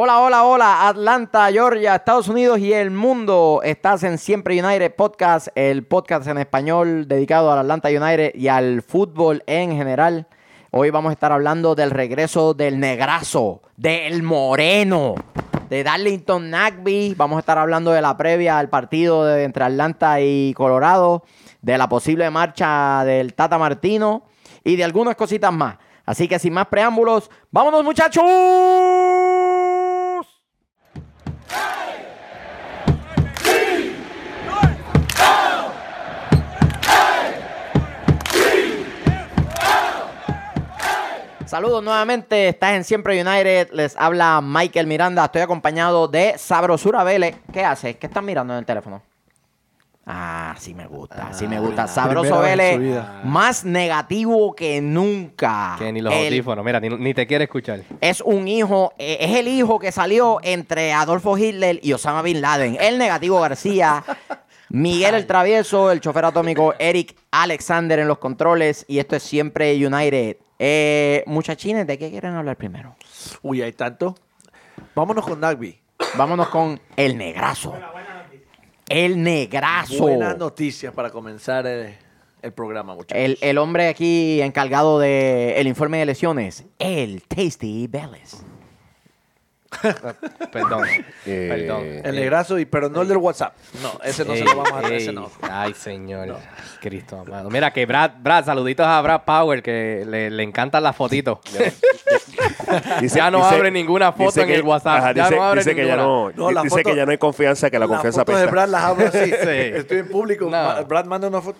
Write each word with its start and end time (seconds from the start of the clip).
Hola, 0.00 0.20
hola, 0.20 0.44
hola, 0.44 0.86
Atlanta, 0.86 1.50
Georgia, 1.50 1.96
Estados 1.96 2.28
Unidos 2.28 2.60
y 2.60 2.72
el 2.72 2.92
mundo. 2.92 3.62
Estás 3.64 4.04
en 4.04 4.16
Siempre 4.18 4.62
United 4.62 4.94
Podcast, 4.94 5.48
el 5.56 5.84
podcast 5.86 6.28
en 6.28 6.38
español 6.38 7.08
dedicado 7.08 7.50
al 7.50 7.58
Atlanta 7.58 7.88
United 7.88 8.30
y 8.36 8.46
al 8.46 8.82
fútbol 8.82 9.42
en 9.48 9.72
general. 9.72 10.28
Hoy 10.70 10.90
vamos 10.90 11.10
a 11.10 11.14
estar 11.14 11.32
hablando 11.32 11.74
del 11.74 11.90
regreso 11.90 12.54
del 12.54 12.78
negrazo, 12.78 13.60
del 13.76 14.22
moreno, 14.22 15.16
de 15.68 15.82
Darlington 15.82 16.48
Nagby. 16.48 17.14
Vamos 17.16 17.38
a 17.38 17.40
estar 17.40 17.58
hablando 17.58 17.90
de 17.90 18.00
la 18.00 18.16
previa 18.16 18.56
al 18.56 18.68
partido 18.68 19.24
de, 19.24 19.42
entre 19.42 19.64
Atlanta 19.64 20.20
y 20.20 20.54
Colorado, 20.54 21.24
de 21.60 21.76
la 21.76 21.88
posible 21.88 22.30
marcha 22.30 23.02
del 23.04 23.34
Tata 23.34 23.58
Martino 23.58 24.22
y 24.62 24.76
de 24.76 24.84
algunas 24.84 25.16
cositas 25.16 25.52
más. 25.52 25.76
Así 26.06 26.28
que 26.28 26.38
sin 26.38 26.52
más 26.52 26.68
preámbulos, 26.68 27.28
vámonos 27.50 27.82
muchachos. 27.82 29.27
Saludos 41.48 41.82
nuevamente, 41.82 42.48
estás 42.48 42.74
en 42.74 42.84
Siempre 42.84 43.14
United, 43.18 43.70
les 43.72 43.96
habla 43.96 44.42
Michael 44.42 44.86
Miranda, 44.86 45.24
estoy 45.24 45.40
acompañado 45.40 46.06
de 46.06 46.34
Sabrosura 46.36 47.02
Vélez. 47.04 47.36
¿Qué 47.50 47.64
haces? 47.64 47.96
¿Qué 47.96 48.06
estás 48.06 48.22
mirando 48.22 48.52
en 48.52 48.58
el 48.58 48.66
teléfono? 48.66 49.00
Ah, 50.04 50.54
sí 50.58 50.74
me 50.74 50.86
gusta, 50.86 51.32
sí 51.32 51.48
me 51.48 51.58
gusta. 51.58 51.88
Sabroso 51.88 52.40
Vélez, 52.40 52.78
más 53.24 53.64
negativo 53.64 54.54
que 54.54 54.82
nunca. 54.82 55.76
Que 55.78 55.90
ni 55.90 56.02
los 56.02 56.12
El- 56.12 56.26
audífonos. 56.26 56.62
Mira, 56.62 56.80
ni, 56.80 56.90
ni 56.90 57.14
te 57.14 57.26
quiere 57.26 57.44
escuchar. 57.44 57.80
es 58.02 58.20
un 58.20 58.46
hijo, 58.46 58.92
eh, 58.98 59.16
es 59.20 59.34
el 59.38 59.48
hijo 59.48 59.78
que 59.78 59.90
salió 59.90 60.40
entre 60.42 60.92
Adolfo 60.92 61.38
Hitler 61.38 61.80
y 61.82 61.94
Osama 61.94 62.20
Bin 62.20 62.42
Laden. 62.42 62.76
El 62.78 62.98
negativo 62.98 63.40
García, 63.40 64.04
Miguel 64.68 65.14
el 65.14 65.26
travieso, 65.26 65.90
el 65.92 66.02
chofer 66.02 66.26
atómico 66.26 66.74
Eric 66.78 67.16
Alexander 67.30 67.98
en 68.00 68.08
los 68.08 68.18
controles 68.18 68.84
y 68.86 68.98
esto 68.98 69.16
es 69.16 69.22
siempre 69.22 69.74
United. 69.74 70.36
Eh, 70.58 71.22
muchachines, 71.26 71.86
¿de 71.86 71.98
qué 71.98 72.10
quieren 72.10 72.34
hablar 72.34 72.56
primero? 72.56 72.96
Uy, 73.42 73.62
hay 73.62 73.72
tanto. 73.72 74.14
Vámonos 74.94 75.24
con 75.24 75.40
Nagby. 75.40 75.78
Vámonos 76.16 76.48
con 76.48 76.80
el 76.96 77.16
negrazo. 77.16 77.74
El 78.88 79.22
negrazo. 79.22 79.98
Buenas 79.98 80.38
noticias 80.38 80.92
para 80.94 81.10
comenzar 81.10 81.66
eh, 81.66 81.98
el 82.42 82.52
programa, 82.52 82.94
muchachos. 82.94 83.22
El, 83.22 83.38
el 83.40 83.58
hombre 83.58 83.88
aquí 83.88 84.40
encargado 84.40 84.98
del 84.98 85.66
informe 85.66 85.98
de 85.98 86.06
lesiones, 86.06 86.64
el 86.78 87.22
Tasty 87.22 87.86
Vélez. 87.86 88.42
Perdón. 90.52 90.86
Eh, 91.26 91.48
Perdón. 91.66 91.84
El 92.04 92.16
negrazo, 92.16 92.58
y, 92.58 92.64
pero 92.64 92.88
no 92.88 93.02
el 93.02 93.08
del 93.08 93.18
WhatsApp. 93.18 93.54
No, 93.82 93.92
ese 94.02 94.24
no 94.24 94.34
se 94.34 94.44
lo 94.44 94.56
vamos 94.56 94.72
a 94.72 94.80
dar, 94.82 94.92
ese 94.92 95.12
no. 95.12 95.30
Ay, 95.42 95.74
señor. 95.74 96.36
Cristo 96.80 97.20
amado. 97.20 97.50
Mira 97.50 97.72
que 97.72 97.84
Brad, 97.84 98.12
Brad, 98.20 98.44
saluditos 98.46 98.86
a 98.86 99.00
Brad 99.02 99.22
Power, 99.24 99.62
que 99.62 100.04
le, 100.08 100.30
le 100.30 100.42
encantan 100.42 100.82
las 100.82 100.96
fotitos. 100.96 101.38
ya 103.14 103.30
no 103.30 103.44
abre 103.44 103.70
ninguna 103.70 104.12
foto 104.12 104.24
dice 104.26 104.42
en 104.42 104.50
el 104.50 104.62
WhatsApp. 104.62 104.98
ajá, 104.98 105.12
Ya 105.12 105.24
dice, 105.24 105.36
no 105.36 105.44
abre 105.44 105.60
dice 105.60 105.74
que 105.74 105.86
ya 105.86 105.96
ninguna. 105.96 106.02
no, 106.04 106.30
No, 106.46 106.50
la 106.50 106.62
dice 106.62 106.76
foto- 106.76 106.90
que 106.90 106.96
ya 106.96 107.04
no 107.04 107.10
hay 107.12 107.18
confianza, 107.18 107.70
que 107.70 107.78
la 107.78 107.86
Las 107.86 107.88
confianza 107.96 108.20
fotos 108.24 108.40
de. 108.40 108.46
Brad 108.46 108.68
las 108.68 108.82
abro 108.84 109.06
así. 109.08 109.24
Sí. 109.30 109.48
Estoy 109.48 109.98
en 109.98 110.08
público. 110.08 110.48
No. 110.50 110.84
Brad 110.86 111.04
manda 111.04 111.28
una 111.28 111.40
foto. 111.40 111.58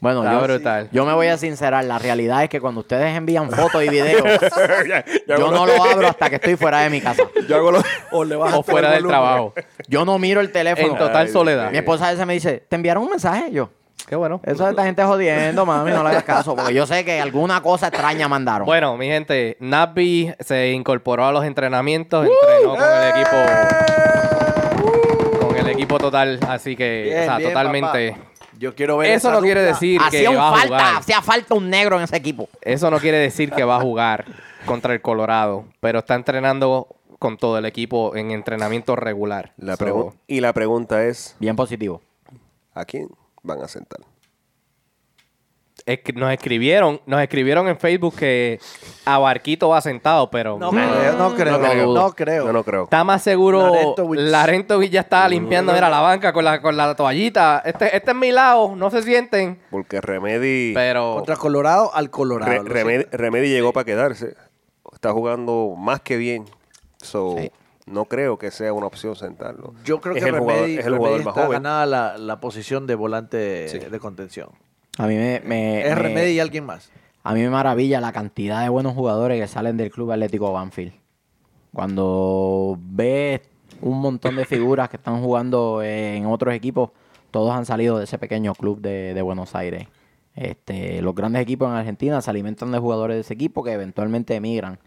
Bueno, 0.00 0.22
Está 0.22 0.32
yo, 0.34 0.42
brutal. 0.44 0.88
yo 0.92 1.04
me 1.04 1.12
voy 1.12 1.26
a 1.26 1.36
sincerar. 1.36 1.84
La 1.84 1.98
realidad 1.98 2.44
es 2.44 2.48
que 2.48 2.60
cuando 2.60 2.80
ustedes 2.82 3.16
envían 3.16 3.50
fotos 3.50 3.82
y 3.82 3.88
videos, 3.88 4.22
Ya- 4.88 5.04
ya 5.26 5.36
yo 5.36 5.50
no 5.50 5.66
lo- 5.66 5.82
abro 5.84 6.06
hasta 6.08 6.30
que 6.30 6.36
estoy 6.36 6.54
fuera 6.56 6.80
de 6.80 6.90
mi 6.90 7.00
casa. 7.00 7.24
Yo 7.48 7.56
hago 7.56 7.72
lo- 7.72 7.82
O 8.12 8.24
le 8.24 8.36
bajas 8.36 8.58
O 8.58 8.62
fuera 8.62 8.92
del 8.92 9.06
trabajo. 9.06 9.54
Yo 9.88 10.04
no 10.04 10.18
miro 10.18 10.40
el 10.40 10.52
teléfono. 10.52 10.92
En 10.92 10.98
total 10.98 11.26
Ay, 11.26 11.32
soledad. 11.32 11.70
Mi 11.72 11.78
esposa 11.78 12.08
a 12.08 12.10
veces 12.12 12.24
me 12.26 12.34
dice, 12.34 12.62
¿te 12.68 12.76
enviaron 12.76 13.02
un 13.02 13.10
mensaje? 13.10 13.50
Yo, 13.50 13.70
Qué 14.06 14.14
bueno. 14.16 14.40
eso 14.44 14.64
de 14.64 14.70
esta 14.70 14.84
gente 14.84 15.02
jodiendo, 15.02 15.66
mami, 15.66 15.90
no 15.90 16.02
le 16.04 16.10
hagas 16.10 16.22
caso. 16.22 16.54
Porque 16.54 16.72
yo 16.72 16.86
sé 16.86 17.04
que 17.04 17.20
alguna 17.20 17.60
cosa 17.60 17.88
extraña 17.88 18.28
mandaron. 18.28 18.66
Bueno, 18.66 18.96
mi 18.96 19.06
gente, 19.08 19.56
Nabi 19.60 20.32
se 20.40 20.70
incorporó 20.70 21.26
a 21.26 21.32
los 21.32 21.44
entrenamientos, 21.44 22.24
entrenó 22.26 22.76
con 22.76 22.84
el 22.84 23.08
equipo. 23.10 23.36
Con 25.46 25.56
el 25.56 25.68
equipo 25.68 25.98
total, 25.98 26.38
así 26.48 26.76
que, 26.76 27.02
Bien, 27.06 27.20
o 27.20 27.24
sea, 27.24 27.36
bien, 27.38 27.50
totalmente. 27.50 28.12
papá. 28.12 28.27
Yo 28.58 28.74
quiero 28.74 28.96
ver 28.96 29.10
Eso 29.10 29.28
esa 29.28 29.36
no 29.36 29.42
quiere 29.42 29.60
dupla. 29.60 29.72
decir 29.74 30.00
que 30.00 30.06
hacía, 30.06 30.30
un 30.30 30.36
va 30.36 30.48
a 30.48 30.52
falta, 30.52 30.66
jugar. 30.66 30.96
hacía 30.96 31.22
falta 31.22 31.54
un 31.54 31.70
negro 31.70 31.96
en 31.96 32.02
ese 32.04 32.16
equipo. 32.16 32.48
Eso 32.60 32.90
no 32.90 32.98
quiere 32.98 33.18
decir 33.18 33.50
que 33.52 33.62
va 33.64 33.76
a 33.76 33.80
jugar 33.80 34.24
contra 34.66 34.92
el 34.94 35.00
Colorado, 35.00 35.64
pero 35.80 36.00
está 36.00 36.14
entrenando 36.16 36.88
con 37.18 37.36
todo 37.36 37.58
el 37.58 37.64
equipo 37.66 38.14
en 38.16 38.30
entrenamiento 38.32 38.96
regular. 38.96 39.52
La 39.56 39.76
So, 39.76 39.84
pregu- 39.86 40.14
y 40.26 40.40
la 40.40 40.52
pregunta 40.52 41.04
es, 41.04 41.36
Bien 41.38 41.56
positivo. 41.56 42.00
¿a 42.74 42.84
quién 42.84 43.08
van 43.42 43.62
a 43.62 43.68
sentar? 43.68 44.00
Es 45.92 46.00
que 46.00 46.12
nos 46.12 46.30
escribieron, 46.32 47.00
nos 47.06 47.20
escribieron 47.22 47.66
en 47.68 47.78
Facebook 47.78 48.14
que 48.16 48.60
a 49.04 49.18
Barquito 49.18 49.70
va 49.70 49.80
sentado, 49.80 50.30
pero 50.30 50.58
No 50.58 50.70
creo, 50.70 51.12
no 51.16 51.34
creo, 51.34 51.52
No 51.58 51.58
no 51.94 52.12
creo. 52.12 52.52
no 52.52 52.62
creo. 52.64 52.84
está 52.84 53.04
más 53.04 53.22
seguro. 53.22 53.72
Larentovich 54.12 54.90
ya 54.90 55.00
está 55.00 55.28
limpiando, 55.28 55.72
mira, 55.72 55.88
la 55.88 56.00
banca 56.00 56.32
con 56.32 56.44
la, 56.44 56.60
con 56.60 56.76
la 56.76 56.94
toallita. 56.94 57.62
Este, 57.64 57.96
este 57.96 58.10
es 58.10 58.16
mi 58.16 58.32
lado, 58.32 58.76
no 58.76 58.90
se 58.90 59.02
sienten, 59.02 59.60
Porque 59.70 60.00
Remedy, 60.00 60.74
pero 60.74 61.14
Contra 61.16 61.36
Colorado 61.36 61.90
al 61.94 62.10
Colorado. 62.10 62.62
Re- 62.64 62.98
lo 63.10 63.18
Remedy, 63.18 63.48
llegó 63.48 63.72
para 63.72 63.84
quedarse. 63.84 64.36
Está 64.92 65.12
jugando 65.12 65.74
más 65.76 66.00
que 66.00 66.16
bien. 66.16 66.44
So, 67.00 67.36
Sí. 67.38 67.50
no 67.86 68.04
creo 68.06 68.36
que 68.38 68.50
sea 68.50 68.72
una 68.72 68.86
opción 68.86 69.16
sentarlo. 69.16 69.72
Yo 69.84 70.00
creo 70.00 70.16
es 70.16 70.22
que 70.22 70.28
el 70.30 70.38
jugador, 70.38 70.62
Remedy, 70.62 70.78
es 70.80 70.86
el 70.86 70.96
jugador 70.96 71.18
más 71.24 71.28
está 71.28 71.44
joven. 71.46 71.62
ganada 71.62 71.86
la, 71.86 72.18
la 72.18 72.40
posición 72.40 72.86
de 72.86 72.94
volante 72.94 73.38
de 73.38 73.98
contención. 74.00 74.48
A 74.98 75.06
mí 75.06 75.14
me, 75.14 75.40
me- 75.44 75.80
es 75.80 75.94
me- 75.96 76.02
Remedy 76.02 76.32
y 76.32 76.40
alguien 76.40 76.64
más. 76.66 76.90
A 77.22 77.34
mí 77.34 77.40
me 77.40 77.50
maravilla 77.50 78.00
la 78.00 78.12
cantidad 78.12 78.62
de 78.62 78.68
buenos 78.68 78.94
jugadores 78.94 79.40
que 79.40 79.48
salen 79.48 79.76
del 79.76 79.90
Club 79.90 80.12
Atlético 80.12 80.52
Banfield. 80.52 80.92
Cuando 81.72 82.78
ves 82.80 83.40
un 83.80 84.00
montón 84.00 84.36
de 84.36 84.44
figuras 84.44 84.88
que 84.88 84.96
están 84.96 85.22
jugando 85.22 85.82
en 85.82 86.26
otros 86.26 86.54
equipos, 86.54 86.90
todos 87.30 87.54
han 87.54 87.66
salido 87.66 87.98
de 87.98 88.04
ese 88.04 88.18
pequeño 88.18 88.54
club 88.54 88.80
de, 88.80 89.12
de 89.14 89.22
Buenos 89.22 89.54
Aires. 89.54 89.86
Este, 90.34 91.02
los 91.02 91.14
grandes 91.14 91.42
equipos 91.42 91.68
en 91.68 91.74
Argentina 91.74 92.20
se 92.22 92.30
alimentan 92.30 92.72
de 92.72 92.78
jugadores 92.78 93.16
de 93.16 93.20
ese 93.20 93.34
equipo 93.34 93.62
que 93.62 93.72
eventualmente 93.72 94.34
emigran. 94.34 94.78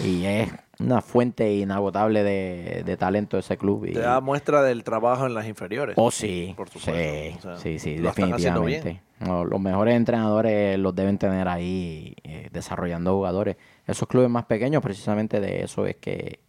Y 0.00 0.24
es 0.24 0.50
una 0.78 1.00
fuente 1.00 1.54
inagotable 1.54 2.22
de, 2.22 2.82
de 2.84 2.96
talento 2.96 3.38
ese 3.38 3.56
club. 3.56 3.86
Y, 3.86 3.92
Te 3.92 4.00
da 4.00 4.20
muestra 4.20 4.62
del 4.62 4.84
trabajo 4.84 5.26
en 5.26 5.34
las 5.34 5.46
inferiores. 5.46 5.94
Oh, 5.98 6.10
sí. 6.10 6.52
Por 6.56 6.68
supuesto. 6.68 6.92
Sí, 6.92 7.36
O 7.38 7.42
sea, 7.42 7.56
sí, 7.56 7.78
sí, 7.78 7.98
lo 7.98 8.08
definitivamente. 8.08 9.02
No, 9.20 9.44
los 9.44 9.60
mejores 9.60 9.94
entrenadores 9.94 10.78
los 10.78 10.94
deben 10.94 11.16
tener 11.18 11.48
ahí 11.48 12.14
eh, 12.24 12.48
desarrollando 12.52 13.14
jugadores. 13.14 13.56
Esos 13.86 14.06
clubes 14.08 14.28
más 14.28 14.44
pequeños, 14.44 14.82
precisamente 14.82 15.40
de 15.40 15.62
eso 15.62 15.86
es 15.86 15.96
que 15.96 16.40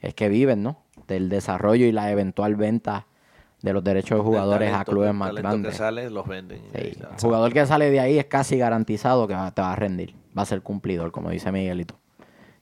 es 0.00 0.14
que 0.14 0.28
viven, 0.28 0.62
¿no? 0.62 0.82
Del 1.06 1.28
desarrollo 1.28 1.86
y 1.86 1.92
la 1.92 2.10
eventual 2.10 2.56
venta 2.56 3.06
de 3.62 3.72
los 3.74 3.84
derechos 3.84 4.18
de 4.18 4.24
jugadores 4.24 4.72
a 4.72 4.84
clubes 4.84 5.12
más 5.12 5.34
grandes. 5.34 5.72
que 5.72 5.78
sale, 5.78 6.08
los 6.10 6.26
venden. 6.26 6.62
Sí. 6.74 6.78
El 6.78 6.96
jugador 7.20 7.52
que 7.52 7.66
sale 7.66 7.90
de 7.90 8.00
ahí 8.00 8.18
es 8.18 8.24
casi 8.24 8.56
garantizado 8.56 9.28
que 9.28 9.34
te 9.54 9.60
va 9.60 9.72
a 9.72 9.76
rendir. 9.76 10.14
Va 10.36 10.42
a 10.42 10.46
ser 10.46 10.62
cumplidor, 10.62 11.12
como 11.12 11.30
dice 11.30 11.52
Miguelito. 11.52 11.99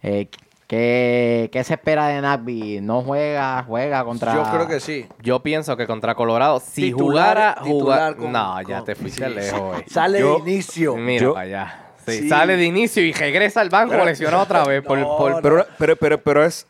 Eh, 0.03 0.29
¿qué, 0.67 1.49
qué 1.53 1.65
se 1.65 1.75
espera 1.75 2.09
de 2.09 2.21
Nagby? 2.21 2.81
¿No 2.81 3.03
juega? 3.03 3.63
¿Juega 3.67 4.05
contra...? 4.05 4.35
Yo 4.35 4.43
creo 4.51 4.69
que 4.69 4.81
sí. 4.81 5.07
yo 5.21 5.41
pienso 5.43 5.77
que 5.77 5.87
contra 5.87 6.15
Colorado, 6.15 6.61
si 6.61 6.93
Titular- 6.93 7.55
jugara, 7.55 7.55
titular 7.63 8.15
jugar. 8.15 8.17
con- 8.17 8.33
no, 8.33 8.63
ya 8.63 8.85
te 8.85 8.95
fuiste 8.95 9.27
sí. 9.29 9.35
lejos. 9.35 9.83
Sale 9.89 10.21
Yo- 10.21 10.35
de 10.41 10.51
inicio. 10.53 10.97
Mira 10.97 11.23
Yo- 11.23 11.33
para 11.35 11.45
allá. 11.47 11.85
Sí, 12.07 12.21
Sí. 12.23 12.29
Sale 12.31 12.57
de 12.57 12.65
inicio 12.65 13.03
y 13.03 13.13
regresa 13.13 13.61
al 13.61 13.69
banco 13.69 14.03
lesionado 14.05 14.43
otra 14.43 14.65
vez. 14.65 14.83
por, 14.83 14.99
No, 14.99 15.17
por- 15.19 15.31
no. 15.33 15.43
Pero, 15.43 15.67
pero, 15.79 15.97
pero, 15.97 16.19
pero 16.23 16.45
es. 16.45 16.67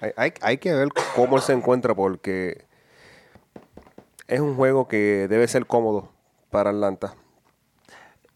Hay, 0.00 0.12
hay, 0.16 0.32
hay 0.42 0.58
que 0.58 0.72
ver 0.72 0.88
cómo 1.16 1.36
él 1.36 1.42
se 1.42 1.52
encuentra 1.52 1.94
porque 1.94 2.64
es 4.28 4.38
un 4.40 4.54
juego 4.54 4.86
que 4.86 5.26
debe 5.28 5.48
ser 5.48 5.66
cómodo 5.66 6.08
para 6.50 6.70
Atlanta. 6.70 7.14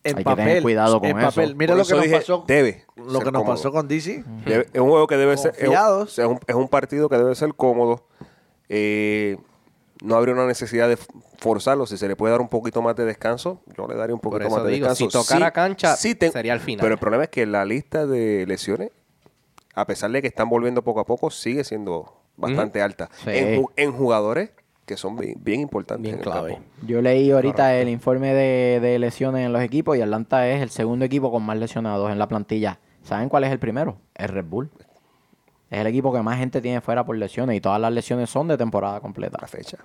En 0.04 0.18
Hay 0.18 0.24
que 0.24 0.30
tener 0.30 0.46
papel. 0.46 0.62
cuidado 0.62 1.00
con 1.00 1.08
en 1.08 1.18
eso. 1.18 1.28
papel. 1.30 1.56
Mira 1.56 1.72
Por 1.72 1.78
lo 1.78 1.82
que 1.84 1.86
eso 1.88 1.96
nos 1.96 2.04
dije, 2.04 2.16
pasó. 2.18 2.44
debe 2.46 2.84
Lo 2.96 3.04
ser 3.04 3.18
que 3.20 3.24
nos 3.32 3.40
cómodo. 3.42 3.44
pasó 3.56 3.72
con 3.72 3.88
DC. 3.88 4.22
Debe- 4.44 4.68
es 4.72 4.80
un 4.80 4.88
juego 4.90 5.06
que 5.06 5.16
debe 5.16 5.36
ser. 5.38 5.52
Es 5.52 5.60
un, 5.60 5.64
Confiados. 5.66 6.18
es 6.18 6.26
un- 6.26 6.40
es 6.46 6.54
un 6.54 6.68
partido 6.68 7.08
que 7.08 7.16
debe 7.16 7.34
ser 7.34 7.54
cómodo. 7.54 8.06
Eh, 8.68 9.38
no 10.02 10.16
habría 10.16 10.34
una 10.34 10.46
necesidad 10.46 10.88
de 10.88 10.98
forzarlo. 11.38 11.86
Si 11.86 11.96
se 11.96 12.06
le 12.08 12.16
puede 12.16 12.32
dar 12.32 12.40
un 12.40 12.48
poquito 12.48 12.82
más 12.82 12.96
de 12.96 13.04
descanso, 13.06 13.62
yo 13.76 13.86
le 13.86 13.94
daría 13.94 14.14
un 14.14 14.20
poquito 14.20 14.46
eso 14.46 14.56
más 14.56 14.64
de 14.64 14.72
digo, 14.72 14.88
descanso. 14.88 15.20
si 15.20 15.26
tocara 15.28 15.50
cancha, 15.52 15.96
sería 15.96 16.52
el 16.52 16.60
final. 16.60 16.82
Pero 16.82 16.94
el 16.94 17.00
problema 17.00 17.24
es 17.24 17.30
que 17.30 17.46
la 17.46 17.64
lista 17.64 18.06
de 18.06 18.44
lesiones, 18.46 18.90
a 19.74 19.86
pesar 19.86 20.10
de 20.10 20.20
que 20.20 20.28
están 20.28 20.48
volviendo 20.48 20.82
poco 20.82 21.00
a 21.00 21.06
poco, 21.06 21.30
sigue 21.30 21.64
siendo 21.64 22.12
bastante 22.36 22.82
alta. 22.82 23.08
Sí. 23.24 23.30
En, 23.30 23.62
ju- 23.62 23.70
en 23.76 23.92
jugadores 23.92 24.50
que 24.86 24.96
son 24.96 25.16
bien, 25.16 25.34
bien 25.42 25.60
importantes. 25.60 26.02
Bien 26.02 26.14
en 26.14 26.20
el 26.20 26.24
clave. 26.24 26.52
campo. 26.54 26.68
Yo 26.86 27.00
leí 27.02 27.30
ahorita 27.30 27.74
el 27.76 27.88
informe 27.88 28.34
de, 28.34 28.80
de 28.80 28.98
lesiones 28.98 29.46
en 29.46 29.52
los 29.52 29.62
equipos 29.62 29.96
y 29.96 30.02
Atlanta 30.02 30.48
es 30.48 30.62
el 30.62 30.70
segundo 30.70 31.04
equipo 31.04 31.30
con 31.30 31.42
más 31.42 31.56
lesionados 31.56 32.10
en 32.10 32.18
la 32.18 32.28
plantilla. 32.28 32.78
¿Saben 33.02 33.28
cuál 33.28 33.44
es 33.44 33.52
el 33.52 33.58
primero? 33.58 33.98
El 34.14 34.28
Red 34.28 34.44
Bull. 34.46 34.70
Es 35.70 35.80
el 35.80 35.86
equipo 35.86 36.12
que 36.12 36.22
más 36.22 36.38
gente 36.38 36.60
tiene 36.60 36.80
fuera 36.80 37.04
por 37.04 37.16
lesiones 37.16 37.56
y 37.56 37.60
todas 37.60 37.80
las 37.80 37.92
lesiones 37.92 38.30
son 38.30 38.48
de 38.48 38.56
temporada 38.56 39.00
completa. 39.00 39.38
La 39.40 39.48
fecha. 39.48 39.78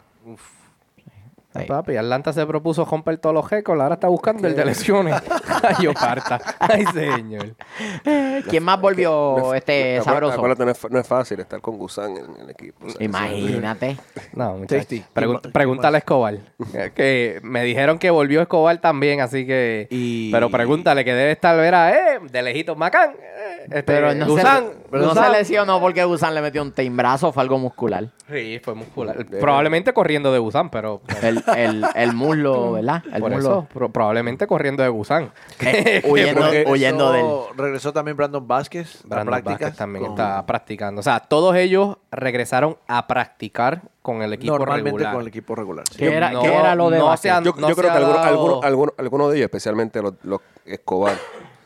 Sí. 1.56 1.64
Papi, 1.68 1.98
Atlanta 1.98 2.32
se 2.32 2.46
propuso 2.46 2.86
romper 2.86 3.18
todos 3.18 3.34
los 3.34 3.50
récords, 3.50 3.82
ahora 3.82 3.96
está 3.96 4.08
buscando 4.08 4.48
el 4.48 4.56
de 4.56 4.66
lesiones. 4.66 5.16
Ay, 5.64 5.84
yo 5.84 5.94
parta. 5.94 6.40
Ay, 6.60 6.86
señor. 6.94 7.56
¿Quién 8.48 8.64
más 8.64 8.80
volvió 8.80 9.36
No 9.38 9.54
es- 9.54 9.60
este 9.60 9.98
acuérdate- 9.98 10.04
sabroso? 10.04 10.34
acuérdate, 10.36 10.66
no, 10.66 10.72
es, 10.72 10.78
fa- 10.78 10.88
no 10.90 11.00
es 11.00 11.08
fácil 11.08 11.40
estar 11.40 11.60
con 11.62 11.78
Gusán 11.78 12.12
en, 12.18 12.26
en 12.36 12.42
el 12.42 12.50
equipo. 12.50 12.86
o 12.86 12.90
sea, 12.90 13.04
Imagínate. 13.04 13.98
No, 14.34 14.54
muchacho. 14.58 14.76
Tasty. 14.80 15.04
Pregun- 15.14 15.52
pregúntale 15.52 15.98
a 15.98 16.00
Escobar. 16.00 16.38
Eh, 16.74 16.92
que 16.96 17.40
me 17.44 17.64
dijeron 17.64 17.98
que 18.00 18.10
volvió 18.10 18.42
Escobar 18.42 18.80
también, 18.80 19.22
así 19.22 19.46
que... 19.46 19.88
Y- 19.90 20.32
Pero 20.32 20.50
pregúntale 20.50 21.04
que 21.06 21.14
debe 21.14 21.32
estar, 21.32 21.56
verá, 21.58 21.92
eh, 22.16 22.20
de 22.32 22.42
lejito 22.42 22.76
Macán. 22.76 23.12
Eh, 23.40 23.64
este, 23.64 23.84
Pero 23.84 24.14
no, 24.16 24.26
Gusán, 24.28 24.64
se, 24.66 24.76
pero 24.92 25.06
no 25.06 25.14
se 25.16 25.30
lesionó 25.30 25.80
porque 25.80 26.04
Gusán 26.04 26.36
le 26.36 26.42
metió 26.42 26.62
un 26.62 26.72
timbrazo, 26.74 27.32
fue 27.32 27.42
algo 27.44 27.58
muscular. 27.58 28.10
Sí, 28.30 28.60
fue 28.64 28.76
muscular. 28.76 29.26
Probablemente 29.40 29.94
corriendo 29.94 30.32
de 30.34 30.40
Gusán, 30.40 30.70
pero... 30.70 31.02
El, 31.22 31.44
el, 31.56 31.86
el 31.96 32.14
muslo, 32.14 32.72
¿verdad? 32.74 33.04
El 33.14 33.22
por 33.22 33.32
muslo. 33.32 33.50
eso, 33.50 33.68
pro- 33.74 33.90
probablemente 33.90 34.46
corriendo 34.48 34.84
de 34.84 34.90
Gusán. 34.90 35.32
Eh, 35.62 36.02
huyendo, 36.08 36.42
Regresó- 36.42 36.72
huyendo 36.72 37.12
de 37.12 37.20
él. 37.22 37.28
Regresó 37.58 37.94
también 37.94 38.16
Brandon 38.18 38.48
Vázquez. 38.48 39.00
Brandon 39.06 39.42
Vázquez 39.44 39.76
también 39.76 40.04
con- 40.06 40.14
está 40.14 40.46
practicando. 40.46 41.00
O 41.00 41.04
sea, 41.04 41.20
todos 41.22 41.56
ellos 41.56 41.98
regresaron 42.12 42.78
a 42.88 43.08
practicar 43.08 43.82
con 44.02 44.22
el 44.22 44.34
equipo 44.34 44.58
Normalmente 44.58 44.90
regular. 44.92 45.14
con 45.14 45.22
el 45.22 45.28
equipo 45.28 45.56
regular. 45.56 45.86
sí. 45.92 45.98
¿Qué 45.98 46.14
era, 46.14 46.32
no- 46.32 46.42
qué 46.42 46.54
era 46.54 46.76
lo 46.76 46.90
de 46.90 46.98
no 47.00 47.12
han- 47.12 47.44
Yo, 47.44 47.54
no 47.58 47.70
yo 47.70 47.76
se 47.76 47.82
creo 47.82 47.92
que 47.94 47.98
algunos 47.98 48.94
algunos 48.98 49.32
de 49.32 49.38
ellos, 49.38 49.46
especialmente 49.46 50.02
los, 50.02 50.14
los 50.24 50.40
Escobar, 50.66 51.16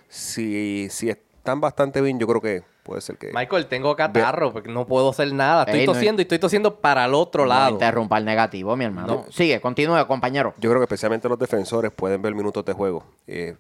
si, 0.08 0.88
si 0.90 1.10
están 1.44 1.60
bastante 1.60 2.00
bien, 2.00 2.18
yo 2.20 2.26
creo 2.26 2.40
que 2.40 2.64
puede 2.84 3.02
ser 3.02 3.18
que... 3.18 3.30
Michael, 3.34 3.66
tengo 3.66 3.94
catarro 3.98 4.54
porque 4.54 4.72
no 4.72 4.88
puedo 4.88 5.10
hacer 5.10 5.34
nada. 5.34 5.64
Estoy 5.64 5.82
Ey, 5.82 5.86
no- 5.86 5.92
tosiendo 5.92 6.22
y 6.22 6.24
estoy 6.24 6.40
tosiendo 6.40 6.80
para 6.80 7.04
el 7.04 7.14
otro 7.14 7.44
No 7.44 7.50
lado. 7.50 7.72
interrumpa 7.72 8.18
el 8.18 8.24
negativo, 8.24 8.78
mi 8.78 8.86
hermano. 8.86 9.26
Sigue, 9.30 9.60
continúe, 9.60 10.08
compañero. 10.08 10.54
Yo 10.58 10.70
creo 10.70 10.80
que 10.80 10.86
especialmente 10.86 11.28
los 11.28 11.38
defensores 11.38 11.92
pueden 11.92 12.22
ver 12.22 12.34
minutos 12.34 12.64
de 12.64 12.72
juego. 12.72 13.04
Eh, 13.28 13.58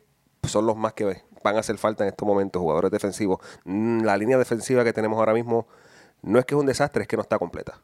son 0.47 0.65
los 0.65 0.77
más 0.77 0.93
que 0.93 1.21
van 1.43 1.57
a 1.57 1.59
hacer 1.59 1.77
falta 1.77 2.05
en 2.05 2.09
estos 2.11 2.25
momentos, 2.25 2.61
jugadores 2.61 2.89
defensivos. 2.89 3.39
Mm, 3.65 4.03
La 4.05 4.15
línea 4.15 4.37
defensiva 4.37 4.85
que 4.85 4.93
tenemos 4.93 5.19
ahora 5.19 5.33
mismo 5.33 5.67
no 6.21 6.39
es 6.39 6.45
que 6.45 6.55
es 6.55 6.59
un 6.61 6.65
desastre, 6.65 7.01
es 7.01 7.07
que 7.09 7.17
no 7.17 7.21
está 7.21 7.37
completa. 7.37 7.81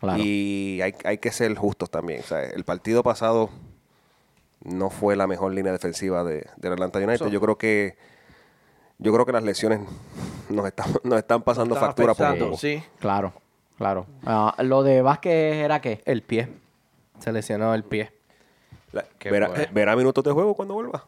Claro. 0.00 0.18
Y 0.18 0.80
hay, 0.82 0.94
hay 1.04 1.18
que 1.18 1.30
ser 1.30 1.54
justos 1.56 1.90
también. 1.90 2.20
O 2.20 2.24
sea, 2.24 2.42
el 2.42 2.64
partido 2.64 3.02
pasado 3.02 3.50
no 4.64 4.88
fue 4.88 5.14
la 5.14 5.26
mejor 5.26 5.52
línea 5.52 5.72
defensiva 5.72 6.24
de, 6.24 6.46
del 6.56 6.72
Atlanta 6.72 6.98
United. 7.00 7.26
Yo 7.26 7.40
creo 7.42 7.58
que 7.58 7.96
yo 9.02 9.12
creo 9.12 9.26
que 9.26 9.32
las 9.32 9.42
lesiones 9.42 9.80
nos 10.48 10.66
están, 10.66 10.86
nos 11.04 11.18
están 11.18 11.42
pasando 11.42 11.74
factura 11.74 12.12
afectando, 12.12 12.46
poco. 12.46 12.58
Sí. 12.58 12.82
Claro, 12.98 13.32
claro. 13.76 14.06
Ah, 14.24 14.54
lo 14.62 14.82
de 14.82 15.02
Vázquez 15.02 15.56
era 15.56 15.80
qué? 15.80 16.02
El 16.04 16.22
pie. 16.22 16.48
Se 17.18 17.32
lesionó 17.32 17.74
el 17.74 17.84
pie. 17.84 18.12
La- 18.92 19.04
verá, 19.72 19.96
minutos 19.96 20.22
de 20.24 20.30
juego 20.32 20.54
cuando 20.54 20.74
vuelva. 20.74 21.04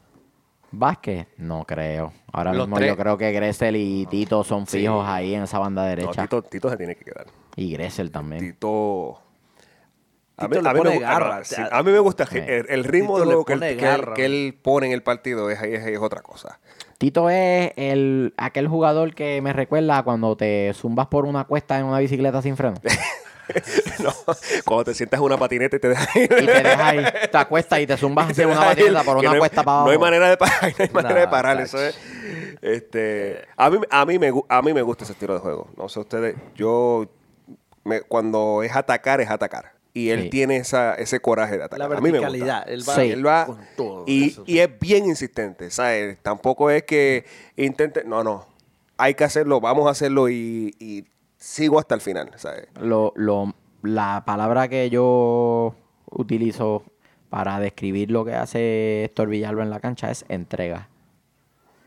Vázquez, 0.70 1.26
no 1.36 1.64
creo. 1.64 2.12
Ahora 2.32 2.52
Los 2.52 2.66
mismo 2.66 2.76
tres. 2.76 2.88
yo 2.90 2.96
creo 2.96 3.16
que 3.18 3.30
Gressel 3.30 3.76
y 3.76 4.06
Tito 4.06 4.42
son 4.42 4.66
fijos 4.66 5.06
ahí 5.06 5.34
en 5.34 5.44
esa 5.44 5.58
banda 5.58 5.82
No, 5.82 5.88
derecha. 5.88 6.22
Tito, 6.22 6.42
Tito 6.42 6.68
se 6.70 6.76
tiene 6.76 6.96
que 6.96 7.04
quedar. 7.04 7.26
Y 7.54 7.70
Gressel 7.72 8.10
también. 8.10 8.40
Tito. 8.40 9.20
A 10.36 10.48
Tito 10.48 10.62
le 10.62 10.72
me 10.72 10.78
pone 10.78 10.90
gusta, 10.94 11.08
garra, 11.08 11.34
no, 11.36 11.40
o 11.40 11.44
sea, 11.44 11.66
sí, 11.66 11.70
a 11.72 11.82
mí 11.84 11.92
me 11.92 11.98
gusta 12.00 12.26
Sí. 12.26 12.38
el, 12.38 12.66
el 12.68 12.84
ritmo 12.84 13.14
Tito 13.14 13.18
de 13.20 13.24
juego 13.26 13.44
que 13.44 13.52
él, 13.52 13.58
pone 13.60 13.76
que 13.76 13.84
él- 13.84 13.90
garra. 13.90 14.14
que 14.14 14.24
él 14.24 14.58
pone 14.62 14.86
en 14.88 14.92
el 14.92 15.02
partido 15.02 15.50
es, 15.50 15.62
es, 15.62 15.86
es 15.86 15.98
otra 16.00 16.22
cosa. 16.22 16.58
Tito 16.98 17.28
es 17.30 17.72
el, 17.76 18.34
aquel 18.36 18.66
jugador 18.68 19.14
que 19.14 19.40
me 19.42 19.52
recuerda 19.52 20.02
cuando 20.02 20.36
te 20.36 20.72
zumbas 20.74 21.06
por 21.08 21.24
una 21.24 21.44
cuesta 21.44 21.78
en 21.78 21.84
una 21.86 21.98
bicicleta 21.98 22.42
sin 22.42 22.56
freno. 22.56 22.76
No, 24.02 24.10
cuando 24.64 24.84
te 24.84 24.94
sientas 24.94 25.20
en 25.20 25.26
una 25.26 25.36
patineta 25.36 25.76
y 25.76 25.78
te 25.78 25.88
dejas 25.90 26.16
ir. 26.16 26.22
Y 26.24 26.46
te 26.46 26.62
dejas 26.62 26.80
ahí, 26.80 27.04
te 27.30 27.36
acuestas 27.36 27.78
y 27.80 27.86
te 27.86 27.94
zumbas 27.98 28.38
en 28.38 28.46
una 28.46 28.54
ir, 28.54 28.66
patineta 28.68 29.02
por 29.02 29.16
una 29.18 29.28
no 29.28 29.32
hay- 29.34 29.38
cuesta 29.38 29.62
para 29.62 29.76
abajo. 29.82 29.86
No 29.88 29.92
hay 29.92 29.98
manera 29.98 30.30
de 30.30 30.36
parar, 30.38 30.62
no 30.78 30.84
hay 30.84 30.90
manera 30.90 31.20
de 31.20 31.28
parar. 31.28 31.60
Eso 31.60 31.78
es, 31.78 31.94
este, 32.62 33.44
a, 33.56 33.68
mí, 33.68 33.78
a, 33.90 34.06
mí 34.06 34.18
me, 34.18 34.32
a 34.48 34.62
mí 34.62 34.72
me 34.72 34.80
gusta 34.80 35.04
ese 35.04 35.12
estilo 35.12 35.34
de 35.34 35.40
juego. 35.40 35.68
No 35.76 35.90
sé 35.90 36.00
ustedes, 36.00 36.36
yo 36.54 37.06
me- 37.84 38.00
cuando 38.00 38.62
es 38.62 38.74
atacar, 38.74 39.20
es 39.20 39.28
atacar. 39.28 39.72
Y 39.96 40.10
él 40.10 40.22
Sí. 40.24 40.30
tiene 40.30 40.56
esa, 40.56 40.94
ese 40.96 41.20
coraje 41.20 41.56
de 41.56 41.64
atacar. 41.64 41.88
La 41.88 41.96
a 41.96 42.00
mí 42.00 42.10
me 42.10 42.18
gusta. 42.18 42.28
verticalidad. 42.30 42.68
Él 42.68 42.82
va, 42.88 42.94
Sí. 42.96 43.00
Él 43.12 43.26
va 43.26 43.46
con 43.46 43.58
todo. 43.76 44.04
y, 44.08 44.28
eso. 44.30 44.42
y 44.44 44.58
es 44.58 44.78
bien 44.80 45.06
insistente, 45.06 45.70
¿sabes? 45.70 46.18
Tampoco 46.20 46.68
es 46.70 46.82
que 46.82 47.24
intente, 47.56 48.02
no, 48.04 48.24
no, 48.24 48.44
hay 48.96 49.14
que 49.14 49.22
hacerlo, 49.24 49.60
vamos 49.60 49.86
a 49.86 49.90
hacerlo 49.90 50.28
y, 50.28 50.74
y 50.80 51.04
sigo 51.38 51.78
hasta 51.78 51.94
el 51.94 52.00
final, 52.00 52.30
¿sabes? 52.36 52.66
Lo, 52.80 53.12
lo, 53.14 53.54
la 53.82 54.24
palabra 54.26 54.66
que 54.68 54.90
yo 54.90 55.74
utilizo 56.10 56.82
para 57.30 57.60
describir 57.60 58.10
lo 58.10 58.24
que 58.24 58.34
hace 58.34 59.04
Héctor 59.04 59.28
Villalba 59.28 59.62
en 59.62 59.70
la 59.70 59.78
cancha 59.80 60.10
es 60.10 60.24
entrega. 60.28 60.88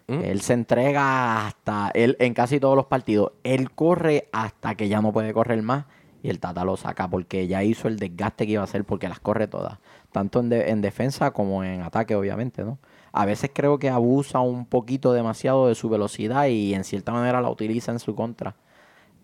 ¿Mm? 0.08 0.24
Él 0.24 0.42
se 0.42 0.54
entrega 0.54 1.46
hasta, 1.48 1.92
él 1.94 2.16
en 2.20 2.34
casi 2.34 2.60
todos 2.62 2.76
los 2.78 2.86
partidos, 2.86 3.34
él 3.44 3.72
corre 3.72 4.30
hasta 4.32 4.76
que 4.76 4.88
ya 4.88 5.02
no 5.02 5.12
puede 5.12 5.34
correr 5.34 5.62
más 5.62 5.86
y 6.24 6.30
el 6.30 6.40
Tata 6.40 6.64
lo 6.66 6.78
saca 6.78 7.08
porque 7.10 7.48
ya 7.48 7.64
hizo 7.64 7.88
el 7.88 7.98
desgaste 8.00 8.46
que 8.46 8.54
iba 8.54 8.62
a 8.62 8.66
hacer 8.66 8.84
porque 8.86 9.08
las 9.10 9.20
corre 9.20 9.48
todas, 9.48 9.78
tanto 10.12 10.40
en, 10.40 10.50
de- 10.50 10.70
en 10.72 10.82
defensa 10.82 11.32
como 11.32 11.64
en 11.64 11.82
ataque 11.82 12.16
obviamente, 12.16 12.64
¿no? 12.64 12.78
A 13.14 13.26
veces 13.26 13.50
creo 13.54 13.80
que 13.80 13.90
abusa 13.90 14.40
un 14.40 14.66
poquito 14.66 15.14
demasiado 15.14 15.68
de 15.68 15.76
su 15.76 15.90
velocidad 15.90 16.46
y 16.48 16.74
en 16.74 16.84
cierta 16.84 17.12
manera 17.12 17.42
la 17.42 17.50
utiliza 17.50 17.92
en 17.92 18.00
su 18.00 18.16
contra 18.16 18.56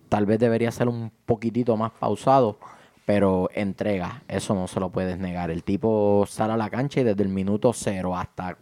tal 0.09 0.25
vez 0.27 0.39
debería 0.39 0.71
ser 0.71 0.87
un 0.87 1.11
poquitito 1.25 1.75
más 1.75 1.91
pausado, 1.91 2.57
pero 3.05 3.49
entrega, 3.53 4.21
eso 4.27 4.53
no 4.53 4.67
se 4.67 4.79
lo 4.79 4.89
puedes 4.89 5.17
negar. 5.17 5.49
El 5.49 5.63
tipo 5.63 6.25
sale 6.27 6.53
a 6.53 6.57
la 6.57 6.69
cancha 6.69 7.01
y 7.01 7.03
desde 7.03 7.23
el 7.23 7.29
minuto 7.29 7.73
cero 7.73 8.15
hasta 8.15 8.57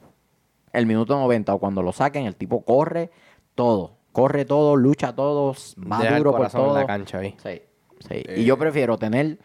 el 0.72 0.86
minuto 0.86 1.14
90 1.20 1.54
o 1.54 1.60
cuando 1.60 1.84
lo 1.84 1.92
saquen, 1.92 2.26
el 2.26 2.38
tipo 2.38 2.64
corre 2.64 3.12
todo, 3.56 3.98
corre 4.14 4.46
todo, 4.46 4.78
lucha 4.78 5.14
todo, 5.14 5.54
va 5.92 6.00
Deja 6.00 6.16
el 6.18 6.24
duro 6.24 6.32
por 6.32 6.46
en 6.46 6.52
todo. 6.54 6.74
la 6.74 6.86
cancha 6.88 7.18
ahí. 7.18 7.36
Sí, 7.44 7.62
sí. 8.08 8.24
y 8.36 8.44
yo 8.46 8.58
prefiero 8.58 8.98
tener 8.98 9.38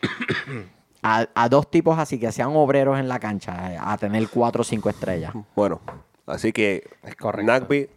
a, 1.02 1.26
a 1.34 1.48
dos 1.48 1.70
tipos 1.70 1.98
así 1.98 2.18
que 2.18 2.32
sean 2.32 2.50
obreros 2.54 2.98
en 2.98 3.08
la 3.08 3.18
cancha 3.18 3.72
eh, 3.74 3.78
a 3.80 3.96
tener 3.96 4.28
cuatro 4.28 4.62
o 4.62 4.64
cinco 4.64 4.88
estrellas. 4.90 5.32
Bueno, 5.54 5.80
así 6.26 6.52
que 6.52 6.84
Es 7.04 7.16
correcto. 7.16 7.50
Nagby 7.52 7.88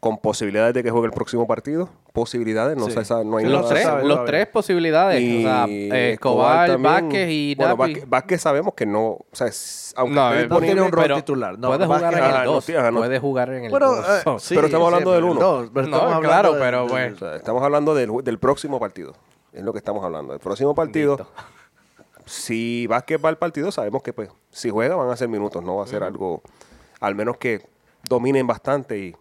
con 0.00 0.18
posibilidades 0.18 0.74
de 0.74 0.82
que 0.82 0.90
juegue 0.90 1.06
el 1.06 1.14
próximo 1.14 1.46
partido, 1.46 1.88
posibilidades, 2.12 2.76
no 2.76 2.84
Sí. 2.84 2.90
se 2.92 3.06
sabe, 3.06 3.24
no 3.24 3.38
hay 3.38 3.46
Los 3.46 3.62
nada. 3.62 3.68
tres, 3.70 3.84
sabe 3.84 4.04
los 4.04 4.24
tres 4.26 4.46
posibilidades. 4.48 5.18
Y 5.18 5.38
o 5.38 5.48
sea, 5.48 5.64
eh, 5.66 6.10
Escobar, 6.12 6.68
también. 6.68 6.92
Vázquez 6.92 7.28
y 7.30 7.54
bueno. 7.54 7.74
Vázquez, 7.78 8.04
Vázquez 8.10 8.40
sabemos 8.42 8.74
que 8.74 8.84
no, 8.84 9.00
o 9.12 9.24
sea, 9.32 9.46
es- 9.46 9.94
aunque 9.96 10.14
No, 10.14 10.34
eh, 10.34 10.38
disponible, 10.40 10.66
tiene 10.66 10.82
un 10.82 10.92
rol 10.92 11.14
titular, 11.14 11.58
no, 11.58 11.68
puede 11.68 11.86
jugar 11.86 12.02
Vázquez- 12.02 12.38
el 12.38 12.44
no, 12.44 12.52
2. 12.52 12.64
sí, 12.66 12.74
ajá, 12.76 12.90
no. 12.90 12.98
Puede 12.98 13.18
jugar 13.18 13.48
en 13.54 13.64
el 13.64 13.70
Bueno, 13.70 13.94
2. 13.94 14.06
eh, 14.06 14.22
sí, 14.40 14.54
Pero 14.54 14.66
estamos 14.66 14.86
hablando 14.88 15.10
sí, 15.10 15.14
del 15.14 15.24
uno. 15.24 15.40
no, 15.40 15.70
pero 15.72 15.86
No, 15.86 15.96
estamos 15.96 16.14
hablando 16.16 16.28
claro, 16.28 16.54
pero 16.58 16.86
bueno. 16.86 17.14
o 17.16 17.18
sea, 17.18 17.36
estamos 17.36 17.62
hablando 17.62 17.94
del, 17.94 18.10
del 18.22 18.38
próximo 18.38 18.78
partido. 18.78 19.14
Es 19.54 19.62
lo 19.62 19.72
que 19.72 19.78
estamos 19.78 20.04
hablando. 20.04 20.34
El 20.34 20.40
próximo 20.40 20.74
partido, 20.74 21.16
Listo. 21.16 21.32
si 22.26 22.86
Vázquez 22.86 23.24
va 23.24 23.28
al 23.28 23.38
partido, 23.38 23.70
sabemos 23.72 24.02
que 24.02 24.12
pues 24.12 24.30
si 24.50 24.70
juega 24.70 24.96
van 24.96 25.10
a 25.10 25.16
ser 25.16 25.28
minutos, 25.28 25.62
no 25.62 25.76
va 25.76 25.84
a 25.84 25.86
ser 25.86 26.02
algo, 26.02 26.42
al 27.00 27.14
menos 27.14 27.36
que 27.36 27.66
dominen 28.08 28.46
bastante 28.46 28.98
y 28.98 29.14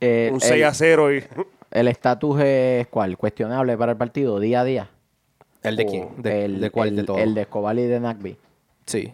Eh, 0.00 0.28
un 0.30 0.36
el- 0.36 0.40
6 0.42 0.64
a 0.64 0.74
0 0.74 1.14
y 1.14 1.24
El 1.70 1.88
estatus 1.88 2.40
es 2.40 2.86
cuál? 2.86 3.16
Cuestionable 3.18 3.76
para 3.76 3.92
el 3.92 3.98
partido, 3.98 4.38
día 4.38 4.60
a 4.60 4.64
día. 4.64 4.90
¿El 5.62 5.74
de 5.76 5.86
quién? 5.86 6.08
¿De, 6.22 6.44
el, 6.44 6.60
de 6.60 6.70
cuál 6.70 6.88
el- 6.90 6.96
de 6.96 7.02
todos? 7.04 7.20
El 7.20 7.34
de 7.34 7.40
Escobar 7.42 7.76
y 7.78 7.82
de 7.86 7.98
Nagby. 8.00 8.36
Sí. 8.86 9.12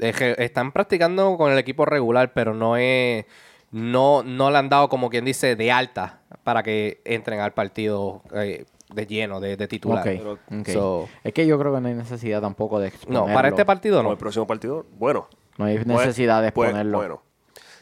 Es 0.00 0.16
que 0.16 0.34
están 0.38 0.72
practicando 0.72 1.36
con 1.36 1.52
el 1.52 1.58
equipo 1.58 1.84
regular, 1.84 2.32
pero 2.32 2.52
no 2.52 2.76
es. 2.76 3.26
No, 3.70 4.22
no 4.24 4.50
le 4.50 4.58
han 4.58 4.68
dado, 4.68 4.88
como 4.88 5.08
quien 5.08 5.24
dice, 5.24 5.54
de 5.54 5.70
alta 5.70 6.20
para 6.42 6.62
que 6.64 7.00
entren 7.04 7.38
al 7.40 7.52
partido 7.52 8.22
eh, 8.34 8.64
de 8.92 9.06
lleno, 9.06 9.40
de, 9.40 9.56
de 9.56 9.68
titular. 9.68 10.06
Ok, 10.08 10.38
ok. 10.52 10.68
So- 10.68 11.08
es 11.22 11.32
que 11.32 11.46
yo 11.46 11.58
creo 11.58 11.74
que 11.74 11.80
no 11.80 11.88
hay 11.88 11.94
necesidad 11.94 12.40
tampoco 12.40 12.78
de 12.78 12.88
no, 12.90 12.94
exponerlo. 12.94 13.34
para 13.34 13.48
este 13.48 13.64
partido 13.64 13.96
no, 13.98 14.04
no. 14.04 14.12
el 14.12 14.18
próximo 14.18 14.46
partido, 14.46 14.84
bueno. 14.98 15.28
No 15.58 15.64
hay 15.66 15.76
pues- 15.76 15.86
necesidad 15.86 16.42
de 16.42 16.52
pues, 16.52 16.68
exponerlo. 16.68 16.98
bueno, 16.98 17.22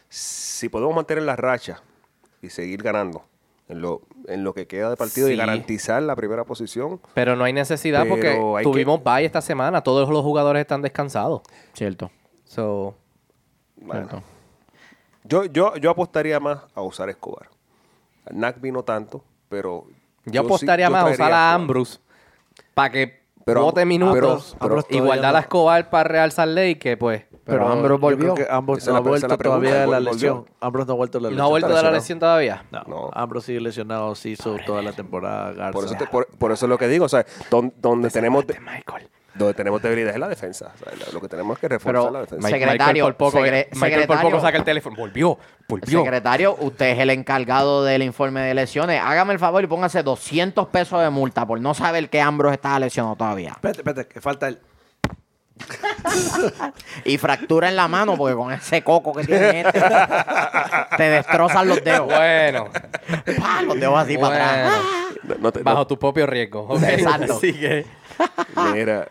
si 0.08 0.68
podemos 0.68 0.94
mantener 0.94 1.24
la 1.24 1.36
racha 1.36 1.82
y 2.40 2.50
seguir 2.50 2.82
ganando 2.82 3.24
en 3.68 3.80
lo, 3.80 4.02
en 4.28 4.44
lo 4.44 4.52
que 4.52 4.66
queda 4.66 4.90
de 4.90 4.96
partido 4.96 5.30
y 5.30 5.36
garantizar 5.36 6.02
la 6.02 6.14
primera 6.16 6.44
posición, 6.44 7.00
Pero 7.14 7.36
no 7.36 7.44
hay 7.44 7.52
necesidad 7.52 8.06
porque 8.06 8.28
hay 8.28 8.62
tuvimos 8.64 8.98
que- 9.00 9.04
bye 9.10 9.24
esta 9.24 9.40
semana. 9.40 9.82
Todos 9.82 10.08
los 10.10 10.22
jugadores 10.22 10.60
están 10.60 10.82
descansados. 10.82 11.42
Cierto, 11.72 12.10
So, 12.44 12.94
bueno, 13.76 14.08
cierto. 14.08 14.22
yo, 15.24 15.44
yo, 15.46 15.76
yo 15.76 15.90
apostaría 15.90 16.38
más 16.38 16.58
a 16.74 16.82
usar 16.82 17.08
Escobar. 17.08 17.48
Nagby 18.30 18.70
no 18.72 18.82
tanto, 18.84 19.24
pero... 19.48 19.86
yo, 20.26 20.42
apostaría 20.42 20.86
yo 20.86 20.92
más 20.92 21.04
a 21.04 21.10
usar 21.10 21.32
a. 21.32 21.54
Ambrose 21.54 21.98
para 22.74 22.90
que 22.90 23.22
Pero- 23.44 23.62
bote 23.64 23.84
minutos 23.84 24.56
pero- 24.60 24.76
pero- 24.76 24.86
y 24.88 25.00
guardar 25.00 25.34
a 25.36 25.40
Escobar 25.40 25.90
para 25.90 26.04
Real 26.08 26.32
Salt 26.32 26.52
Lake, 26.54 26.78
que 26.78 26.96
pues 26.96 27.24
Pero 27.44 27.66
Ambrose 27.66 28.00
volvió. 28.00 28.34
Ambrose 28.50 28.88
no 28.90 28.96
ha 28.96 29.00
vuelto 29.00 29.36
todavía 29.36 29.80
de 29.80 29.86
la 29.88 29.98
lesión. 30.00 30.44
Ambrose 30.60 30.86
no 30.86 30.92
ha 30.92 30.96
vuelto 30.96 31.18
de 31.18 31.22
la 31.22 31.28
lesión. 31.30 31.38
¿No 31.38 31.44
ha 31.44 31.48
vuelto 31.48 31.74
de 31.74 31.82
la 31.82 31.90
lesión 31.90 32.18
todavía? 32.20 32.64
No, 32.70 32.82
No. 32.86 33.10
Ambrose 33.12 33.46
sigue 33.46 33.60
lesionado, 33.60 34.14
sí 34.14 34.30
hizo 34.30 34.56
toda 34.64 34.80
la 34.82 34.92
temporada. 34.92 35.52
Garza. 35.52 35.72
Por 35.72 35.84
eso, 35.84 35.94
te- 35.96 36.06
por, 36.06 36.26
por 36.28 36.52
eso 36.52 36.66
es 36.66 36.70
lo 36.70 36.78
que 36.78 36.86
digo, 36.88 37.06
o 37.06 37.08
sea, 37.08 37.26
don- 37.50 37.74
donde 37.78 38.10
tenemos 38.10 38.46
de- 38.46 38.60
Michael. 38.60 39.08
Donde 39.34 39.54
tenemos 39.54 39.80
debilidad 39.82 40.12
es 40.12 40.18
la 40.20 40.28
defensa. 40.28 40.72
O 40.74 40.78
sea, 40.78 41.12
lo 41.12 41.20
que 41.20 41.28
tenemos 41.28 41.56
es 41.56 41.60
que 41.60 41.68
reforzar 41.68 41.92
Pero 42.02 42.10
la 42.12 42.20
defensa. 42.20 42.46
Mike- 42.46 42.58
Secretario, 42.60 43.04
Michael 43.04 43.14
por 43.14 43.32
poco, 43.32 43.38
secre- 43.38 43.66
Michael 43.72 43.72
por 43.72 43.88
secretario. 43.90 44.30
poco 44.30 44.40
saca 44.42 44.58
el 44.58 44.64
teléfono. 44.64 44.96
Volvió, 44.96 45.38
volvió. 45.68 46.02
Secretario, 46.02 46.56
usted 46.60 46.86
es 46.90 46.98
el 46.98 47.10
encargado 47.10 47.84
del 47.84 48.02
informe 48.02 48.40
de 48.42 48.54
lesiones. 48.54 49.00
Hágame 49.02 49.32
el 49.32 49.38
favor 49.38 49.64
y 49.64 49.66
póngase 49.66 50.02
200 50.02 50.68
pesos 50.68 51.00
de 51.02 51.10
multa 51.10 51.46
por 51.46 51.60
no 51.60 51.72
saber 51.74 52.08
que 52.10 52.20
Ambrose 52.20 52.54
está 52.54 52.78
lesionado 52.78 53.16
todavía. 53.16 53.50
Espérate, 53.50 53.80
espérate, 53.80 54.06
que 54.06 54.20
falta 54.20 54.48
el. 54.48 54.58
Y 57.04 57.18
fractura 57.18 57.68
en 57.68 57.76
la 57.76 57.88
mano 57.88 58.16
porque 58.16 58.34
con 58.34 58.52
ese 58.52 58.82
coco 58.82 59.12
que 59.12 59.24
tiene 59.24 59.60
este, 59.62 59.80
te 60.96 61.02
destrozan 61.04 61.68
los 61.68 61.82
dedos. 61.82 62.06
Bueno, 62.06 62.68
Pa, 63.40 63.62
Los 63.66 63.78
dedos 63.78 63.98
así 63.98 64.16
para 64.18 64.50
atrás. 64.50 64.72
bueno. 65.22 65.38
No 65.40 65.52
te- 65.52 65.58
no- 65.60 65.64
Bajo 65.64 65.86
tu 65.86 65.98
propio 65.98 66.26
riesgo. 66.26 66.62
ok. 66.68 66.82
Exacto. 66.82 67.34
Así 67.36 67.52
que... 67.52 67.86
Mira, 68.72 69.08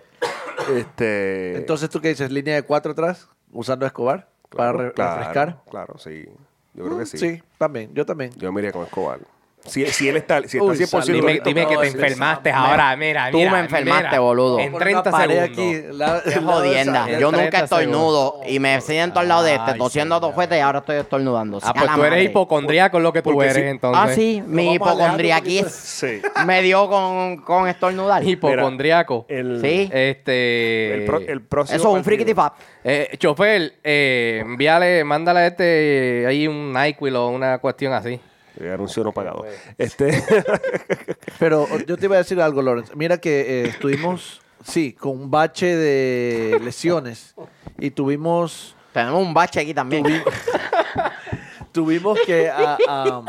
este... 0.69 1.57
Entonces, 1.57 1.89
¿tú 1.89 2.01
qué 2.01 2.09
dices? 2.09 2.31
¿Línea 2.31 2.55
de 2.55 2.63
cuatro 2.63 2.91
atrás? 2.91 3.27
¿Usando 3.51 3.85
a 3.85 3.87
Escobar? 3.87 4.29
¿Para 4.49 4.71
re- 4.73 4.93
claro, 4.93 5.15
refrescar? 5.17 5.63
Claro, 5.69 5.97
sí. 5.97 6.25
Yo 6.73 6.85
creo 6.85 6.97
que 6.99 7.05
sí. 7.05 7.17
Sí, 7.17 7.43
también, 7.57 7.93
yo 7.93 8.05
también. 8.05 8.31
Yo 8.37 8.51
me 8.51 8.61
iría 8.61 8.71
con 8.71 8.83
Escobar. 8.83 9.19
Si, 9.65 9.85
si 9.87 10.09
él 10.09 10.17
está, 10.17 10.39
si 10.41 10.57
está 10.57 10.63
Uy, 10.63 10.75
100% 10.75 10.87
salud. 10.87 11.25
Dime, 11.45 11.67
que 11.67 11.77
te 11.77 11.87
enfermaste 11.87 12.51
ahora, 12.51 12.95
mira, 12.97 13.29
Tú 13.29 13.37
me 13.37 13.59
enfermaste, 13.59 14.07
mira. 14.07 14.19
boludo. 14.19 14.59
En 14.59 14.71
Pon 14.71 14.79
30 14.81 15.01
una 15.01 15.11
pared 15.11 15.41
segundos. 15.43 15.75
aquí, 15.91 15.97
la- 15.97 16.21
Qué 16.33 16.39
jodienda. 16.39 17.07
Yo 17.19 17.29
30 17.29 17.43
nunca 17.43 17.59
estornudo 17.59 18.41
y 18.47 18.59
me 18.59 18.81
siento 18.81 19.19
al 19.19 19.27
lado 19.27 19.43
de 19.43 19.55
este, 19.55 19.73
tosiendo 19.75 20.19
dos 20.19 20.33
fuertes 20.33 20.57
y 20.57 20.61
ahora 20.61 20.79
estoy 20.79 20.97
estornudando. 20.97 21.59
Ah, 21.61 21.73
pues 21.77 21.91
tú 21.93 22.03
eres 22.03 22.25
hipocondríaco 22.25 22.99
lo 22.99 23.13
que 23.13 23.21
tú 23.21 23.31
Porque 23.33 23.49
eres, 23.49 23.63
sí. 23.63 23.69
entonces. 23.69 24.01
Ah, 24.03 24.13
sí, 24.13 24.43
mi 24.47 24.79
Sí. 25.69 26.21
me 26.45 26.61
dio 26.63 26.89
con, 26.89 27.37
con 27.37 27.67
estornudar. 27.67 28.23
Hipocondríaco. 28.27 29.25
El, 29.29 29.61
Sí. 29.61 29.89
Este... 29.93 30.95
el, 30.95 31.05
pro- 31.05 31.19
el 31.19 31.41
próximo 31.41 31.77
Eso 31.77 31.89
es 31.89 31.95
un 31.97 32.03
frikity 32.03 32.33
fap. 32.33 32.55
Eh, 32.83 33.15
chofer, 33.17 33.75
eh, 33.83 34.39
envíale, 34.43 35.03
mándale 35.03 35.39
a 35.41 35.47
este 35.47 36.25
ahí 36.27 36.47
un 36.47 36.73
NyQuil 36.73 37.15
o 37.15 37.27
una 37.29 37.59
cuestión 37.59 37.93
así. 37.93 38.19
Eh, 38.61 38.71
Anuncio 38.71 39.03
no 39.03 39.11
pagado. 39.11 39.43
Este, 39.77 40.23
Pero 41.39 41.67
yo 41.87 41.97
te 41.97 42.05
iba 42.05 42.15
a 42.15 42.19
decir 42.19 42.39
algo, 42.39 42.61
Lawrence. 42.61 42.93
Mira 42.95 43.17
que 43.19 43.41
eh, 43.63 43.67
estuvimos, 43.69 44.41
sí, 44.63 44.93
con 44.93 45.11
un 45.19 45.31
bache 45.31 45.75
de 45.75 46.59
lesiones 46.63 47.33
y 47.79 47.89
tuvimos, 47.91 48.75
Tenemos 48.93 49.21
un 49.25 49.33
bache 49.33 49.59
aquí 49.61 49.73
también. 49.73 50.05
tuvimos 51.71 52.19
que 52.25 52.49
a- 52.49 52.77
a, 52.87 53.21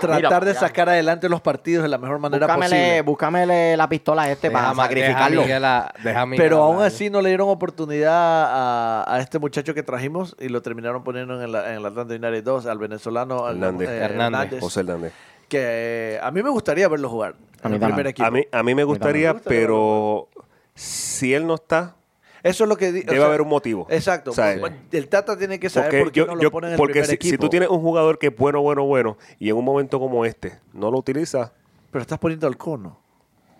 tratar 0.00 0.44
de 0.44 0.54
sacar 0.54 0.88
adelante 0.88 1.28
los 1.28 1.40
partidos 1.40 1.82
de 1.82 1.88
la 1.88 1.98
mejor 1.98 2.18
manera 2.18 2.46
Búscamele, 2.46 2.76
posible. 2.76 3.02
búscamele 3.02 3.76
la 3.76 3.88
pistola 3.88 4.22
a 4.22 4.30
este 4.30 4.50
para 4.50 4.74
sacrificarlo. 4.74 5.42
deja 5.42 5.92
deja 6.02 6.26
Pero 6.36 6.62
aún 6.62 6.82
así 6.82 7.10
no 7.10 7.20
le 7.20 7.28
dieron 7.30 7.48
oportunidad 7.48 8.12
a, 8.14 9.14
a 9.14 9.20
este 9.20 9.38
muchacho 9.38 9.74
que 9.74 9.82
trajimos 9.82 10.36
y 10.38 10.48
lo 10.48 10.62
terminaron 10.62 11.04
poniendo 11.04 11.42
en, 11.42 11.52
la, 11.52 11.70
en 11.70 11.78
el 11.78 11.86
Atlanta 11.86 12.14
United 12.14 12.42
2, 12.44 12.66
al 12.66 12.78
venezolano 12.78 13.46
al- 13.46 13.56
Hernández. 13.56 13.88
eh, 13.88 13.98
Hernández. 13.98 14.60
José 14.60 14.80
Hernández. 14.80 15.12
que 15.48 15.58
eh, 15.62 16.20
a 16.22 16.30
mí 16.30 16.42
me 16.42 16.50
gustaría 16.50 16.88
verlo 16.88 17.08
jugar 17.08 17.34
A 17.62 17.66
en 17.66 17.70
mí 17.70 17.74
el 17.76 17.80
también. 17.80 17.94
primer 17.94 18.06
equipo. 18.08 18.26
A 18.26 18.30
mí, 18.30 18.44
a 18.50 18.62
mí 18.62 18.74
me 18.74 18.84
gustaría, 18.84 19.28
Me 19.28 19.32
gustaría 19.34 19.58
pero 19.60 20.28
si 20.74 21.34
él 21.34 21.46
no 21.46 21.54
está, 21.54 21.94
Eso 22.42 22.64
es 22.64 22.68
lo 22.68 22.76
que 22.76 22.88
o 22.88 22.92
debe 22.92 23.16
sea, 23.16 23.26
haber 23.26 23.40
un 23.42 23.48
motivo. 23.48 23.86
Exacto. 23.90 24.30
O 24.30 24.34
sea, 24.34 24.52
el 24.52 25.08
Tata 25.08 25.36
tiene 25.36 25.58
que 25.58 25.68
saber 25.70 25.90
Porque, 25.90 26.02
por 26.04 26.12
qué 26.12 26.20
yo- 26.20 26.26
no 26.26 26.34
yo- 26.34 26.42
lo 26.44 26.50
pone 26.50 26.66
en 26.68 26.72
el 26.74 26.76
porque 26.78 26.92
primer 26.92 27.06
si, 27.08 27.14
equipo. 27.14 27.30
si 27.32 27.38
tú 27.38 27.48
tienes 27.48 27.68
un 27.68 27.80
jugador 27.80 28.18
que 28.18 28.28
es 28.28 28.36
bueno, 28.36 28.60
bueno, 28.62 28.84
bueno, 28.84 29.16
y 29.38 29.48
en 29.50 29.56
un 29.56 29.64
momento 29.64 29.98
como 29.98 30.24
este 30.24 30.58
no 30.72 30.90
lo 30.90 30.98
utilizas, 30.98 31.52
Pero 31.90 32.02
estás 32.02 32.18
poniendo 32.18 32.46
al 32.46 32.56
cono. 32.56 32.98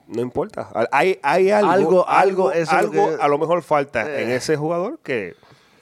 no 0.06 0.22
importa. 0.22 0.70
Hay, 0.92 1.18
hay 1.22 1.50
algo, 1.50 1.70
Algo- 1.70 2.08
algo, 2.08 2.08
algo, 2.08 2.52
eso 2.52 2.62
es 2.62 2.72
lo 2.72 2.78
algo 2.78 3.16
que- 3.16 3.22
a 3.22 3.28
lo 3.28 3.38
mejor 3.38 3.62
falta 3.62 4.08
Eh. 4.08 4.22
en 4.24 4.30
ese 4.30 4.56
jugador 4.56 4.98
que, 5.02 5.34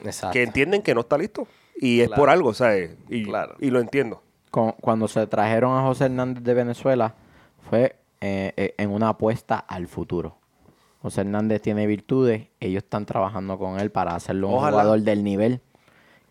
Exacto. 0.04 0.32
que 0.32 0.42
entienden 0.42 0.82
que 0.82 0.94
no 0.94 1.00
está 1.02 1.16
listo. 1.18 1.46
Y 1.78 2.00
es 2.00 2.08
Claro. 2.08 2.22
por 2.22 2.30
algo, 2.30 2.54
¿sabes? 2.54 2.90
Y, 3.08 3.24
Claro. 3.24 3.54
y 3.60 3.70
lo 3.70 3.80
entiendo. 3.80 4.22
Cuando 4.80 5.06
se 5.08 5.26
trajeron 5.26 5.76
a 5.76 5.82
José 5.82 6.06
Hernández 6.06 6.42
de 6.42 6.54
Venezuela 6.54 7.14
fue 7.68 7.96
eh, 8.22 8.54
eh, 8.56 8.74
en 8.78 8.90
una 8.90 9.10
apuesta 9.10 9.58
al 9.58 9.86
futuro. 9.88 10.38
José 11.06 11.20
Hernández 11.20 11.62
tiene 11.62 11.86
virtudes, 11.86 12.48
ellos 12.58 12.82
están 12.82 13.06
trabajando 13.06 13.58
con 13.58 13.78
él 13.78 13.92
para 13.92 14.16
hacerlo 14.16 14.48
un 14.48 14.54
Ojalá. 14.54 14.72
jugador 14.72 15.00
del 15.02 15.22
nivel 15.22 15.60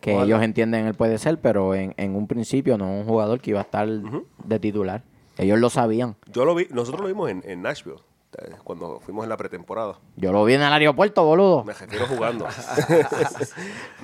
que 0.00 0.12
Ojalá. 0.12 0.26
ellos 0.26 0.42
entienden 0.42 0.86
él 0.86 0.92
puede 0.92 1.16
ser, 1.16 1.40
pero 1.40 1.74
en, 1.74 1.94
en 1.96 2.14
un 2.14 2.26
principio 2.26 2.76
no 2.76 2.84
un 2.92 3.06
jugador 3.06 3.40
que 3.40 3.52
iba 3.52 3.60
a 3.60 3.62
estar 3.62 3.88
de 3.88 4.58
titular. 4.60 5.00
Ellos 5.38 5.58
lo 5.58 5.70
sabían. 5.70 6.16
Yo 6.30 6.44
lo 6.44 6.54
vi, 6.54 6.66
nosotros 6.70 7.00
lo 7.00 7.06
vimos 7.08 7.30
en, 7.30 7.42
en 7.46 7.62
Nashville, 7.62 7.96
eh, 8.36 8.50
cuando 8.64 9.00
fuimos 9.00 9.24
en 9.24 9.30
la 9.30 9.38
pretemporada. 9.38 9.98
Yo 10.16 10.30
lo 10.30 10.44
vi 10.44 10.52
en 10.52 10.60
el 10.62 10.70
aeropuerto, 10.70 11.24
boludo. 11.24 11.64
Me 11.64 11.72
refiero 11.72 12.06
jugando. 12.06 12.44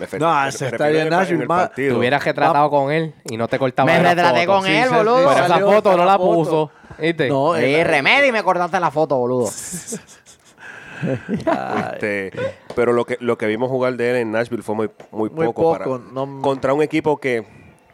me 0.01 0.19
No, 0.19 0.43
me 0.43 0.49
está 0.49 0.89
bien 0.89 1.11
Nashville. 1.11 1.47
Te 1.75 1.93
hubieras 1.93 2.25
retratado 2.25 2.71
con 2.71 2.91
él 2.91 3.15
y 3.25 3.37
no 3.37 3.47
te 3.47 3.59
cortaba 3.59 3.93
Me 3.93 4.03
retraté 4.03 4.47
con 4.47 4.65
él, 4.67 4.89
sí, 4.89 4.95
boludo. 4.95 5.29
Pero 5.29 5.45
esa 5.45 5.59
foto 5.59 5.91
no 5.93 5.99
la 5.99 6.05
la 6.07 6.19
foto. 6.19 6.35
puso. 6.35 6.71
¿Viste? 6.99 7.29
No, 7.29 7.53
remedio 7.55 8.27
y 8.29 8.33
me 8.33 8.43
cortaste 8.43 8.81
la 8.81 8.91
foto, 8.91 9.19
boludo. 9.19 9.51
Este, 11.03 12.31
pero 12.75 12.93
lo 12.93 13.05
que, 13.05 13.17
lo 13.21 13.37
que 13.39 13.47
vimos 13.47 13.71
jugar 13.71 13.97
de 13.97 14.11
él 14.11 14.17
en 14.17 14.33
Nashville 14.33 14.63
fue 14.63 14.75
muy, 14.75 14.91
muy, 15.11 15.31
Muy 15.31 15.47
poco, 15.47 15.63
poco, 15.79 15.99
para- 16.01 16.13
no- 16.13 16.41
contra 16.43 16.73
un 16.75 16.83
equipo 16.83 17.19
que 17.19 17.45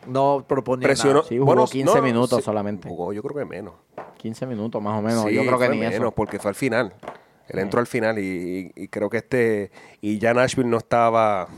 no 0.07 0.45
proponía 0.47 0.87
presionó. 0.89 1.15
nada. 1.17 1.29
Sí, 1.29 1.39
jugó 1.39 1.67
15 1.67 2.01
minutos 2.03 2.45
solamente. 2.45 2.89
Jugó, 2.89 3.13
yo 3.13 3.23
creo 3.23 3.37
que 3.37 3.45
menos. 3.45 3.75
15 4.19 4.47
minutos 4.47 4.83
más 4.83 4.99
o 4.99 5.03
menos. 5.03 5.25
Sí, 5.25 5.35
Yo 5.35 5.45
creo 5.45 5.59
que 5.59 5.69
ni 5.69 5.79
menos 5.79 5.95
eso. 5.95 6.11
porque 6.13 6.39
fue 6.39 6.51
al 6.51 6.55
final. 6.55 6.95
Él 7.49 7.61
entró 7.61 7.81
al 7.81 7.87
final 7.87 8.19
y, 8.19 8.73
y- 8.77 8.83
y 8.85 8.89
creo 8.89 9.09
que 9.09 9.19
este 9.19 9.71
y 10.03 10.19
ya 10.19 10.35
Nashville 10.35 10.69
no 10.69 10.77
estaba 10.77 11.49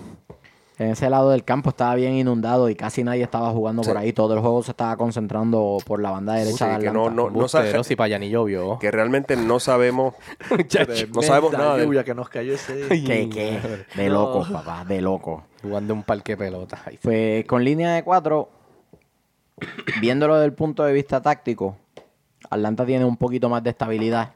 En 0.80 0.92
ese 0.92 1.10
lado 1.10 1.28
del 1.28 1.44
campo 1.44 1.68
estaba 1.68 1.94
bien 1.94 2.14
inundado 2.14 2.70
y 2.70 2.74
casi 2.74 3.04
nadie 3.04 3.22
estaba 3.22 3.50
jugando 3.50 3.82
por 3.82 3.98
ahí. 3.98 4.14
Todo 4.14 4.32
el 4.32 4.40
juego 4.40 4.62
se 4.62 4.70
estaba 4.70 4.96
concentrando 4.96 5.76
por 5.84 6.00
la 6.00 6.10
banda 6.10 6.32
derecha 6.36 6.66
Sí, 6.68 6.78
de 6.78 6.86
que 6.86 6.90
no, 6.90 7.08
Atlanta. 7.08 7.22
no, 7.34 7.40
no 7.42 7.48
sabe- 7.48 7.64
Bustero, 7.66 7.84
si 7.84 7.96
para 7.96 8.06
allá 8.06 8.18
ni 8.18 8.30
llovió. 8.30 8.78
que 8.78 8.90
realmente 8.90 9.36
no 9.36 9.60
sabemos 9.60 10.14
no 11.14 11.20
sabemos 11.22 11.52
nada 11.52 11.76
de 11.76 11.84
lluvia 11.84 12.02
que 12.02 12.14
nos 12.14 12.30
cayó 12.30 12.54
ese. 12.54 12.88
¿Qué, 12.88 13.28
qué? 13.28 13.60
De 13.94 14.08
loco, 14.08 14.46
papá, 14.50 14.86
de 14.86 15.02
loco. 15.02 15.44
Jugando 15.60 15.92
un 15.92 16.02
parque 16.02 16.32
de 16.32 16.36
pelotas. 16.38 16.80
Ay, 16.86 16.98
Pues 17.02 17.44
con 17.44 17.62
línea 17.62 17.92
de 17.94 18.02
cuatro, 18.02 18.48
viéndolo 20.00 20.36
desde 20.36 20.46
el 20.46 20.54
punto 20.54 20.82
de 20.84 20.92
vista 20.94 21.20
táctico, 21.20 21.76
Atlanta 22.48 22.86
tiene 22.86 23.04
un 23.04 23.18
poquito 23.18 23.48
más 23.50 23.62
de 23.62 23.68
estabilidad. 23.70 24.30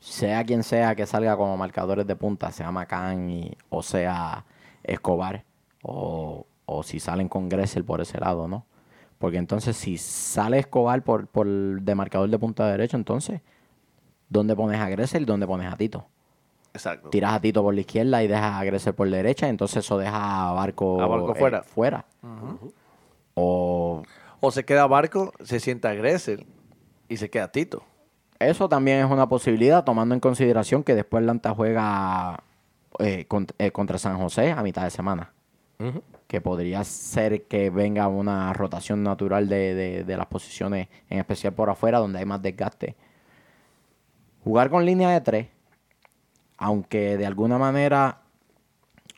Sea 0.00 0.42
quien 0.44 0.62
sea 0.62 0.94
que 0.94 1.04
salga 1.06 1.36
como 1.36 1.56
marcadores 1.56 2.06
de 2.06 2.16
punta, 2.16 2.50
sea 2.50 2.70
McCann 2.72 3.28
y- 3.30 3.56
o 3.68 3.82
sea 3.82 4.44
Escobar, 4.82 5.44
o, 5.82 6.46
o 6.64 6.82
si 6.82 7.00
salen 7.00 7.28
con 7.28 7.48
Gressel 7.48 7.84
por 7.84 8.00
ese 8.00 8.18
lado, 8.18 8.48
¿no? 8.48 8.64
Porque 9.18 9.36
entonces 9.38 9.76
si 9.76 9.98
sale 9.98 10.58
Escobar 10.58 11.02
por, 11.02 11.26
por 11.28 11.46
de 11.46 11.94
marcador 11.94 12.28
de 12.28 12.38
punta 12.38 12.66
derecho, 12.66 12.96
entonces, 12.96 13.40
¿dónde 14.28 14.56
pones 14.56 14.80
a 14.80 14.88
Gressel 14.88 15.22
y 15.22 15.26
dónde 15.26 15.46
pones 15.46 15.72
a 15.72 15.76
Tito? 15.76 16.06
Exacto. 16.74 17.10
tiras 17.10 17.34
a 17.34 17.40
Tito 17.40 17.62
por 17.62 17.74
la 17.74 17.80
izquierda 17.82 18.22
y 18.22 18.28
dejas 18.28 18.54
a 18.60 18.64
Gressel 18.64 18.94
por 18.94 19.06
la 19.06 19.18
derecha, 19.18 19.48
entonces 19.48 19.84
eso 19.84 19.98
deja 19.98 20.48
a 20.48 20.52
Barco, 20.52 21.02
A 21.02 21.06
Barco 21.06 21.32
eh, 21.34 21.38
fuera. 21.38 21.62
fuera. 21.62 22.06
O 23.34 24.02
O 24.40 24.50
se 24.50 24.64
queda 24.64 24.86
Barco, 24.86 25.32
se 25.42 25.60
sienta 25.60 25.92
Gressel 25.94 26.46
y 27.08 27.16
se 27.18 27.30
queda 27.30 27.52
Tito. 27.52 27.84
eso 28.38 28.68
también 28.68 29.04
es 29.04 29.10
una 29.10 29.28
posibilidad, 29.28 29.84
tomando 29.84 30.14
en 30.14 30.20
consideración 30.20 30.82
que 30.82 30.94
después 30.94 31.20
Atlanta 31.22 31.54
juega 31.54 32.42
eh, 32.98 33.26
eh, 33.58 33.70
contra 33.70 33.98
San 33.98 34.18
José 34.18 34.50
a 34.52 34.62
mitad 34.62 34.82
de 34.82 34.90
semana. 34.90 35.32
Que 36.26 36.40
podría 36.40 36.82
ser 36.84 37.44
que 37.44 37.70
venga 37.70 38.08
una 38.08 38.52
rotación 38.52 39.02
natural 39.02 39.48
de, 39.48 39.74
de- 39.74 40.04
de 40.04 40.16
las 40.16 40.26
posiciones, 40.26 40.88
en 41.10 41.18
especial 41.18 41.52
por 41.52 41.68
afuera, 41.70 41.98
donde 41.98 42.18
hay 42.20 42.24
más 42.24 42.40
desgaste. 42.42 42.96
Jugar 44.44 44.70
con 44.70 44.84
línea 44.86 45.10
de 45.10 45.20
tres, 45.20 45.46
aunque 46.56 47.16
de 47.16 47.26
alguna 47.26 47.58
manera 47.58 48.18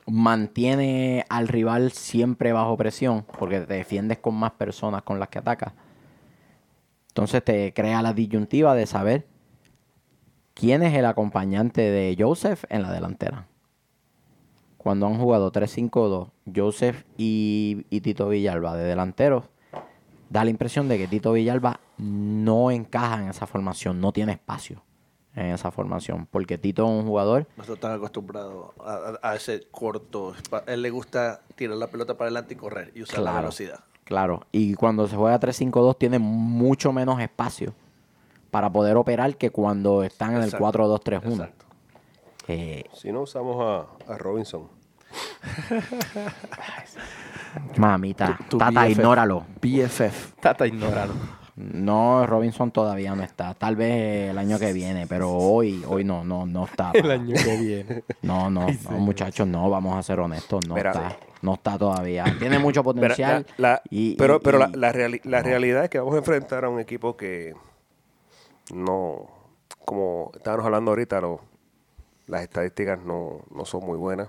mantiene 0.06 1.24
al 1.30 1.48
rival 1.48 1.92
siempre 1.92 2.52
bajo 2.52 2.76
presión, 2.76 3.24
porque 3.38 3.60
te 3.60 3.74
defiendes 3.74 4.18
con 4.18 4.34
más 4.34 4.52
personas 4.52 5.02
con 5.02 5.18
las 5.18 5.28
que 5.28 5.38
atacas. 5.38 5.72
Entonces 7.08 7.44
te 7.44 7.72
crea 7.72 8.02
la 8.02 8.12
disyuntiva 8.12 8.74
de 8.74 8.86
saber 8.86 9.26
quién 10.52 10.82
es 10.82 10.94
el 10.94 11.06
acompañante 11.06 11.80
de 11.82 12.16
Joseph 12.18 12.64
en 12.68 12.82
la 12.82 12.92
delantera. 12.92 13.46
Cuando 14.84 15.06
han 15.06 15.18
jugado 15.18 15.50
3-5-2, 15.50 16.28
Joseph 16.54 17.04
y, 17.16 17.86
y 17.88 18.02
Tito 18.02 18.28
Villalba 18.28 18.76
de 18.76 18.84
delanteros, 18.84 19.44
da 20.28 20.44
la 20.44 20.50
impresión 20.50 20.88
de 20.88 20.98
que 20.98 21.08
Tito 21.08 21.32
Villalba 21.32 21.80
no 21.96 22.70
encaja 22.70 23.22
en 23.22 23.28
esa 23.30 23.46
formación, 23.46 23.98
no 24.02 24.12
tiene 24.12 24.32
espacio 24.32 24.82
en 25.34 25.46
esa 25.46 25.70
formación. 25.70 26.28
Porque 26.30 26.58
Tito 26.58 26.84
es 26.84 26.90
un 26.90 27.06
jugador 27.06 27.46
No 27.56 27.64
están 27.64 27.92
acostumbrados 27.92 28.72
a, 28.84 29.16
a- 29.22 29.30
a 29.30 29.34
ese 29.36 29.62
corto. 29.70 30.34
A 30.52 30.70
él 30.70 30.82
le 30.82 30.90
gusta 30.90 31.40
tirar 31.56 31.78
la 31.78 31.86
pelota 31.86 32.14
para 32.18 32.26
adelante 32.26 32.52
y 32.52 32.56
correr 32.58 32.92
y 32.94 33.00
usar 33.02 33.20
la 33.20 33.30
Claro. 33.30 33.38
velocidad. 33.44 33.80
Claro, 34.04 34.42
y 34.52 34.74
cuando 34.74 35.08
se 35.08 35.16
juega 35.16 35.40
3-5-2 35.40 35.96
tiene 35.96 36.18
mucho 36.18 36.92
menos 36.92 37.18
espacio 37.20 37.72
para 38.50 38.70
poder 38.70 38.98
operar 38.98 39.34
que 39.38 39.48
cuando 39.48 40.02
están 40.04 40.32
en 40.32 40.42
el 40.42 40.44
Exacto, 40.44 40.66
4-2-3-1. 40.66 41.32
exacto. 41.32 41.64
Eh, 42.48 42.84
Si 42.92 43.10
no 43.10 43.22
usamos 43.22 43.56
a, 44.06 44.12
a 44.12 44.18
Robinson. 44.18 44.68
mamita, 47.76 48.38
Tu 48.48 48.58
Tata, 48.58 48.82
BFF. 48.84 48.90
ignóralo. 48.90 49.44
BFF. 49.60 50.32
Tata 50.40 50.66
ignorarlo. 50.66 51.14
No, 51.56 52.26
Robinson 52.26 52.72
todavía 52.72 53.14
no 53.14 53.22
está. 53.22 53.54
Tal 53.54 53.76
vez 53.76 54.30
el 54.30 54.38
año 54.38 54.58
que 54.58 54.72
viene, 54.72 55.06
pero 55.06 55.30
hoy, 55.30 55.84
hoy 55.86 56.02
no, 56.02 56.24
no, 56.24 56.46
no 56.46 56.64
está. 56.64 56.90
El 56.92 57.08
año 57.10 57.34
que 57.34 57.56
viene. 57.56 58.04
No, 58.22 58.50
no, 58.50 58.66
no, 58.90 58.98
muchachos, 58.98 59.46
no, 59.46 59.70
vamos 59.70 59.96
a 59.96 60.02
ser 60.02 60.18
honestos, 60.18 60.66
no 60.66 60.74
Mira, 60.74 60.90
está. 60.90 61.16
No 61.42 61.54
está 61.54 61.78
todavía. 61.78 62.24
Tiene 62.40 62.58
mucho 62.58 62.82
Pero, 62.82 62.94
potencial. 62.94 63.46
la- 63.56 63.68
la- 63.74 63.82
y- 63.90 64.16
pero 64.16 64.36
y- 64.36 64.40
pero 64.40 64.58
la, 64.58 64.68
y- 64.68 64.72
la 64.76 64.92
reali- 64.92 65.20
la 65.24 65.42
realidad 65.42 65.84
es 65.84 65.90
que 65.90 65.98
vamos 66.00 66.14
a 66.14 66.18
enfrentar 66.18 66.64
a 66.64 66.68
un 66.68 66.80
equipo 66.80 67.16
que 67.16 67.54
no, 68.72 69.28
como 69.84 70.32
estábamos 70.34 70.66
hablando 70.66 70.90
ahorita, 70.90 71.20
lo- 71.20 71.40
las 72.26 72.42
estadísticas 72.42 72.98
no, 73.04 73.42
no 73.54 73.64
son 73.64 73.84
muy 73.86 73.96
buenas. 73.98 74.28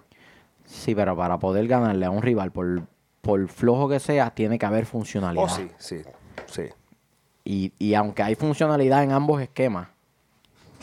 Sí, 0.65 0.95
pero 0.95 1.15
para 1.15 1.37
poder 1.39 1.67
ganarle 1.67 2.05
a 2.05 2.09
un 2.09 2.21
rival, 2.21 2.51
por, 2.51 2.83
por 3.21 3.47
flojo 3.47 3.87
que 3.89 3.99
sea, 3.99 4.31
tiene 4.31 4.57
que 4.59 4.65
haber 4.65 4.85
funcionalidad. 4.85 5.45
Oh, 5.45 5.49
sí, 5.49 5.69
sí, 5.77 6.01
sí. 6.47 6.63
Y, 7.43 7.73
y 7.79 7.93
aunque 7.93 8.23
hay 8.23 8.35
funcionalidad 8.35 9.03
en 9.03 9.11
ambos 9.11 9.41
esquemas, 9.41 9.87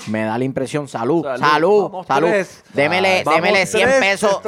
me 0.08 0.24
da 0.24 0.36
la 0.38 0.44
impresión, 0.44 0.88
salud, 0.88 1.22
Salud, 1.22 1.40
salud, 1.40 1.82
vamos 1.84 2.06
salud. 2.06 2.28
tres. 2.28 2.64
Démele, 2.72 3.22
démele 3.24 3.66
100 3.66 3.88
tres, 3.88 4.00
pesos. 4.00 4.40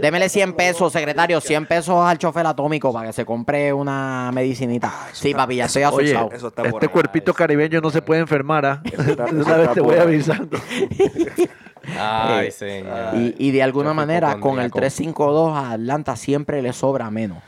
Démele 0.00 0.28
100 0.28 0.52
pesos, 0.52 0.92
secretario, 0.92 1.40
100 1.40 1.66
pesos 1.66 1.96
al 1.98 2.18
chofer 2.18 2.46
atómico 2.46 2.92
para 2.92 3.06
que 3.08 3.12
se 3.12 3.24
compre 3.24 3.72
una 3.72 4.30
medicinita. 4.32 4.92
sí, 5.12 5.34
papi, 5.34 5.56
ya 5.56 5.64
estoy 5.64 5.82
Oye, 5.84 6.12
asustado. 6.14 6.30
eso 6.32 6.48
está 6.48 6.62
este 6.62 6.88
cuerpito 6.88 7.34
caribeño 7.34 7.80
no 7.80 7.90
se 7.90 8.02
puede 8.02 8.20
enfermar. 8.20 8.66
¿ah? 8.66 8.82
eso 8.84 9.02
Una 9.32 9.56
vez 9.56 9.72
te 9.72 9.80
voy 9.80 9.96
avisando. 9.96 10.58
Ay, 12.00 12.46
Eh, 12.48 12.50
señor. 12.50 13.14
Y, 13.16 13.34
y 13.38 13.50
de 13.50 13.62
alguna 13.62 13.92
manera, 13.94 14.38
con 14.40 14.58
el 14.60 14.66
hipocondríaco. 14.66 14.78
3-5-2 15.22 15.54
a 15.54 15.70
Atlanta 15.72 16.16
siempre 16.16 16.62
le 16.62 16.72
sobra 16.72 17.10
menos 17.10 17.42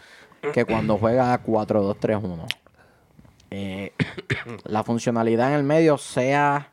que 0.52 0.64
cuando 0.64 0.97
juega 0.99 1.42
4-2-3-1. 1.42 2.47
Eh, 3.50 3.92
la 4.64 4.85
funcionalidad 4.85 5.49
en 5.50 5.54
el 5.57 5.62
medio 5.64 5.99
sea 5.99 6.73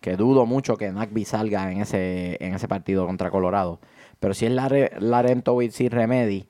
que 0.00 0.16
dudo 0.16 0.46
mucho 0.46 0.76
que 0.76 0.90
Nagby 0.90 1.24
salga 1.24 1.70
en 1.72 1.80
ese, 1.80 2.36
en 2.44 2.54
ese 2.54 2.68
partido 2.68 3.06
contra 3.06 3.30
Colorado. 3.30 3.80
Pero 4.20 4.34
si 4.34 4.46
es 4.46 4.52
Lare- 4.52 4.92
Larentovich 5.00 5.80
y 5.80 5.88
Remedy, 5.88 6.48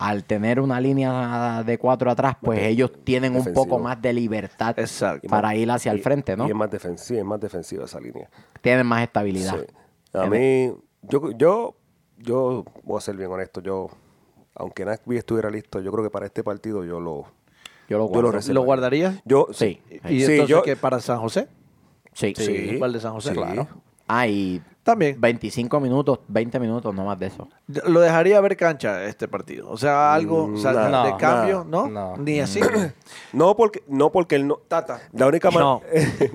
al 0.00 0.24
tener 0.24 0.60
una 0.60 0.80
línea 0.80 1.62
de 1.62 1.76
cuatro 1.76 2.10
atrás, 2.10 2.34
pues 2.40 2.62
ellos 2.62 2.90
tienen 3.04 3.36
un 3.36 3.52
poco 3.52 3.78
más 3.78 4.00
de 4.00 4.14
libertad 4.14 4.78
Exacto. 4.78 5.28
para 5.28 5.54
ir 5.54 5.70
hacia 5.70 5.92
el 5.92 6.00
frente, 6.00 6.38
¿no? 6.38 6.46
Y 6.46 6.50
es 6.50 6.56
más 6.56 6.70
defensiva, 6.70 7.18
es 7.20 7.24
más 7.26 7.38
defensiva 7.38 7.84
esa 7.84 8.00
línea. 8.00 8.30
Tienen 8.62 8.86
más 8.86 9.02
estabilidad. 9.02 9.58
Sí. 9.60 9.66
A 10.14 10.24
mí, 10.24 10.72
yo, 11.02 11.30
yo, 11.32 11.76
yo 12.16 12.64
voy 12.82 12.96
a 12.96 13.00
ser 13.02 13.16
bien 13.16 13.30
honesto, 13.30 13.60
yo, 13.60 13.90
aunque 14.54 14.86
Nashville 14.86 15.18
estuviera 15.18 15.50
listo, 15.50 15.80
yo 15.80 15.92
creo 15.92 16.02
que 16.02 16.10
para 16.10 16.24
este 16.24 16.42
partido 16.42 16.82
yo 16.82 16.98
lo, 16.98 17.26
Yo 17.86 17.98
lo 17.98 18.10
yo 18.10 18.22
lo 18.22 18.32
reservo. 18.32 18.54
¿Lo 18.54 18.62
guardarías? 18.62 19.20
Yo, 19.26 19.48
Sí. 19.52 19.82
¿Y 20.08 20.20
Sí, 20.20 20.32
entonces 20.32 20.48
yo- 20.48 20.62
qué 20.62 20.76
para 20.76 20.98
San 21.00 21.18
José? 21.20 21.46
Sí. 22.14 22.32
Sí. 22.34 22.50
Igual 22.52 22.94
de 22.94 23.00
San 23.00 23.12
José. 23.12 23.28
Sí. 23.30 23.34
Claro. 23.36 23.68
Ah, 24.08 24.26
y 24.26 24.62
También. 24.82 25.20
25 25.20 25.78
minutos, 25.78 26.20
20 26.28 26.58
minutos, 26.58 26.94
no 26.94 27.04
más 27.04 27.18
de 27.18 27.26
eso. 27.26 27.46
Lo 27.86 28.00
dejaría 28.00 28.40
ver 28.40 28.56
cancha 28.56 29.04
este 29.04 29.28
partido. 29.28 29.68
O 29.70 29.76
sea, 29.76 30.14
algo 30.14 30.46
o 30.54 30.56
sea, 30.56 30.72
no, 30.72 31.04
de 31.04 31.16
cambio, 31.16 31.64
no, 31.68 31.86
¿no? 31.88 32.16
no. 32.16 32.16
Ni 32.16 32.40
así. 32.40 32.60
No 33.32 33.54
porque, 33.56 33.82
no 33.86 34.10
porque 34.10 34.36
él 34.36 34.46
no. 34.48 34.56
Tata. 34.56 35.00
La 35.12 35.26
única 35.26 35.50
man- 35.50 35.62
No, 35.62 35.82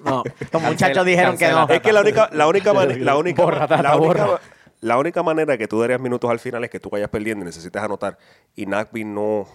no. 0.05 0.23
Los 0.53 0.61
muchachos 0.61 1.05
dijeron 1.05 1.37
que 1.37 1.47
no. 1.49 1.67
es 1.67 1.81
que 1.81 1.91
la 1.91 2.01
única, 2.01 2.29
la 2.31 2.47
única, 2.47 2.73
mane- 2.73 2.99
la 2.99 3.17
única, 3.17 3.43
Borra, 3.43 3.67
tata, 3.67 3.81
la 3.81 3.97
única, 3.97 4.25
borra. 4.25 4.39
la 4.81 4.97
única 4.97 5.23
manera 5.23 5.57
que 5.57 5.67
tú 5.67 5.81
darías 5.81 5.99
minutos 5.99 6.29
al 6.29 6.39
final 6.39 6.63
es 6.63 6.69
que 6.69 6.79
tú 6.79 6.89
vayas 6.89 7.09
perdiendo 7.09 7.43
y 7.43 7.45
necesitas 7.47 7.83
anotar. 7.83 8.17
Y 8.55 8.65
Nagby 8.67 9.03
no, 9.03 9.45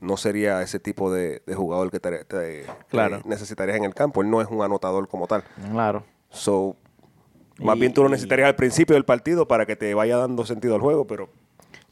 no 0.00 0.16
sería 0.16 0.62
ese 0.62 0.80
tipo 0.80 1.12
de, 1.12 1.42
de 1.46 1.54
jugador 1.54 1.90
que 1.90 2.00
te, 2.00 2.24
te- 2.24 2.66
Claro. 2.88 3.22
que 3.22 3.28
necesitarías 3.28 3.76
en 3.76 3.84
el 3.84 3.94
campo. 3.94 4.22
Él 4.22 4.30
no 4.30 4.40
es 4.40 4.48
un 4.48 4.62
anotador 4.62 5.06
como 5.08 5.26
tal. 5.28 5.44
Claro. 5.70 6.02
So, 6.30 6.76
más 7.60 7.76
Y- 7.76 7.80
bien 7.80 7.92
tú 7.94 8.02
lo 8.02 8.08
necesitarías 8.08 8.48
al 8.48 8.56
principio 8.56 8.94
del 8.94 9.04
partido 9.04 9.46
para 9.46 9.66
que 9.66 9.76
te 9.76 9.94
vaya 9.94 10.16
dando 10.16 10.44
sentido 10.46 10.74
al 10.74 10.80
juego, 10.80 11.06
pero 11.06 11.28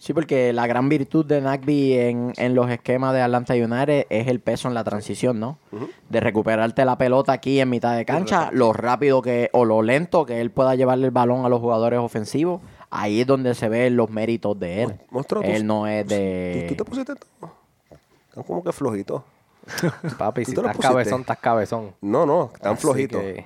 Sí, 0.01 0.13
porque 0.13 0.53
la 0.53 0.69
gran 0.69 0.89
virtud 0.89 1.27
de 1.27 1.41
Nagby 1.41 1.95
en, 1.95 2.33
en 2.37 2.55
los 2.55 2.71
esquemas 2.71 3.13
de 3.15 3.21
Atlanta 3.21 3.55
United 3.55 4.07
es 4.11 4.29
el 4.29 4.39
peso 4.39 4.69
en 4.69 4.75
la 4.75 4.85
transición, 4.85 5.41
¿no? 5.41 5.59
De 6.09 6.21
recuperarte 6.21 6.85
la 6.85 6.97
pelota 6.97 7.33
aquí 7.33 7.59
en 7.59 7.69
mitad 7.69 7.97
de 7.97 8.05
cancha, 8.05 8.51
lo 8.53 8.73
rápido 8.73 9.23
que, 9.23 9.51
o 9.53 9.65
lo 9.65 9.83
lento 9.83 10.25
que 10.25 10.41
él 10.41 10.53
pueda 10.53 10.77
llevarle 10.77 11.07
el 11.07 11.11
balón 11.11 11.45
a 11.45 11.49
los 11.49 11.59
jugadores 11.61 11.99
ofensivos. 11.99 12.61
Ahí 12.91 13.23
es 13.23 13.27
donde 13.27 13.57
se 13.57 13.69
ven 13.69 13.97
los 13.97 14.09
méritos 14.09 14.57
de 14.61 14.85
él. 14.85 15.01
Monstruo, 15.11 15.43
tú- 15.43 15.49
él 15.49 15.67
no 15.67 15.89
es 15.89 16.07
de... 16.07 16.67
¿tú, 16.69 16.75
tú 16.77 16.85
te 16.85 16.89
pusiste 16.91 17.15
todo? 17.17 17.51
Están 18.29 18.45
como 18.45 18.63
que 18.63 18.71
flojitos. 18.73 19.23
Papi, 20.17 20.45
¿Tú 20.45 20.53
si 20.53 20.57
estás 20.57 20.77
cabezón, 20.79 21.21
estás 21.23 21.39
cabezón. 21.39 21.93
No, 22.01 22.25
no, 22.25 22.53
están 22.55 22.75
Así 22.75 22.83
flojitos. 22.83 23.21
que- 23.21 23.45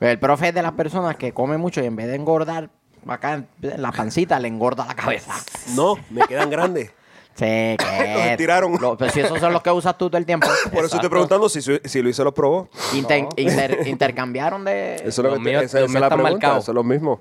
El 0.00 0.18
profe 0.18 0.48
es 0.48 0.54
de 0.54 0.62
las 0.62 0.72
personas 0.72 1.16
que 1.16 1.32
come 1.32 1.58
mucho 1.58 1.80
y 1.82 1.86
en 1.86 1.96
vez 1.96 2.06
de 2.06 2.14
engordar 2.14 2.70
acá 3.06 3.34
en 3.34 3.48
la 3.82 3.90
pancita, 3.92 4.38
le 4.38 4.48
engorda 4.48 4.84
la 4.86 4.94
cabeza. 4.94 5.34
No, 5.74 5.96
me 6.10 6.22
quedan 6.26 6.50
grandes. 6.50 6.90
Sí, 7.34 7.44
que 7.44 7.76
estiraron. 8.32 8.76
Lo- 8.80 8.96
pues 8.96 9.12
si 9.12 9.20
esos 9.20 9.38
son 9.40 9.52
los 9.52 9.62
que 9.62 9.70
usas 9.70 9.96
tú 9.96 10.08
todo 10.10 10.18
el 10.18 10.26
tiempo. 10.26 10.46
Por 10.72 10.84
eso 10.84 10.96
estoy 10.96 11.08
preguntando 11.10 11.48
si, 11.48 11.60
si 11.62 12.02
Luis 12.02 12.16
se 12.16 12.24
los 12.24 12.34
probó. 12.34 12.68
Inter- 12.94 13.22
No. 13.22 13.28
inter- 13.36 13.78
intercambiaron 13.86 14.64
de... 14.64 14.96
Eso 14.96 15.08
es 15.08 15.18
lo 15.18 15.22
Los 15.30 15.38
que 15.38 15.44
te- 15.44 15.50
míos- 15.50 15.62
esa, 15.64 15.80
los 15.80 15.90
esa 15.90 16.00
la 16.00 16.06
están 16.06 16.18
pregunta. 16.18 16.32
marcados. 16.46 16.64
Eso 16.64 16.72
es 16.72 16.74
lo 16.74 16.84
mismo. 16.84 17.20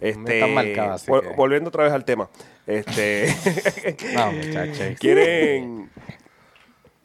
Este, 0.00 0.34
están 0.38 0.54
marcados, 0.54 1.02
así 1.02 1.10
vol- 1.10 1.20
que- 1.22 1.34
Volviendo 1.36 1.68
otra 1.68 1.84
vez 1.84 1.92
al 1.92 2.04
tema. 2.04 2.28
Este, 2.66 3.34
No, 4.14 4.32
muchachos. 4.32 4.98
¿Quieren...? 5.00 5.90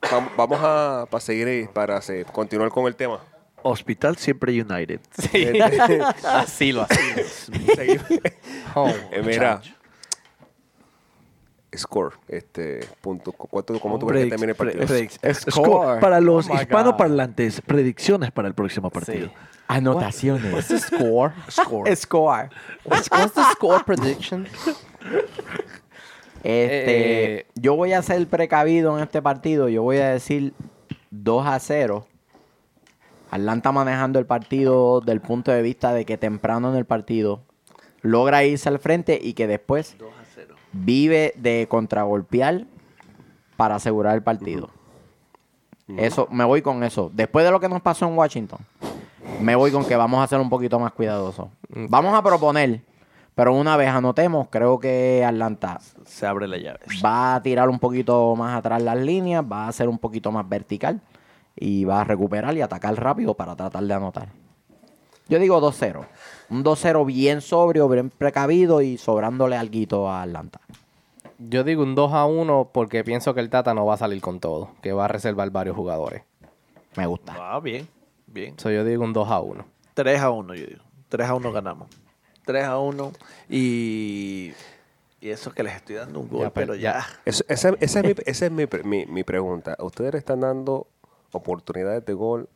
vam- 0.01 0.29
Vamos 0.37 0.59
a 0.61 1.05
para 1.09 1.21
seguir 1.21 1.69
para 1.69 1.99
continuar 2.31 2.69
con 2.69 2.85
el 2.85 2.95
tema. 2.95 3.19
Hospital 3.63 4.17
siempre 4.17 4.51
United. 4.61 4.99
Sí. 5.31 5.47
así 6.25 6.71
lo. 6.71 6.85
Oh, 8.75 8.89
Eh, 9.11 9.21
mira, 9.25 9.61
score, 11.75 12.13
este 12.27 12.81
punto, 13.01 13.31
¿cuánto, 13.31 13.79
¿cómo 13.79 13.97
tú 13.97 14.07
crees 14.07 14.25
que 14.25 14.29
termine 14.31 14.51
el 14.51 14.55
partido? 14.57 14.85
pre- 14.85 15.07
predic- 15.07 15.33
Score. 15.49 15.65
score. 15.65 15.99
Para 15.99 16.19
los 16.19 16.49
Oh 16.49 16.53
hispanoparlantes, 16.55 17.61
predicciones 17.61 18.31
para 18.31 18.47
el 18.47 18.53
próximo 18.53 18.89
partido. 18.89 19.27
Sí. 19.27 19.33
Anotaciones. 19.67 20.51
What's 20.53 20.67
the 20.67 20.79
score? 20.79 21.33
Score. 21.49 21.95
Score. 21.95 22.49
What's, 22.83 23.09
what's 23.09 23.33
the 23.33 23.43
score 23.53 23.83
prediction? 23.85 24.45
Este, 26.43 27.35
Eh, 27.39 27.45
yo 27.55 27.75
voy 27.75 27.93
a 27.93 28.01
ser 28.01 28.25
precavido 28.27 28.97
en 28.97 29.03
este 29.03 29.21
partido. 29.21 29.69
Yo 29.69 29.83
voy 29.83 29.97
a 29.97 30.09
decir 30.09 30.53
2 31.11 31.45
a 31.47 31.59
0. 31.59 32.05
Atlanta 33.31 33.71
manejando 33.71 34.19
el 34.19 34.25
partido 34.25 34.99
del 34.99 35.21
punto 35.21 35.51
de 35.51 35.61
vista 35.61 35.93
de 35.93 36.05
que 36.05 36.17
temprano 36.17 36.69
en 36.69 36.75
el 36.75 36.85
partido 36.85 37.39
logra 38.01 38.43
irse 38.43 38.67
al 38.67 38.77
frente 38.77 39.17
y 39.21 39.33
que 39.33 39.47
después 39.47 39.95
vive 40.73 41.33
de 41.37 41.65
contragolpear 41.69 42.65
para 43.55 43.75
asegurar 43.75 44.15
el 44.15 44.21
partido. 44.21 44.69
Eso, 45.97 46.27
me 46.29 46.43
voy 46.43 46.61
con 46.61 46.83
eso. 46.83 47.09
Después 47.13 47.45
de 47.45 47.51
lo 47.51 47.59
que 47.61 47.69
nos 47.69 47.81
pasó 47.81 48.05
en 48.05 48.17
Washington, 48.17 48.59
me 49.39 49.55
voy 49.55 49.71
con 49.71 49.85
que 49.85 49.95
vamos 49.95 50.21
a 50.21 50.27
ser 50.27 50.39
un 50.39 50.49
poquito 50.49 50.77
más 50.77 50.91
cuidadosos. 50.91 51.47
Vamos 51.69 52.13
a 52.13 52.21
proponer, 52.21 52.81
pero 53.33 53.53
una 53.53 53.77
vez 53.77 53.89
anotemos, 53.89 54.47
creo 54.49 54.77
que 54.77 55.23
Atlanta 55.25 55.79
Se 56.05 56.27
abre 56.27 56.49
la 56.49 56.57
llave. 56.57 56.79
va 57.03 57.35
a 57.35 57.41
tirar 57.41 57.69
un 57.69 57.79
poquito 57.79 58.35
más 58.35 58.57
atrás 58.57 58.81
las 58.81 58.97
líneas, 58.97 59.43
va 59.49 59.69
a 59.69 59.71
ser 59.71 59.87
un 59.87 59.97
poquito 59.97 60.33
más 60.33 60.47
vertical 60.47 61.01
y 61.61 61.85
va 61.85 62.01
a 62.01 62.03
recuperar 62.03 62.55
y 62.57 62.61
atacar 62.61 62.95
rápido 63.01 63.35
para 63.35 63.55
tratar 63.55 63.83
de 63.83 63.93
anotar. 63.93 64.29
Yo 65.29 65.39
digo 65.39 65.61
2-0. 65.61 66.05
Un 66.49 66.63
2-0 66.63 67.05
bien 67.05 67.39
sobrio, 67.41 67.87
bien 67.87 68.09
precavido 68.09 68.81
y 68.81 68.97
sobrándole 68.97 69.55
alguito 69.55 70.09
a 70.09 70.23
Atlanta. 70.23 70.59
Yo 71.37 71.63
digo 71.63 71.83
un 71.83 71.95
2 71.95 72.13
a 72.13 72.25
1 72.25 72.71
porque 72.73 73.03
pienso 73.03 73.33
que 73.33 73.39
el 73.39 73.49
Tata 73.49 73.73
no 73.73 73.85
va 73.85 73.93
a 73.93 73.97
salir 73.97 74.21
con 74.21 74.39
todo, 74.39 74.71
que 74.81 74.91
va 74.91 75.05
a 75.05 75.07
reservar 75.07 75.49
varios 75.51 75.75
jugadores. 75.75 76.23
Me 76.97 77.05
gusta. 77.05 77.35
Ah, 77.39 77.59
bien. 77.59 77.87
Bien. 78.27 78.57
So, 78.59 78.71
yo 78.71 78.83
digo 78.83 79.03
un 79.03 79.13
2 79.13 79.29
a 79.29 79.39
1. 79.39 79.65
3 79.93 80.19
a 80.21 80.29
1, 80.31 80.55
yo 80.55 80.65
digo. 80.65 80.83
3 81.09 81.29
a 81.29 81.35
1 81.35 81.51
ganamos. 81.51 81.87
3 82.45 82.65
a 82.65 82.79
1 82.79 83.11
y, 83.49 84.51
y 85.21 85.29
eso 85.29 85.51
que 85.51 85.63
les 85.63 85.75
estoy 85.75 85.95
dando 85.95 86.19
un 86.19 86.27
gol, 86.29 86.41
Ya, 86.41 86.49
pero 86.49 86.73
pero 86.73 86.75
ya. 86.75 87.05
Eso- 87.25 87.43
esa, 87.47 87.69
esa 87.79 87.99
es, 88.01 88.05
mi, 88.05 88.13
esa 88.25 88.45
es 88.47 88.51
mi, 88.51 88.65
pre- 88.65 88.83
mi- 88.83 89.05
mi 89.05 89.23
pregunta. 89.23 89.77
¿Ustedes 89.79 90.13
le 90.13 90.19
están 90.19 90.41
dando 90.41 90.87
oportunidades 91.31 92.05
de 92.05 92.13
gol 92.13 92.49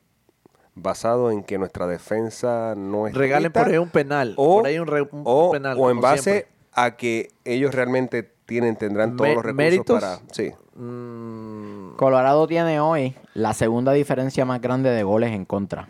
basado 0.75 1.31
en 1.31 1.43
que 1.43 1.57
nuestra 1.57 1.87
defensa 1.87 2.73
no 2.75 3.07
es 3.07 3.13
Regalen 3.13 3.51
por 3.51 3.67
ahí 3.67 3.77
un 3.77 3.89
penal. 3.89 4.33
o, 4.37 4.57
por 4.57 4.67
ahí 4.67 4.77
un, 4.79 4.87
re- 4.87 5.01
un 5.03 5.21
o- 5.23 5.51
penal. 5.51 5.77
o 5.79 5.89
en 5.89 6.01
base 6.01 6.21
siempre. 6.31 6.47
a 6.73 6.95
que 6.97 7.29
ellos 7.45 7.73
realmente 7.73 8.23
tienen 8.45 8.75
tendrán 8.75 9.15
todos 9.15 9.29
Me- 9.29 9.35
los 9.35 9.43
recursos 9.43 9.57
¿méritos? 9.57 10.01
para 10.01 10.19
sí 10.31 10.51
Mm, 10.77 11.95
Colorado 11.95 12.45
tiene 12.47 12.81
hoy 12.81 13.15
la 13.33 13.53
segunda 13.53 13.93
diferencia 13.93 14.43
más 14.43 14.59
grande 14.59 14.89
de 14.89 15.03
goles 15.03 15.31
en 15.31 15.45
contra. 15.45 15.87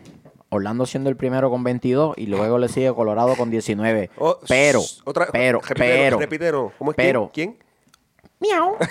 Orlando 0.48 0.86
siendo 0.86 1.10
el 1.10 1.16
primero 1.16 1.50
con 1.50 1.64
22 1.64 2.16
y 2.16 2.26
luego 2.26 2.56
le 2.58 2.68
sigue 2.68 2.94
Colorado 2.94 3.34
con 3.34 3.50
19. 3.50 4.10
Oh, 4.18 4.38
pero, 4.46 4.80
otra, 5.04 5.26
pero, 5.32 5.58
repítelo, 5.58 5.76
pero, 5.88 6.18
repítelo. 6.20 6.72
¿Cómo 6.78 6.92
es 6.92 6.96
pero- 6.96 7.30
quién? 7.34 7.58
miau. 8.38 8.76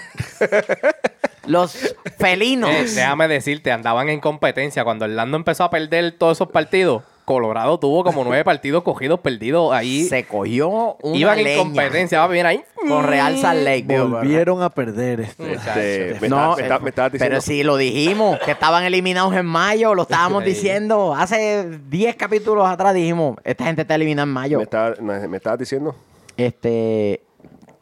Los 1.48 1.96
felinos. 2.18 2.70
Eh, 2.70 2.84
déjame 2.96 3.28
decirte, 3.28 3.72
andaban 3.72 4.10
en 4.10 4.20
competencia. 4.20 4.84
Cuando 4.84 5.06
Orlando 5.06 5.38
empezó 5.38 5.64
a 5.64 5.70
perder 5.70 6.12
todos 6.14 6.38
esos 6.38 6.50
partidos, 6.50 7.04
Colorado 7.26 7.80
tuvo 7.80 8.04
como 8.04 8.24
nueve 8.24 8.44
partidos 8.44 8.84
cogidos 8.84 9.20
perdidos 9.20 9.74
ahí. 9.74 10.04
se 10.04 10.26
cogió 10.26 10.96
una 11.02 11.18
Iban 11.18 11.40
en 11.40 11.58
competencia, 11.58 12.20
va 12.20 12.28
bien 12.28 12.46
ahí. 12.46 12.64
con 12.88 13.04
Real 13.04 13.36
Salt 13.40 13.64
Lake. 13.64 13.86
volvieron 14.00 14.62
a 14.62 14.70
perder 14.70 15.22
este. 15.22 15.54
Este, 15.54 16.18
me, 16.22 16.30
No, 16.30 16.56
está- 16.56 16.78
me 16.80 16.90
está- 16.90 17.04
me 17.06 17.10
diciendo 17.10 17.18
pero 17.20 17.42
si 17.42 17.64
lo 17.64 17.78
dijimos, 17.78 18.38
que 18.46 18.52
estaban 18.52 18.84
eliminados 18.84 19.34
en 19.36 19.46
mayo, 19.48 19.96
lo 19.96 20.04
estábamos 20.04 20.44
Sí. 20.44 20.50
diciendo. 20.52 21.16
Hace 21.16 21.80
10 21.90 22.16
capítulos 22.16 22.68
atrás 22.70 22.94
dijimos, 22.94 23.38
esta 23.44 23.66
gente 23.66 23.82
está 23.82 23.96
eliminada 23.96 24.28
en 24.28 24.34
mayo. 24.34 24.60
me- 25.02 25.28
me 25.28 25.38
estabas 25.38 25.58
diciendo 25.60 25.96
Este, 26.38 27.24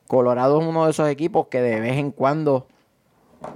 Colorado 0.07 0.61
es 0.61 0.67
uno 0.67 0.85
de 0.85 0.91
esos 0.91 1.09
equipos 1.09 1.47
que 1.47 1.59
de 1.61 1.79
vez 1.81 1.97
en 1.97 2.11
cuando 2.11 2.67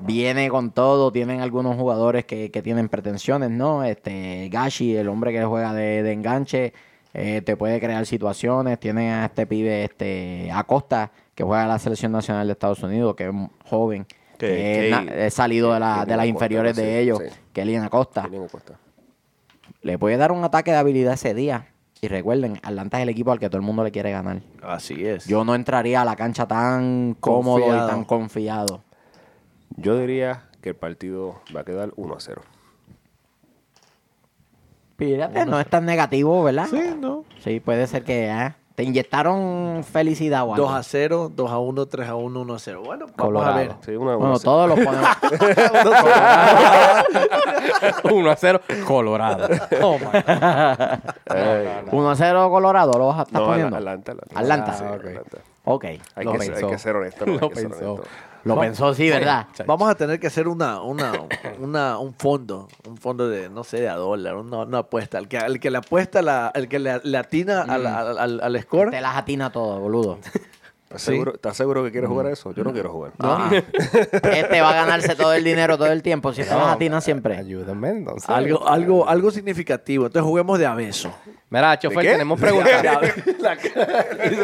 viene 0.01 0.49
con 0.49 0.71
todo. 0.71 1.11
Tienen 1.11 1.41
algunos 1.41 1.75
jugadores 1.75 2.25
que, 2.25 2.51
que 2.51 2.61
tienen 2.61 2.89
pretensiones, 2.89 3.49
¿no? 3.51 3.83
Este, 3.83 4.49
Gashi, 4.51 4.95
el 4.95 5.07
hombre 5.09 5.31
que 5.31 5.43
juega 5.43 5.73
de, 5.73 6.03
de 6.03 6.11
enganche, 6.13 6.73
eh, 7.13 7.41
te 7.41 7.55
puede 7.57 7.79
crear 7.79 8.05
situaciones. 8.05 8.79
Tienen 8.79 9.11
a 9.11 9.25
este 9.25 9.45
pibe, 9.47 9.83
este, 9.85 10.49
Acosta, 10.51 11.11
que 11.35 11.43
juega 11.43 11.63
en 11.63 11.69
la 11.69 11.79
selección 11.79 12.11
nacional 12.11 12.47
de 12.47 12.53
Estados 12.53 12.81
Unidos, 12.83 13.15
que 13.15 13.27
es 13.27 13.33
joven. 13.69 14.05
Que- 14.37 14.47
Que, 14.47 14.89
es, 14.91 15.09
que- 15.09 15.29
salido 15.31 15.73
de, 15.73 15.79
la- 15.79 16.01
que 16.05 16.11
de 16.11 16.17
las 16.17 16.25
Acosta, 16.25 16.27
inferiores 16.27 16.75
de 16.75 16.99
ellos, 16.99 17.19
sí. 17.19 17.29
Kellyan 17.53 17.83
Acosta. 17.85 18.21
Tienen 18.21 18.43
en 18.43 18.47
cuenta. 18.49 18.79
Le 19.81 19.97
puede 19.97 20.17
dar 20.17 20.31
un 20.31 20.43
ataque 20.43 20.71
de 20.71 20.77
habilidad 20.77 21.13
ese 21.13 21.33
día. 21.33 21.67
Y 21.99 22.07
recuerden, 22.09 22.59
Atlanta 22.61 22.97
es 22.97 23.03
el 23.03 23.09
equipo 23.09 23.31
al 23.31 23.39
que 23.39 23.47
todo 23.49 23.57
el 23.57 23.63
mundo 23.65 23.83
le 23.83 23.91
quiere 23.91 24.11
ganar. 24.11 24.41
Así 24.61 25.03
es. 25.03 25.25
Yo 25.25 25.43
no 25.43 25.55
entraría 25.55 26.03
a 26.03 26.05
la 26.05 26.15
cancha 26.15 26.47
tan 26.47 27.15
cómodo 27.19 27.65
y 27.75 27.87
tan 27.87 28.03
confiado. 28.05 28.83
Yo 29.77 29.97
diría 29.97 30.43
que 30.61 30.69
el 30.69 30.75
partido 30.75 31.39
va 31.55 31.61
a 31.61 31.63
quedar 31.63 31.91
1 31.95 32.13
a 32.15 32.19
0. 32.19 32.41
Fíjate, 34.97 35.45
no 35.45 35.59
es 35.59 35.67
tan 35.69 35.85
negativo, 35.85 36.43
¿verdad? 36.43 36.65
Sí, 36.69 36.95
¿no? 36.99 37.23
Sí, 37.43 37.59
puede 37.59 37.85
ser 37.85 38.03
que 38.03 38.31
ah, 38.31 38.55
te 38.73 38.81
inyectaron 38.83 39.83
felicidad 39.83 40.41
o 40.47 40.55
algo. 40.55 40.65
2 40.67 40.73
a 40.75 40.81
0, 40.81 41.31
2 41.35 41.51
a 41.51 41.59
1, 41.59 41.85
3 41.85 42.09
a 42.09 42.15
1, 42.15 42.41
1 42.41 42.53
a 42.55 42.59
0. 42.59 42.81
Bueno, 42.83 43.05
vamos 43.05 43.15
Colorado. 43.17 43.53
a 43.53 43.57
ver. 43.57 43.71
Sí, 43.85 43.91
una, 43.95 44.15
Bueno, 44.15 44.31
una- 44.31 44.39
todos 44.39 44.67
los 44.69 44.79
ponemos. 44.85 45.07
1 48.11 48.31
a 48.31 48.35
0, 48.35 48.61
Colorado. 48.87 49.47
Oh, 49.83 49.99
my 49.99 50.05
God. 50.05 50.13
Ay, 51.27 51.67
1 51.91 52.09
a 52.09 52.15
0 52.15 52.49
Colorado, 52.49 52.93
¿lo 52.97 53.07
vas 53.07 53.19
a 53.19 53.21
estar 53.23 53.41
no, 53.41 53.47
poniendo? 53.47 53.75
Atlanta, 53.77 54.11
Atlanta. 54.13 54.39
Atlanta. 54.39 54.73
Sí, 54.73 54.83
Ah, 54.87 54.91
ok. 54.93 55.05
Atlanta. 55.05 55.37
Ok. 55.69 55.83
Hay, 56.15 56.23
Lo 56.25 56.31
que, 56.33 56.39
ser- 56.39 56.47
hay 56.47 56.53
pensó. 56.61 56.69
que 56.69 56.77
ser 56.77 56.95
honesto. 56.95 57.25
no, 57.25 57.33
Lo 57.41 57.49
que 57.49 57.55
ser 57.59 57.69
pensó. 57.69 57.93
honesto. 57.93 58.09
Lo 58.43 58.57
pensó, 58.57 58.93
sí, 58.93 59.09
¿verdad? 59.09 59.47
Vamos 59.65 59.89
a 59.89 59.95
tener 59.95 60.21
que 60.21 60.27
hacer 60.27 60.47
una, 60.47 60.81
una, 60.81 61.11
una, 61.59 61.97
un 61.99 62.13
fondo, 62.13 62.69
un 62.87 62.95
fondo 62.95 63.27
de, 63.27 63.49
no 63.49 63.65
sé, 63.65 63.81
de 63.81 63.89
a 63.89 63.95
dólar, 63.95 64.37
una, 64.37 64.59
una 64.59 64.77
apuesta. 64.77 65.17
El 65.17 65.27
que, 65.27 65.35
el 65.37 65.59
que 65.59 65.69
le 65.69 65.79
apuesta, 65.79 66.21
la, 66.21 66.51
el 66.55 66.69
que 66.69 66.79
le, 66.79 67.01
le 67.03 67.17
atina 67.17 67.63
al, 67.63 67.85
al, 67.85 68.17
al- 68.17 68.39
al 68.41 68.61
score, 68.61 68.91
Te 68.91 69.01
las 69.01 69.17
atina 69.17 69.51
todo, 69.51 69.77
boludo. 69.81 70.19
¿Estás, 70.23 71.01
Sí. 71.01 71.11
seguro, 71.11 71.33
¿Estás 71.33 71.57
seguro 71.57 71.83
que 71.83 71.91
quieres 71.91 72.09
jugar 72.09 72.27
a 72.27 72.31
eso? 72.31 72.53
Yo 72.53 72.63
no 72.63 72.71
quiero 72.71 72.89
jugar. 72.89 73.11
Ah. 73.19 73.49
Este 73.51 74.61
va 74.61 74.69
a 74.69 74.73
ganarse 74.73 75.15
todo 75.15 75.33
el 75.33 75.43
dinero 75.43 75.77
todo 75.77 75.91
el 75.91 76.01
tiempo. 76.01 76.31
Si 76.31 76.43
te 76.43 76.49
las 76.49 76.69
atina 76.75 77.01
siempre. 77.01 77.35
Ayúdenme, 77.35 77.89
entonces. 77.89 78.29
algo, 78.29 78.65
algo, 78.65 79.09
algo 79.09 79.29
significativo. 79.31 80.05
Entonces 80.05 80.25
juguemos 80.25 80.57
de 80.57 80.65
abeso. 80.65 81.13
Mira, 81.49 81.79
chofer, 81.79 82.01
qué? 82.03 82.11
tenemos 82.11 82.39
preguntas. 82.39 82.83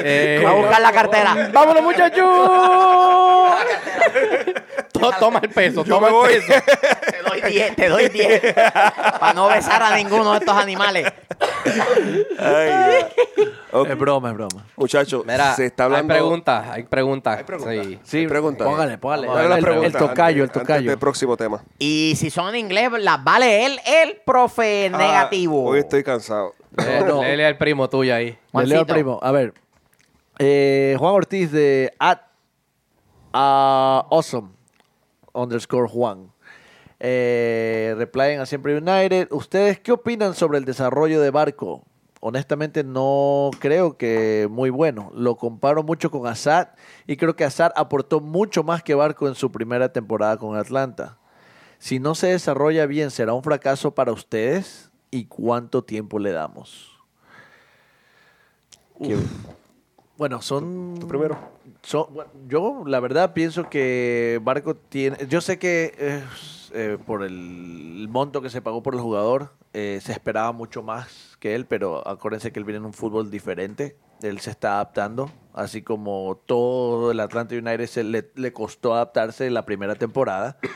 Eh, 0.06 0.42
Va 0.46 0.52
a 0.52 0.54
buscar 0.54 0.82
la 0.82 0.92
cartera. 0.94 1.50
¡Vámonos, 1.54 1.84
muchachos! 1.84 2.26
To- 4.94 5.12
toma 5.20 5.40
el 5.44 5.50
peso, 5.50 5.84
toma 5.84 6.08
el 6.08 6.16
peso. 6.30 6.54
Te 7.12 7.30
doy 7.30 7.42
10, 7.52 7.76
te 7.76 7.90
doy 7.90 8.08
10. 8.10 8.54
Para 9.20 9.34
no 9.34 9.48
besar 9.50 9.84
a 9.84 9.96
ninguno 9.98 10.32
de 10.32 10.40
estos 10.40 10.56
animales. 10.56 11.12
Ay, 12.40 13.06
ok. 13.72 13.90
Es 13.90 13.98
broma, 13.98 14.30
es 14.30 14.36
broma. 14.36 14.66
Muchachos, 14.78 15.24
se 15.58 15.66
está 15.66 15.86
hablando. 15.86 16.14
hay 16.14 16.20
preguntas, 16.20 16.68
hay 16.70 16.84
preguntas. 16.84 17.38
Hay 17.38 17.44
preguntas. 17.44 17.76
Sí. 17.86 18.00
Sí, 18.04 18.28
pregunta. 18.28 18.64
Póngale, 18.64 18.98
póngale. 18.98 19.28
El, 19.28 19.50
la 19.50 19.58
el 19.58 19.64
pregunta 19.64 20.00
tocayo, 20.00 20.44
el 20.44 20.52
tocayo. 20.52 20.76
Antes 20.76 20.88
del 20.92 21.00
próximo 21.00 21.36
tema. 21.36 21.62
Y 21.80 22.14
si 22.18 22.30
son 22.30 22.50
en 22.50 22.56
inglés, 22.56 22.90
las 23.00 23.22
vale 23.24 23.66
él, 23.66 23.80
el 23.86 24.22
profe 24.26 24.90
negativo. 24.90 25.68
Ah, 25.68 25.72
hoy 25.72 25.80
estoy 25.80 26.04
cansado. 26.04 26.54
Eh, 26.78 27.04
no. 27.08 27.22
Léele 27.22 27.46
al 27.46 27.58
primo 27.58 27.90
tuyo 27.90 28.16
ahí. 28.16 28.38
Le 28.54 28.66
leo 28.66 28.80
al 28.82 28.86
primo. 28.86 29.20
A 29.22 29.32
ver. 29.32 29.54
Eh, 30.40 30.96
Juan 30.98 31.14
Ortiz 31.14 31.52
de 31.52 31.94
at 32.00 32.22
awesome 33.32 34.50
underscore 35.34 35.88
Juan. 35.88 36.32
Eh, 37.00 37.94
replyen 37.98 38.40
a 38.40 38.46
Siempre 38.46 38.78
United. 38.78 39.28
¿Ustedes 39.32 39.80
qué 39.80 39.92
opinan 39.92 40.34
sobre 40.34 40.58
el 40.58 40.66
desarrollo 40.66 41.20
de 41.22 41.32
Barco? 41.32 41.84
Honestamente 42.22 42.86
no 42.86 43.52
creo 43.60 43.98
que 43.98 44.48
muy 44.50 44.70
bueno. 44.70 45.12
Lo 45.14 45.36
comparo 45.36 45.84
mucho 45.84 46.10
con 46.10 46.26
Assad 46.28 46.70
y 47.06 47.18
creo 47.18 47.36
que 47.36 47.44
Assad 47.44 47.74
aportó 47.76 48.22
mucho 48.22 48.64
más 48.64 48.82
que 48.82 48.96
Barco 48.96 49.28
en 49.28 49.36
su 49.36 49.52
primera 49.52 49.92
temporada 49.92 50.38
con 50.38 50.56
Atlanta. 50.56 51.18
Si 51.80 52.00
no 52.00 52.16
se 52.16 52.28
desarrolla 52.28 52.86
bien, 52.86 53.12
¿será 53.12 53.34
un 53.34 53.44
fracaso 53.44 53.94
para 53.94 54.14
ustedes? 54.14 54.93
¿Y 55.14 55.26
cuánto 55.26 55.84
tiempo 55.84 56.18
le 56.18 56.32
damos? 56.32 56.90
Bueno, 60.18 60.42
son. 60.42 60.96
Tú 61.00 61.08
primero. 61.08 61.38
son- 61.84 62.08
bueno, 62.14 62.32
yo, 62.48 62.84
la 62.88 63.00
verdad, 63.00 63.34
pienso 63.34 63.70
que 63.70 64.40
Barco 64.44 64.76
tiene. 64.76 65.18
Yo 65.28 65.40
sé 65.40 65.60
que 65.60 65.94
eh, 66.74 66.98
por 67.06 67.22
el 67.24 68.08
monto 68.10 68.42
que 68.42 68.50
se 68.50 68.62
pagó 68.62 68.82
por 68.82 68.96
el 68.96 69.02
jugador, 69.02 69.52
eh, 69.74 70.00
se 70.02 70.14
esperaba 70.14 70.52
mucho 70.52 70.82
más 70.82 71.38
que 71.40 71.54
él, 71.54 71.68
pero 71.68 72.08
acuérdense 72.08 72.52
que 72.52 72.58
él 72.60 72.66
viene 72.66 72.78
en 72.80 72.86
un 72.86 72.94
fútbol 72.94 73.30
diferente. 73.30 73.96
Él 74.24 74.40
se 74.40 74.50
está 74.50 74.74
adaptando, 74.76 75.30
así 75.54 75.82
como 75.82 76.42
todo 76.46 77.12
el 77.12 77.20
Atlanta 77.20 77.56
United 77.56 77.86
se 77.88 78.04
le, 78.04 78.54
costó 78.54 78.94
adaptarse 78.96 79.48
en 79.48 79.54
la 79.54 79.66
primera 79.66 79.96
temporada. 79.96 80.58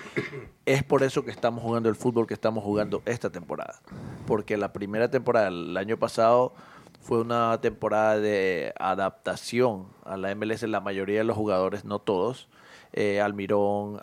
Es 0.65 0.83
por 0.83 1.01
eso 1.01 1.23
que 1.23 1.31
estamos 1.31 1.63
jugando 1.63 1.87
el 1.87 1.95
fútbol 1.95 2.27
que 2.27 2.33
estamos 2.33 2.61
jugando 2.61 3.01
esta 3.05 3.29
temporada. 3.29 3.79
Porque 4.25 4.57
la 4.57 4.73
primera 4.73 5.09
temporada, 5.09 5.47
el 5.47 5.77
año 5.77 5.95
pasado, 5.95 6.53
fue 6.99 7.21
una 7.21 7.61
temporada 7.61 8.19
de 8.19 8.73
adaptación 8.77 9.87
a 10.03 10.17
la 10.17 10.35
MLS. 10.35 10.63
La 10.63 10.81
mayoría 10.81 11.19
de 11.19 11.23
los 11.23 11.37
jugadores, 11.37 11.85
no 11.85 11.99
todos. 11.99 12.49
Eh, 12.91 13.21
Almirón, 13.21 13.97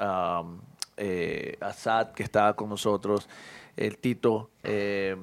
Assad, 1.60 2.12
que 2.12 2.22
estaba 2.22 2.56
con 2.56 2.70
nosotros, 2.70 3.28
el 3.76 3.98
Tito, 3.98 4.48
eh, 4.62 5.16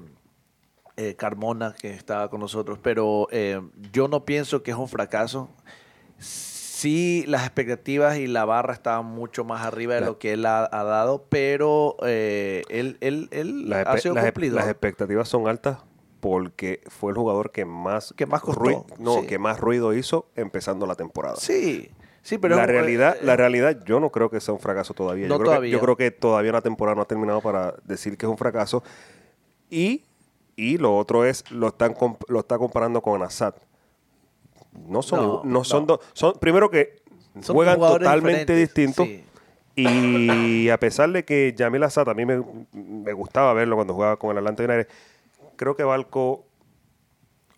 eh, 1.10 1.16
Carmona, 1.16 1.74
que 1.80 1.92
estaba 1.92 2.30
con 2.30 2.40
nosotros. 2.40 2.80
Pero 2.82 3.28
eh, 3.32 3.62
yo 3.92 4.08
no 4.08 4.26
pienso 4.26 4.62
que 4.64 4.72
es 4.72 4.78
un 4.78 4.88
fracaso. 4.88 5.50
Sí, 6.20 7.24
las 7.28 7.44
expectativas 7.46 8.18
y 8.18 8.28
la 8.28 8.46
barra 8.46 8.74
estaban 8.74 9.06
mucho 9.06 9.44
más 9.44 9.66
arriba 9.66 9.96
de 9.96 10.02
La- 10.02 10.08
lo 10.08 10.18
que 10.20 10.34
él 10.34 10.46
ha, 10.46 10.68
ha 10.72 10.84
dado, 10.84 11.26
pero 11.30 11.96
eh, 12.04 12.64
él, 12.70 12.98
él, 13.02 13.28
él 13.32 13.70
Las, 13.70 13.86
ha 13.88 13.98
sido 14.00 14.16
las, 14.16 14.26
cumplidor. 14.26 14.60
las 14.62 14.70
expectativas 14.70 15.28
son 15.30 15.48
altas 15.48 15.78
porque 16.20 16.82
fue 16.88 17.12
el 17.12 17.18
jugador 17.18 17.52
que 17.52 17.66
más, 17.66 18.14
Que 18.18 18.26
más 18.26 18.42
costó, 18.42 18.62
rui- 18.64 18.84
no, 19.00 19.22
sí. 19.22 19.28
que 19.28 19.38
más 19.40 19.60
ruido 19.60 19.94
hizo 19.94 20.28
empezando 20.36 20.86
la 20.88 20.96
temporada. 20.96 21.36
Sí, 21.38 21.90
sí, 22.24 22.38
pero... 22.40 22.56
la 22.56 22.66
realidad, 22.66 23.16
eh, 23.20 23.26
la 23.26 23.36
realidad, 23.36 23.80
yo 23.86 24.00
no 24.00 24.12
creo 24.12 24.30
que 24.32 24.40
sea 24.40 24.54
un 24.54 24.60
fracaso 24.60 24.94
todavía. 24.96 25.28
No 25.28 25.36
yo, 25.36 25.40
creo 25.40 25.46
todavía. 25.52 25.68
Que, 25.70 25.74
yo 25.74 25.80
creo 25.82 25.98
que 25.98 26.10
todavía 26.12 26.52
la 26.52 26.62
temporada 26.62 26.96
no 26.96 27.02
ha 27.04 27.08
terminado 27.08 27.42
para 27.42 27.76
decir 27.86 28.18
que 28.18 28.26
es 28.26 28.30
un 28.30 28.38
fracaso. 28.38 28.84
Y, 29.70 30.04
y 30.62 30.78
lo 30.78 30.95
otro 30.95 31.26
es, 31.26 31.50
lo 31.52 31.69
están 31.69 31.95
lo 32.28 32.39
está 32.39 32.58
comparando 32.58 33.02
con 33.02 33.21
Assad. 33.24 33.56
No 34.88 35.02
son, 35.02 35.19
No, 35.19 35.41
no, 35.43 35.63
son 35.63 35.82
no. 35.84 35.97
dos, 35.97 36.00
son 36.13 36.34
primero 36.39 36.69
que 36.69 37.02
son 37.41 37.56
juegan 37.56 37.80
totalmente 37.80 38.56
distintos. 38.56 39.08
sí. 39.08 39.26
Y 39.74 40.69
a 40.69 40.78
pesar 40.78 41.10
de 41.12 41.24
que 41.26 41.54
Yamil 41.58 41.82
Assad, 41.84 42.08
a 42.10 42.13
mí 42.13 42.26
me, 42.26 42.43
me 42.74 43.13
gustaba 43.13 43.54
verlo 43.54 43.76
cuando 43.76 43.93
jugaba 43.93 44.17
con 44.17 44.32
el 44.32 44.38
Atlanta 44.38 44.63
United, 44.63 44.88
creo 45.56 45.76
que 45.76 45.84
Balco 45.84 46.45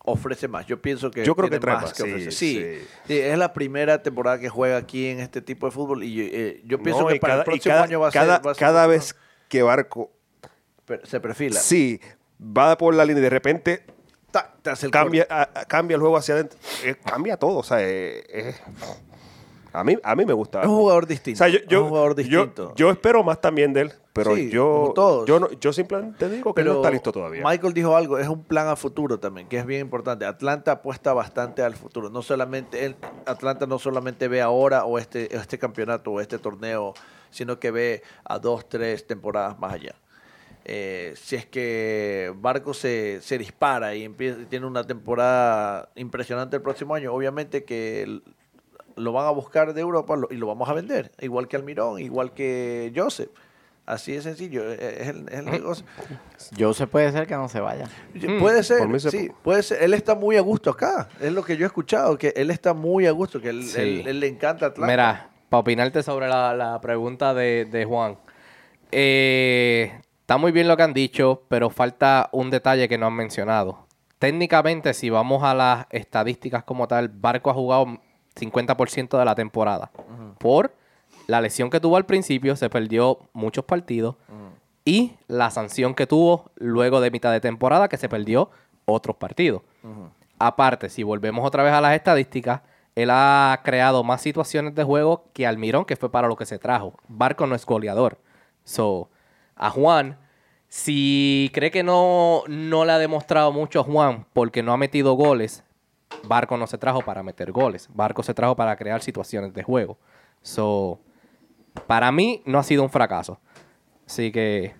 Ofrece 0.06 0.48
más. 0.48 0.66
Yo 0.66 0.80
pienso 0.82 1.10
que 1.10 1.24
Yo 1.24 1.34
creo 1.34 1.48
tiene 1.48 1.56
que 1.56 1.60
trae 1.60 1.74
más 1.76 1.84
más, 1.84 1.92
que 1.94 2.02
sí. 2.04 2.30
Sí, 2.30 2.30
sí. 2.30 2.86
sí, 3.06 3.18
es 3.18 3.38
la 3.38 3.52
primera 3.54 4.02
temporada 4.02 4.38
que 4.38 4.48
juega 4.50 4.76
aquí 4.76 5.06
en 5.06 5.18
este 5.20 5.40
tipo 5.40 5.66
de 5.66 5.72
fútbol 5.72 6.04
y 6.04 6.20
eh, 6.20 6.60
yo 6.66 6.78
pienso 6.82 7.02
No, 7.02 7.08
que 7.08 7.16
para 7.16 7.32
cada, 7.32 7.42
el 7.42 7.44
próximo 7.46 7.72
cada- 7.72 7.84
año 7.84 8.00
va 8.00 8.08
a 8.08 8.10
cada- 8.12 8.36
ser... 8.36 8.46
va 8.46 8.52
a 8.52 8.54
cada 8.54 8.86
vez 8.86 9.16
que 9.48 9.62
Barco 9.62 10.10
se 11.04 11.20
perfila. 11.20 11.58
Sí, 11.58 12.00
va 12.40 12.76
por 12.78 12.94
la 12.94 13.04
línea 13.04 13.20
y 13.20 13.24
de 13.24 13.30
repente 13.30 13.84
Ta- 14.30 14.52
te 14.62 14.70
hace 14.70 14.86
el 14.86 14.92
cambia, 14.92 15.26
a- 15.30 15.42
a- 15.54 15.64
cambia 15.66 15.94
el 15.94 16.00
juego 16.00 16.16
hacia 16.16 16.34
adentro. 16.34 16.58
Eh, 16.82 16.96
cambia 17.04 17.36
todo. 17.36 17.58
O 17.58 17.62
sea, 17.62 17.80
eh, 17.82 18.24
eh, 18.28 18.54
a, 19.72 19.84
mí, 19.84 19.96
a 20.02 20.14
mí 20.16 20.24
me 20.24 20.32
gusta. 20.32 20.60
Es 20.62 20.66
un 20.68 20.76
jugador 20.76 21.04
O 21.04 21.06
distinto. 21.06 21.38
sea, 21.38 21.48
yo, 21.48 21.58
yo, 21.68 21.82
un 21.84 21.88
jugador 21.90 22.16
yo- 22.16 22.40
distinto. 22.40 22.72
yo 22.76 22.90
espero 22.90 23.22
más 23.22 23.40
también 23.40 23.72
de 23.72 23.82
él, 23.82 23.92
pero 24.12 24.34
Sí, 24.34 24.50
yo, 24.50 24.92
todos. 24.94 25.26
yo, 25.26 25.38
no- 25.40 25.50
yo 25.52 25.72
simplemente 25.72 26.28
digo 26.28 26.52
que 26.54 26.64
no 26.64 26.74
está 26.76 26.90
listo 26.90 27.12
todavía. 27.12 27.42
Michael 27.44 27.74
dijo 27.74 27.96
algo, 27.96 28.18
es 28.18 28.26
un 28.28 28.42
plan 28.44 28.66
a 28.68 28.74
futuro 28.76 29.18
también, 29.20 29.48
que 29.48 29.58
es 29.58 29.66
bien 29.66 29.80
importante. 29.82 30.24
Atlanta 30.26 30.72
apuesta 30.72 31.12
bastante 31.12 31.62
al 31.62 31.74
futuro. 31.76 32.10
No 32.10 32.20
solamente 32.22 32.84
él- 32.86 32.96
Atlanta 33.26 33.66
no 33.66 33.78
solamente 33.78 34.26
ve 34.28 34.42
ahora 34.42 34.84
o 34.84 34.98
este, 34.98 35.34
este 35.36 35.58
campeonato 35.58 36.10
o 36.10 36.20
este 36.20 36.38
torneo, 36.38 36.94
sino 37.30 37.58
que 37.60 37.70
ve 37.70 38.02
a 38.24 38.38
dos, 38.40 38.68
tres 38.68 39.06
temporadas 39.06 39.58
más 39.60 39.72
allá. 39.74 39.94
Eh, 40.66 41.12
si 41.16 41.36
es 41.36 41.44
que 41.46 42.32
Barco 42.36 42.72
se, 42.72 43.20
se 43.20 43.36
dispara 43.36 43.94
y 43.94 44.04
empieza, 44.04 44.38
tiene 44.48 44.64
una 44.66 44.82
temporada 44.84 45.90
impresionante 45.94 46.56
el 46.56 46.62
próximo 46.62 46.94
año, 46.94 47.12
obviamente 47.12 47.64
que 47.64 48.20
lo 48.96 49.12
van 49.12 49.26
a 49.26 49.30
buscar 49.30 49.74
de 49.74 49.80
Europa 49.82 50.16
y 50.30 50.36
lo 50.36 50.46
vamos 50.46 50.68
a 50.68 50.72
vender, 50.72 51.12
igual 51.20 51.48
que 51.48 51.56
Almirón, 51.56 51.98
igual 52.00 52.32
que 52.32 52.92
Joseph. 52.96 53.28
Así 53.86 54.12
de 54.12 54.22
sencillo, 54.22 54.66
es 54.72 55.08
el, 55.08 55.28
es 55.28 55.34
el 55.40 55.44
negocio. 55.44 55.84
Joseph 56.58 56.88
puede 56.88 57.12
ser 57.12 57.26
que 57.26 57.34
no 57.34 57.50
se 57.50 57.60
vaya. 57.60 57.86
Puede 58.40 58.62
ser, 58.62 58.78
por 58.78 58.88
mí 58.88 58.98
se- 58.98 59.10
sí, 59.10 59.30
puede 59.42 59.62
ser. 59.62 59.82
Él 59.82 59.92
está 59.92 60.14
muy 60.14 60.38
a 60.38 60.40
gusto 60.40 60.70
acá. 60.70 61.10
Es 61.20 61.30
lo 61.32 61.44
que 61.44 61.58
yo 61.58 61.64
he 61.64 61.66
escuchado, 61.66 62.16
que 62.16 62.32
él 62.34 62.50
está 62.50 62.72
muy 62.72 63.06
a 63.06 63.10
gusto, 63.10 63.42
que 63.42 63.50
él, 63.50 63.62
Sí. 63.64 63.78
él- 63.82 64.08
él 64.08 64.20
le 64.20 64.28
encanta 64.28 64.64
Atlanta. 64.66 64.90
Mira, 64.90 65.30
para 65.50 65.60
opinarte 65.60 66.02
sobre 66.02 66.28
la, 66.28 66.54
la 66.54 66.80
pregunta 66.80 67.34
de, 67.34 67.66
de 67.66 67.84
Juan. 67.84 68.16
Eh, 68.90 69.92
está 70.24 70.38
muy 70.38 70.52
bien 70.52 70.68
lo 70.68 70.76
que 70.78 70.82
han 70.82 70.94
dicho, 70.94 71.42
pero 71.48 71.68
falta 71.68 72.30
un 72.32 72.48
detalle 72.48 72.88
que 72.88 72.96
no 72.96 73.06
han 73.06 73.12
mencionado. 73.12 73.86
Técnicamente, 74.18 74.94
si 74.94 75.10
vamos 75.10 75.42
a 75.42 75.52
las 75.52 75.86
estadísticas 75.90 76.64
como 76.64 76.88
tal, 76.88 77.10
Barco 77.10 77.50
ha 77.50 77.54
jugado 77.54 77.98
50% 78.34 79.18
de 79.18 79.24
la 79.26 79.34
temporada. 79.34 79.90
Por 80.38 80.72
la 81.26 81.42
lesión 81.42 81.68
que 81.68 81.78
tuvo 81.78 81.98
al 81.98 82.06
principio, 82.06 82.56
se 82.56 82.70
perdió 82.70 83.18
muchos 83.34 83.66
partidos. 83.66 84.16
Y 84.86 85.12
la 85.28 85.50
sanción 85.50 85.94
que 85.94 86.06
tuvo 86.06 86.50
luego 86.54 87.02
de 87.02 87.10
mitad 87.10 87.30
de 87.30 87.42
temporada, 87.42 87.88
que 87.88 87.98
se 87.98 88.08
perdió 88.08 88.50
otros 88.86 89.16
partidos. 89.16 89.60
Aparte, 90.38 90.88
si 90.88 91.02
volvemos 91.02 91.46
otra 91.46 91.62
vez 91.62 91.74
a 91.74 91.82
las 91.82 91.94
estadísticas, 91.94 92.62
él 92.94 93.10
ha 93.10 93.60
creado 93.62 94.02
más 94.02 94.22
situaciones 94.22 94.74
de 94.74 94.84
juego 94.84 95.26
que 95.34 95.46
Almirón, 95.46 95.84
que 95.84 95.96
fue 95.96 96.10
para 96.10 96.28
lo 96.28 96.36
que 96.36 96.46
se 96.46 96.58
trajo. 96.58 96.94
Barco 97.08 97.46
no 97.46 97.54
es 97.54 97.66
goleador. 97.66 98.16
So, 98.64 99.10
a 99.56 99.70
Juan, 99.70 100.18
si 100.68 101.50
cree 101.54 101.70
que 101.70 101.82
no, 101.82 102.42
no 102.48 102.84
le 102.84 102.92
ha 102.92 102.98
demostrado 102.98 103.52
mucho 103.52 103.80
a 103.80 103.84
Juan 103.84 104.26
porque 104.32 104.62
no 104.62 104.72
ha 104.72 104.76
metido 104.76 105.14
goles, 105.14 105.64
Barco 106.24 106.56
no 106.56 106.66
se 106.66 106.78
trajo 106.78 107.02
para 107.02 107.22
meter 107.22 107.52
goles. 107.52 107.88
Barco 107.92 108.22
se 108.22 108.34
trajo 108.34 108.56
para 108.56 108.76
crear 108.76 109.02
situaciones 109.02 109.52
de 109.54 109.62
juego. 109.62 109.98
So, 110.42 111.00
para 111.86 112.10
mí 112.12 112.42
no 112.46 112.58
ha 112.58 112.62
sido 112.62 112.82
un 112.82 112.90
fracaso. 112.90 113.38
Así 114.06 114.32
que, 114.32 114.74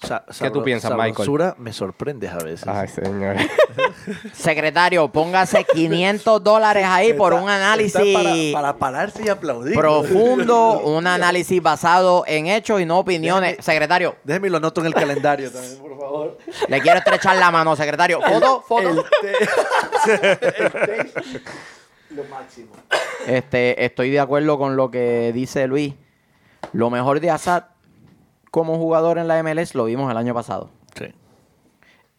Sa- 0.00 0.24
¿Qué 0.40 0.50
tú 0.50 0.62
piensas, 0.62 0.92
Michael? 0.92 1.12
sabrosura, 1.14 1.56
me 1.58 1.72
sorprendes 1.72 2.30
a 2.32 2.38
veces. 2.38 2.68
ay 2.68 2.86
señor. 2.86 3.36
Secretario, 4.32 5.08
póngase 5.08 5.64
500 5.64 6.42
dólares 6.42 6.84
ahí 6.86 7.14
por 7.14 7.34
un 7.34 7.48
análisis 7.48 8.14
para, 8.14 8.32
para 8.52 8.78
pararse 8.78 9.24
y 9.24 9.28
aplaudir. 9.28 9.74
profundo, 9.74 10.80
un 10.84 11.06
análisis 11.06 11.60
basado 11.60 12.22
en 12.28 12.46
hechos 12.46 12.80
y 12.80 12.86
no 12.86 12.98
opiniones. 13.00 13.56
Secretario, 13.60 14.14
Déjeme 14.22 14.50
lo 14.50 14.58
anoto 14.58 14.80
en 14.82 14.86
el 14.86 14.94
calendario 15.02 15.50
también, 15.50 15.78
por 15.78 15.98
favor. 15.98 16.38
le 16.68 16.80
quiero 16.80 16.98
estrechar 16.98 17.36
la 17.36 17.50
mano, 17.50 17.74
secretario. 17.74 18.20
Foto, 18.22 18.62
foto. 18.62 18.88
El 18.90 19.04
lo 22.10 22.24
máximo. 22.24 22.72
Este, 23.26 23.84
estoy 23.84 24.10
de 24.10 24.20
acuerdo 24.20 24.58
con 24.58 24.76
lo 24.76 24.90
que 24.90 25.32
dice 25.34 25.66
Luis. 25.66 25.92
Lo 26.72 26.88
mejor 26.90 27.20
de 27.20 27.30
Assad 27.30 27.64
como 28.50 28.76
jugador 28.78 29.18
en 29.18 29.28
la 29.28 29.42
MLS 29.42 29.74
lo 29.74 29.84
vimos 29.84 30.10
el 30.10 30.16
año 30.16 30.34
pasado. 30.34 30.70
Sí. 30.94 31.06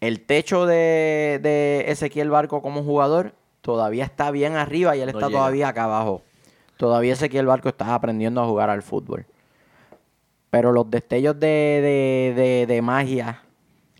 El 0.01 0.21
techo 0.21 0.65
de, 0.65 1.39
de 1.41 1.85
Ezequiel 1.87 2.29
Barco 2.29 2.61
como 2.61 2.83
jugador 2.83 3.33
todavía 3.61 4.05
está 4.05 4.31
bien 4.31 4.55
arriba 4.55 4.95
y 4.95 5.01
él 5.01 5.07
No 5.11 5.17
está 5.19 5.27
llega. 5.27 5.39
todavía 5.39 5.67
acá 5.69 5.83
abajo. 5.85 6.21
Todavía 6.77 7.13
Ezequiel 7.13 7.45
Barco 7.45 7.67
está 7.69 7.93
aprendiendo 7.93 8.41
a 8.41 8.45
jugar 8.45 8.69
al 8.69 8.81
fútbol. 8.83 9.25
Pero 10.49 10.71
los 10.71 10.89
destellos 10.89 11.39
de, 11.39 11.47
de- 12.35 12.41
de- 12.41 12.65
de 12.73 12.81
magia, 12.81 13.43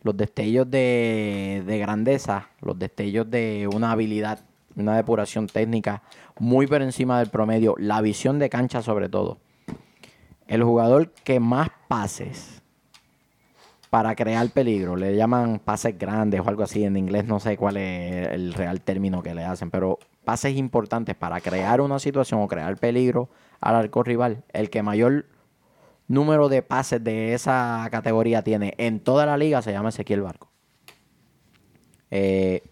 los 0.02 0.16
destellos 0.16 0.70
de, 0.72 1.64
de 1.66 1.78
grandeza, 1.78 2.48
los 2.62 2.80
destellos 2.80 3.30
de 3.30 3.70
una 3.74 3.92
habilidad, 3.92 4.40
una 4.76 4.96
depuración 4.96 5.48
técnica 5.48 6.02
muy 6.40 6.66
por 6.68 6.82
encima 6.82 7.20
del 7.20 7.30
promedio, 7.30 7.76
la 7.78 8.00
visión 8.02 8.40
de 8.40 8.50
cancha 8.50 8.82
sobre 8.82 9.10
todo. 9.10 9.38
El 10.50 10.64
jugador 10.64 11.12
que 11.12 11.40
más 11.40 11.70
pases 11.88 12.64
para 13.92 14.16
crear 14.16 14.50
peligro, 14.50 14.96
le 14.96 15.16
llaman 15.16 15.60
pases 15.60 15.96
grandes 15.96 16.42
o 16.42 16.50
algo 16.50 16.64
así, 16.64 16.84
en 16.84 16.98
inglés 16.98 17.26
no 17.26 17.40
sé 17.40 17.56
cuál 17.56 17.78
es 17.78 18.30
el 18.30 18.56
real 18.56 18.82
término 18.82 19.22
que 19.22 19.36
le 19.36 19.46
hacen, 19.46 19.70
pero 19.70 20.00
pases 20.26 20.58
importantes 20.58 21.16
para 21.16 21.40
crear 21.40 21.82
una 21.82 22.00
situación 22.00 22.42
o 22.42 22.48
crear 22.48 22.78
peligro 22.78 23.30
al 23.62 23.76
arco 23.76 24.02
rival, 24.02 24.44
el 24.52 24.72
que 24.72 24.82
mayor 24.82 25.28
número 26.08 26.50
de 26.50 26.64
pases 26.64 27.04
de 27.04 27.36
esa 27.36 27.88
categoría 27.92 28.44
tiene 28.44 28.74
en 28.80 29.00
toda 29.00 29.28
la 29.28 29.38
liga 29.38 29.62
se 29.62 29.72
llama 29.72 29.90
Ezequiel 29.90 30.24
Barco. 30.24 30.50
Eh, 32.10 32.64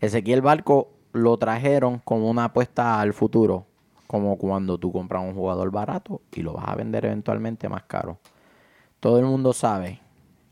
Ezequiel 0.00 0.42
Barco 0.42 0.90
lo 1.12 1.38
trajeron 1.38 2.00
como 2.00 2.28
una 2.28 2.46
apuesta 2.46 3.00
al 3.00 3.12
futuro, 3.12 3.67
como 4.08 4.36
cuando 4.36 4.76
tú 4.78 4.90
compras 4.90 5.22
un 5.22 5.34
jugador 5.34 5.70
barato 5.70 6.20
y 6.34 6.42
lo 6.42 6.54
vas 6.54 6.66
a 6.66 6.74
vender 6.74 7.04
eventualmente 7.04 7.68
más 7.68 7.84
caro. 7.84 8.18
Todo 8.98 9.20
el 9.20 9.26
mundo 9.26 9.52
sabe, 9.52 10.00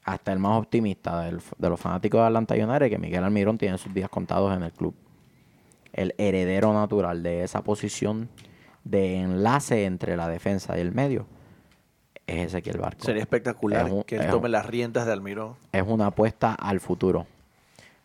hasta 0.05 0.33
el 0.33 0.39
más 0.39 0.57
optimista 0.59 1.23
del- 1.23 1.41
de 1.59 1.69
los 1.69 1.81
fanáticos 1.81 2.21
de 2.21 2.27
Atlanta 2.27 2.55
United, 2.55 2.89
que 2.89 2.99
Miguel 2.99 3.25
Almirón 3.25 3.59
tiene 3.59 3.77
sus 3.79 3.93
días 3.93 4.09
contados 4.09 4.57
en 4.57 4.63
el 4.63 4.71
club. 4.73 4.95
El 5.93 6.15
heredero 6.19 6.73
natural 6.73 7.23
de 7.25 7.43
esa 7.43 7.63
posición 7.65 8.29
de 8.85 9.17
enlace 9.23 9.85
entre 9.85 10.17
la 10.17 10.29
defensa 10.29 10.77
y 10.77 10.81
el 10.83 10.93
medio 10.93 11.27
es 12.27 12.49
Ezequiel 12.49 12.79
Barco. 12.79 13.05
Sería 13.05 13.23
espectacular 13.23 13.87
Es 13.87 13.93
un- 13.93 14.03
que 14.05 14.17
él 14.17 14.23
es 14.23 14.31
tome 14.31 14.47
un- 14.47 14.53
las 14.53 14.67
riendas 14.67 15.07
de 15.07 15.13
Almirón. 15.13 15.55
es 15.73 15.83
una 15.87 16.07
apuesta 16.09 16.53
al 16.55 16.79
futuro. 16.81 17.27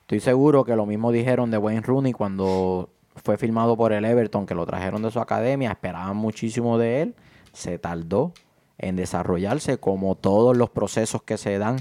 Estoy 0.02 0.22
seguro 0.22 0.64
que 0.64 0.76
lo 0.76 0.86
mismo 0.86 1.12
dijeron 1.12 1.52
de 1.52 1.58
Wayne 1.58 1.82
Rooney 1.82 2.14
cuando 2.14 2.90
fue 3.16 3.38
filmado 3.38 3.76
por 3.78 3.94
el 3.94 4.06
Everton, 4.06 4.46
que 4.46 4.56
lo 4.56 4.66
trajeron 4.66 5.02
de 5.02 5.12
su 5.12 5.20
academia, 5.20 5.72
esperaban 5.72 6.18
muchísimo 6.18 6.78
de 6.78 7.02
él, 7.02 7.16
se 7.54 7.78
tardó 7.78 8.34
en 8.78 8.96
desarrollarse 8.96 9.78
como 9.78 10.16
todos 10.16 10.58
los 10.58 10.70
procesos 10.70 11.22
que 11.24 11.38
se 11.38 11.58
dan 11.58 11.78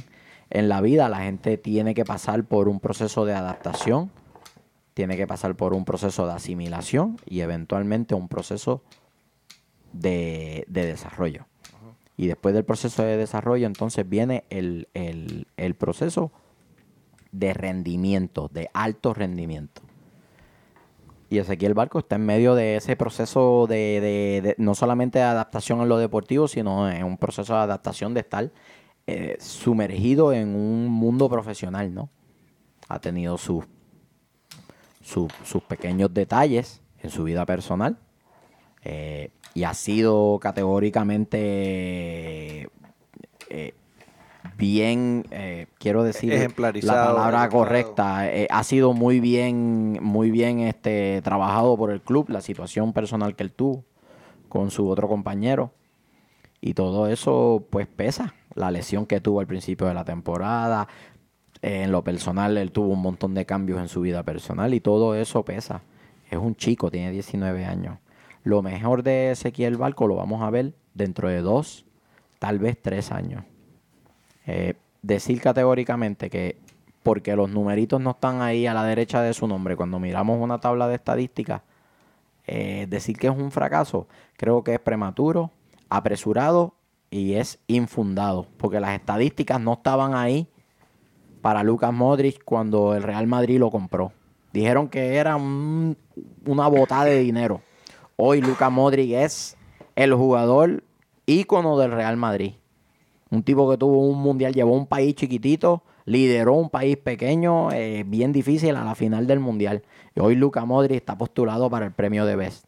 en 0.50 0.68
la 0.68 0.80
vida. 0.80 1.08
La 1.08 1.20
gente 1.20 1.56
tiene 1.56 1.94
que 1.94 2.04
pasar 2.04 2.44
por 2.44 2.68
un 2.68 2.80
proceso 2.80 3.24
de 3.24 3.34
adaptación, 3.34 4.10
tiene 4.94 5.16
que 5.16 5.26
pasar 5.26 5.54
por 5.54 5.72
un 5.72 5.84
proceso 5.84 6.26
de 6.26 6.32
asimilación 6.32 7.16
y 7.24 7.40
eventualmente 7.40 8.14
un 8.14 8.28
proceso 8.28 8.82
de, 9.92 10.64
de 10.68 10.86
desarrollo. 10.86 11.46
Y 12.16 12.26
después 12.26 12.54
del 12.54 12.64
proceso 12.64 13.02
de 13.02 13.16
desarrollo, 13.16 13.66
entonces 13.66 14.06
viene 14.06 14.44
el, 14.50 14.88
el- 14.92 15.46
el 15.56 15.74
proceso 15.74 16.32
de 17.32 17.54
rendimiento, 17.54 18.50
de 18.52 18.68
alto 18.74 19.14
rendimiento. 19.14 19.80
Y 21.30 21.38
Ezequiel 21.38 21.72
Barco 21.74 22.00
está 22.00 22.16
en 22.16 22.26
medio 22.26 22.56
de 22.56 22.76
ese 22.76 22.96
proceso 22.96 23.68
de, 23.68 24.56
no 24.58 24.74
solamente 24.74 25.20
de 25.20 25.24
adaptación 25.24 25.80
en 25.80 25.88
lo 25.88 25.96
deportivo, 25.96 26.48
sino 26.48 26.90
en 26.90 27.04
un 27.04 27.16
proceso 27.16 27.54
de 27.54 27.60
adaptación 27.60 28.14
de 28.14 28.20
estar 28.20 28.50
eh, 29.06 29.36
sumergido 29.38 30.32
en 30.32 30.56
un 30.56 30.88
mundo 30.88 31.28
profesional, 31.28 31.94
¿no? 31.94 32.10
Ha 32.88 32.98
tenido 32.98 33.38
sus 33.38 33.64
pequeños 35.68 36.12
detalles 36.12 36.82
en 37.00 37.10
su 37.10 37.22
vida 37.22 37.46
personal 37.46 37.96
eh, 38.82 39.30
y 39.54 39.62
ha 39.62 39.74
sido 39.74 40.40
categóricamente 40.40 42.68
eh, 43.50 43.74
bien, 44.60 45.24
eh, 45.30 45.66
quiero 45.78 46.04
decir 46.04 46.54
la 46.82 47.04
palabra 47.06 47.48
correcta, 47.48 48.30
eh, 48.30 48.46
ha 48.50 48.62
sido 48.62 48.92
muy 48.92 49.18
bien, 49.18 49.98
muy 50.02 50.30
bien 50.30 50.60
este, 50.60 51.20
trabajado 51.22 51.76
por 51.76 51.90
el 51.90 52.02
club, 52.02 52.28
la 52.28 52.42
situación 52.42 52.92
personal 52.92 53.34
que 53.34 53.42
él 53.42 53.50
tuvo 53.50 53.84
con 54.48 54.70
su 54.70 54.88
otro 54.88 55.08
compañero. 55.08 55.72
Y 56.60 56.74
todo 56.74 57.08
eso 57.08 57.66
pues 57.70 57.86
pesa. 57.86 58.34
La 58.54 58.70
lesión 58.70 59.06
que 59.06 59.20
tuvo 59.20 59.40
al 59.40 59.46
principio 59.46 59.86
de 59.86 59.94
la 59.94 60.04
temporada. 60.04 60.86
eh, 61.62 61.82
en 61.84 61.92
lo 61.92 62.04
personal, 62.04 62.58
él 62.58 62.70
tuvo 62.70 62.92
un 62.92 63.02
montón 63.02 63.34
de 63.34 63.46
cambios 63.46 63.80
en 63.80 63.88
su 63.88 64.02
vida 64.02 64.22
personal 64.22 64.74
y 64.74 64.80
todo 64.80 65.14
eso 65.14 65.44
pesa. 65.44 65.82
Es 66.30 66.38
un 66.38 66.54
chico, 66.54 66.90
tiene 66.90 67.10
19 67.10 67.64
años. 67.64 67.98
Lo 68.44 68.62
mejor 68.62 69.02
de 69.02 69.32
Ezequiel 69.32 69.76
Barco 69.76 70.06
lo 70.06 70.16
vamos 70.16 70.42
a 70.42 70.50
ver 70.50 70.74
dentro 70.94 71.28
de 71.28 71.40
dos, 71.40 71.86
tal 72.38 72.58
vez 72.58 72.80
tres 72.80 73.10
años. 73.12 73.44
Eh, 74.46 74.74
decir 75.02 75.40
categóricamente 75.40 76.30
que 76.30 76.56
porque 77.02 77.34
los 77.34 77.50
numeritos 77.50 78.00
no 78.00 78.10
están 78.10 78.42
ahí 78.42 78.66
a 78.66 78.74
la 78.74 78.84
derecha 78.84 79.22
de 79.22 79.32
su 79.32 79.46
nombre. 79.46 79.76
Cuando 79.76 79.98
miramos 79.98 80.38
una 80.40 80.58
tabla 80.60 80.88
de 80.88 80.96
estadísticas, 80.96 81.62
eh, 82.46 82.86
decir 82.88 83.16
que 83.16 83.28
es 83.28 83.36
un 83.36 83.50
fracaso, 83.50 84.06
creo 84.36 84.62
que 84.62 84.74
es 84.74 84.80
prematuro, 84.80 85.50
apresurado 85.88 86.74
y 87.10 87.34
es 87.34 87.58
infundado, 87.66 88.46
porque 88.56 88.80
las 88.80 88.92
estadísticas 88.94 89.60
no 89.60 89.74
estaban 89.74 90.14
ahí 90.14 90.46
para 91.40 91.62
Lucas 91.62 91.92
Modric 91.92 92.44
cuando 92.44 92.94
el 92.94 93.02
Real 93.02 93.26
Madrid 93.26 93.58
lo 93.58 93.70
compró. 93.70 94.12
Dijeron 94.52 94.88
que 94.88 95.16
era 95.16 95.36
un- 95.36 95.96
una 96.46 96.68
botada 96.68 97.04
de 97.04 97.20
dinero. 97.20 97.62
Hoy 98.16 98.42
Lucas 98.42 98.70
Modric 98.70 99.12
es 99.12 99.56
el 99.96 100.12
jugador 100.12 100.84
ícono 101.24 101.78
del 101.78 101.92
Real 101.92 102.16
Madrid. 102.16 102.54
Un 103.30 103.42
tipo 103.42 103.70
que 103.70 103.78
tuvo 103.78 104.06
un 104.06 104.20
mundial, 104.20 104.52
llevó 104.52 104.74
un 104.74 104.86
país 104.86 105.14
chiquitito, 105.14 105.82
lideró 106.04 106.54
un 106.54 106.68
país 106.68 106.96
pequeño, 106.96 107.70
eh, 107.70 108.04
bien 108.06 108.32
difícil 108.32 108.74
a 108.74 108.84
la 108.84 108.94
final 108.94 109.26
del 109.26 109.38
mundial. 109.38 109.82
Y 110.14 110.20
hoy 110.20 110.34
Luca 110.34 110.64
Modric 110.64 110.96
está 110.96 111.16
postulado 111.16 111.70
para 111.70 111.86
el 111.86 111.92
premio 111.92 112.26
de 112.26 112.36
Best. 112.36 112.64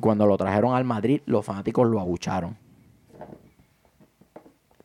Cuando 0.00 0.26
lo 0.26 0.36
trajeron 0.36 0.74
al 0.74 0.84
Madrid, 0.84 1.20
los 1.26 1.44
fanáticos 1.44 1.86
lo 1.86 2.00
abucharon. 2.00 2.56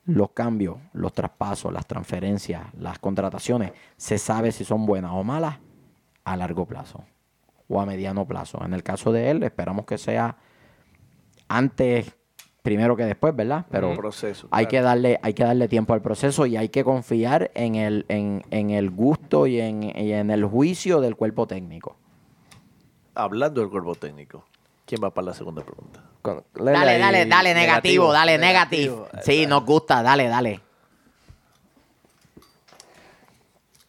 Los 0.06 0.32
cambios, 0.32 0.78
los 0.94 1.14
traspasos, 1.14 1.74
las 1.74 1.86
transferencias, 1.86 2.64
las 2.78 3.00
contrataciones, 3.00 3.72
se 3.98 4.18
sabe 4.18 4.52
si 4.52 4.64
son 4.64 4.86
buenas 4.86 5.12
o 5.14 5.24
malas 5.24 5.58
a 6.24 6.38
largo 6.38 6.66
plazo 6.66 7.04
o 7.68 7.82
a 7.82 7.86
mediano 7.86 8.26
plazo. 8.26 8.64
En 8.64 8.74
el 8.74 8.84
caso 8.84 9.12
de 9.12 9.32
él, 9.32 9.44
esperamos 9.44 9.86
que 9.86 9.98
sea 9.98 10.38
antes, 11.48 12.16
primero 12.68 12.98
que 12.98 13.06
después, 13.06 13.34
¿verdad? 13.34 13.66
Pero 13.72 13.96
proceso, 13.96 14.50
hay, 14.52 14.66
claro. 14.66 14.70
que 14.70 14.82
darle, 14.86 15.20
hay 15.24 15.34
que 15.34 15.44
darle 15.46 15.70
tiempo 15.70 15.94
al 15.94 16.02
proceso 16.02 16.46
y 16.46 16.58
hay 16.58 16.68
que 16.68 16.84
confiar 16.84 17.50
en 17.54 17.76
el, 17.76 18.06
en, 18.10 18.44
en 18.52 18.72
el 18.72 18.90
gusto 18.90 19.48
y 19.48 19.62
en, 19.62 19.84
y 19.84 20.12
en 20.12 20.30
el 20.32 20.44
juicio 20.44 21.00
del 21.00 21.16
cuerpo 21.16 21.48
técnico. 21.48 21.96
Hablando 23.16 23.62
del 23.62 23.70
cuerpo 23.70 23.96
técnico, 23.96 24.44
¿quién 24.86 25.02
va 25.02 25.12
para 25.14 25.28
la 25.28 25.34
segunda 25.34 25.64
pregunta? 25.64 26.04
Con- 26.22 26.44
Dale, 26.56 26.78
ahí, 26.78 27.00
dale, 27.00 27.26
dale, 27.26 27.54
negativo, 27.54 28.12
dale, 28.12 28.38
negativo. 28.38 28.96
negativo. 29.06 29.22
Sí, 29.24 29.46
nos 29.48 29.64
gusta, 29.66 30.04
dale, 30.04 30.28
dale. 30.28 30.60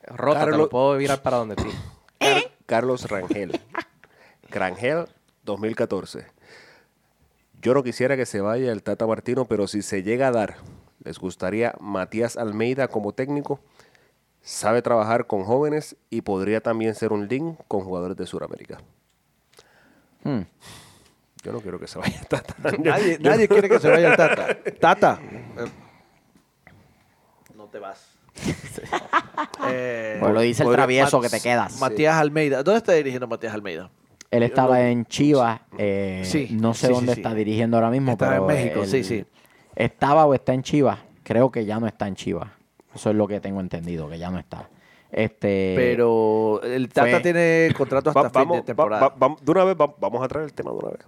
Rota, 0.06 0.38
te 0.38 0.44
Carlos- 0.46 0.58
lo 0.60 0.68
puedo 0.68 0.96
virar 0.96 1.20
para 1.20 1.38
donde 1.38 1.56
ti. 1.56 1.68
Car- 2.20 2.42
Carlos 2.64 3.08
Rangel. 3.10 3.60
Rangel 4.50 5.06
2014. 5.42 6.26
Yo 7.60 7.74
no 7.74 7.82
quisiera 7.82 8.16
que 8.16 8.26
se 8.26 8.40
vaya 8.40 8.70
el 8.72 8.82
Tata 8.82 9.06
Martino, 9.06 9.44
pero 9.44 9.66
si 9.66 9.82
se 9.82 10.02
llega 10.02 10.28
a 10.28 10.32
dar, 10.32 10.56
les 11.02 11.18
gustaría 11.18 11.74
Matías 11.80 12.36
Almeida 12.36 12.88
como 12.88 13.12
técnico. 13.12 13.60
Sabe 14.42 14.80
trabajar 14.82 15.26
con 15.26 15.44
jóvenes 15.44 15.96
y 16.10 16.20
podría 16.22 16.60
también 16.60 16.94
ser 16.94 17.12
un 17.12 17.26
link 17.28 17.58
con 17.66 17.80
jugadores 17.82 18.16
de 18.16 18.26
Sudamérica. 18.26 18.78
Hmm. 20.24 20.42
Yo 21.42 21.52
no 21.52 21.60
quiero 21.60 21.78
que 21.78 21.86
se 21.86 21.98
vaya 21.98 22.16
el 22.18 22.26
Tata. 22.26 22.54
Yo- 22.78 23.18
Nadie, 23.20 23.48
quiere 23.48 23.68
que 23.68 23.78
se 23.80 23.88
vaya 23.90 24.10
el 24.10 24.16
Tata. 24.16 24.56
Tata. 24.80 25.20
no 27.56 27.64
te 27.66 27.78
vas. 27.78 28.14
Eh, 29.68 30.16
Pues 30.20 30.32
lo 30.32 30.40
dice 30.40 30.62
el 30.62 30.70
travieso 30.70 31.18
Mat- 31.20 31.30
que 31.30 31.36
te 31.36 31.42
quedas. 31.42 31.80
Matías 31.80 32.14
Almeida. 32.16 32.62
¿Dónde 32.62 32.78
está 32.78 32.92
dirigiendo 32.92 33.26
Matías 33.26 33.52
Almeida? 33.52 33.90
Él 34.30 34.42
estaba 34.42 34.82
en 34.88 35.06
Chivas, 35.06 35.60
eh, 35.78 36.22
Sí, 36.24 36.48
no 36.52 36.74
sé 36.74 36.88
sí, 36.88 36.92
dónde 36.92 37.14
sí. 37.14 37.20
está 37.20 37.34
dirigiendo 37.34 37.76
ahora 37.78 37.90
mismo, 37.90 38.12
Estaba 38.12 38.32
pero 38.32 38.42
en 38.42 38.46
México, 38.48 38.82
él 38.82 38.88
sí, 38.88 39.02
sí. 39.04 39.24
Estaba 39.74 40.26
o 40.26 40.34
está 40.34 40.52
en 40.52 40.62
Chivas, 40.62 40.98
creo 41.22 41.50
que 41.50 41.64
ya 41.64 41.80
no 41.80 41.86
está 41.86 42.06
en 42.08 42.14
Chivas. 42.14 42.48
Eso 42.94 43.10
es 43.10 43.16
lo 43.16 43.26
que 43.26 43.40
tengo 43.40 43.60
entendido, 43.60 44.08
que 44.08 44.18
ya 44.18 44.30
no 44.30 44.38
está. 44.38 44.68
Este, 45.10 45.72
Pero 45.76 46.60
el 46.62 46.88
Tata 46.90 47.08
fue- 47.10 47.20
tiene 47.20 47.72
contrato 47.76 48.10
hasta 48.10 48.20
Va- 48.22 48.28
fin 48.28 48.40
vamos, 48.40 48.56
de 48.58 48.62
temporada. 48.62 49.08
va- 49.08 49.36
de 49.40 49.50
una 49.50 49.64
vez, 49.64 49.76
va- 49.80 49.94
vamos 49.98 50.22
a 50.22 50.28
traer 50.28 50.44
el 50.44 50.52
tema 50.52 50.72
de 50.72 50.76
una 50.76 50.90
vez. 50.90 51.00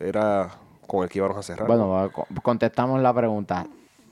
Era 0.00 0.48
con 0.86 1.02
el 1.02 1.08
que 1.08 1.18
íbamos 1.18 1.36
a 1.36 1.42
cerrar. 1.42 1.66
Bueno, 1.66 2.10
contestamos 2.42 3.00
la 3.02 3.12
pregunta. 3.12 3.66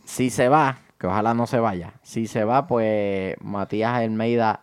Si 0.05 0.31
se 0.31 0.49
va, 0.49 0.79
que 0.99 1.07
ojalá 1.07 1.35
no 1.35 1.47
se 1.47 1.61
vaya. 1.61 1.93
Si 2.03 2.27
se 2.27 2.43
va, 2.45 2.67
pues 2.67 3.37
Matías 3.41 3.93
Almeida, 3.95 4.61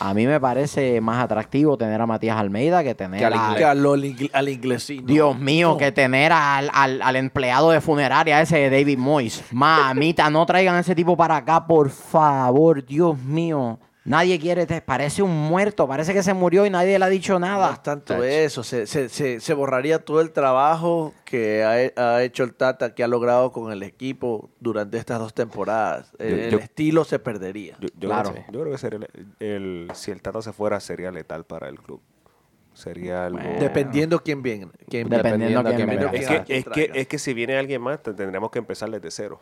a 0.00 0.12
mí 0.12 0.26
me 0.26 0.40
parece 0.40 1.00
más 1.00 1.22
atractivo 1.22 1.76
tener 1.78 2.00
a 2.00 2.06
Matías 2.06 2.36
Almeida 2.36 2.82
que 2.82 2.94
tener 2.94 3.20
Que 3.20 3.26
al. 3.26 3.56
Que 3.56 3.64
al, 3.64 3.78
ingl- 3.84 4.30
al 4.32 4.48
inglesino. 4.48 5.06
Dios 5.06 5.38
mío, 5.38 5.70
No. 5.70 5.76
que 5.76 5.92
tener 5.92 6.32
al, 6.32 7.16
empleado 7.16 7.70
de 7.70 7.80
funeraria 7.80 8.40
ese 8.40 8.58
de 8.58 8.70
David 8.70 8.98
Moyes. 8.98 9.44
Mamita, 9.52 10.28
no 10.30 10.44
traigan 10.46 10.74
a 10.76 10.80
ese 10.80 10.94
tipo 10.94 11.16
para 11.16 11.36
acá, 11.36 11.66
por 11.66 11.90
favor. 11.90 12.84
Dios 12.84 13.16
mío. 13.18 13.78
Nadie 14.06 14.38
quiere, 14.38 14.66
te- 14.66 14.82
parece 14.82 15.22
un 15.22 15.30
muerto, 15.30 15.88
parece 15.88 16.12
que 16.12 16.22
se 16.22 16.34
murió 16.34 16.66
y 16.66 16.70
nadie 16.70 16.98
le 16.98 17.04
ha 17.04 17.08
dicho 17.08 17.34
No 17.34 17.38
nada. 17.40 17.72
es 17.72 17.82
tanto 17.82 18.22
eso, 18.22 18.62
se, 18.62 18.86
se, 18.86 19.08
se, 19.08 19.40
se 19.40 19.54
borraría 19.54 20.04
todo 20.04 20.20
el 20.20 20.30
trabajo 20.30 21.14
que 21.24 21.64
ha, 21.64 21.80
he- 21.82 21.94
ha 21.96 22.22
hecho 22.22 22.44
el 22.44 22.52
Tata, 22.54 22.94
que 22.94 23.02
ha 23.02 23.08
logrado 23.08 23.50
con 23.50 23.72
el 23.72 23.82
equipo 23.82 24.50
durante 24.60 24.98
estas 24.98 25.18
dos 25.18 25.32
temporadas. 25.32 26.12
El, 26.18 26.28
Yo- 26.30 26.36
el 26.44 26.50
yo- 26.50 26.58
estilo 26.58 27.04
se 27.04 27.18
perdería. 27.18 27.76
Yo, 27.80 27.88
yo 27.98 28.08
Claro. 28.10 28.32
creo, 28.32 28.44
que- 28.46 28.52
yo 28.52 28.60
creo 28.60 28.72
que 28.72 28.78
sería 28.78 28.98
el, 28.98 29.26
el- 29.40 29.88
si 29.94 30.10
el 30.10 30.20
Tata 30.20 30.42
se 30.42 30.52
fuera 30.52 30.80
sería 30.80 31.10
letal 31.10 31.44
para 31.44 31.70
el 31.70 31.80
club. 31.80 32.02
Sería 32.74 33.24
algo... 33.26 33.38
Bueno. 33.38 33.58
Dependiendo 33.60 34.20
quién 34.22 34.42
viene. 34.42 34.66
Quién 34.90 35.08
Dependiendo 35.08 35.62
Dependiendo 35.62 35.76
quién 35.76 35.88
venga. 35.88 36.10
Es 36.12 36.44
que, 36.44 36.56
es, 36.58 36.64
que, 36.66 36.90
es 36.92 37.06
que 37.08 37.18
si 37.18 37.32
viene 37.32 37.56
alguien 37.56 37.80
más, 37.80 38.02
te- 38.02 38.12
tendremos 38.12 38.50
que 38.50 38.58
empezar 38.58 38.90
desde 38.90 39.10
cero. 39.12 39.40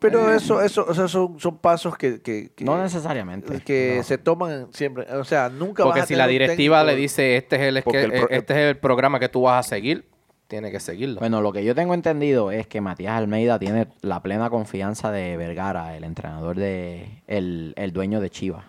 Pero 0.00 0.32
eso, 0.32 0.62
eso, 0.62 0.86
o 0.88 0.94
sea, 0.94 1.08
son, 1.08 1.40
son 1.40 1.58
pasos 1.58 1.96
que, 1.96 2.20
que, 2.22 2.50
que- 2.54 2.64
No 2.64 2.80
necesariamente. 2.80 3.60
que 3.62 3.94
No. 3.96 4.02
se 4.04 4.16
toman 4.18 4.68
siempre. 4.72 5.04
O 5.14 5.24
sea, 5.24 5.48
nunca 5.48 5.82
Porque 5.82 6.00
vas 6.00 6.04
a 6.04 6.06
si 6.06 6.14
tener 6.14 6.26
la 6.26 6.30
directiva 6.32 6.84
le 6.84 6.94
dice, 6.94 7.36
este 7.36 7.56
es 7.56 7.62
el, 7.62 7.82
Porque 7.82 7.98
que- 7.98 8.04
el 8.04 8.10
pro- 8.12 8.30
este 8.30 8.52
es 8.54 8.58
el 8.70 8.76
programa 8.78 9.18
que 9.18 9.28
tú 9.28 9.42
vas 9.42 9.66
a 9.66 9.68
seguir, 9.68 10.08
tiene 10.46 10.70
que 10.70 10.78
seguirlo. 10.80 11.18
Bueno, 11.20 11.42
lo 11.42 11.52
que 11.52 11.64
yo 11.64 11.74
tengo 11.74 11.94
entendido 11.94 12.52
es 12.52 12.66
que 12.68 12.80
Matías 12.80 13.14
Almeida 13.18 13.58
tiene 13.58 13.88
la 14.02 14.22
plena 14.22 14.48
confianza 14.50 15.10
de 15.10 15.36
Vergara, 15.36 15.96
el 15.96 16.04
entrenador 16.04 16.56
de 16.56 17.22
el, 17.26 17.74
el 17.76 17.92
dueño 17.92 18.20
de 18.20 18.30
Chivas. 18.30 18.64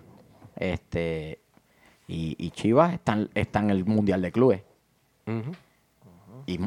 Este 0.55 1.39
y, 2.07 2.35
y 2.39 2.49
Chivas 2.51 2.93
está, 2.95 3.13
en- 3.13 3.29
está 3.35 3.59
en 3.59 3.69
el 3.69 3.85
Mundial 3.85 4.21
de 4.23 4.31
Clubes. 4.31 4.61
Y 6.47 6.59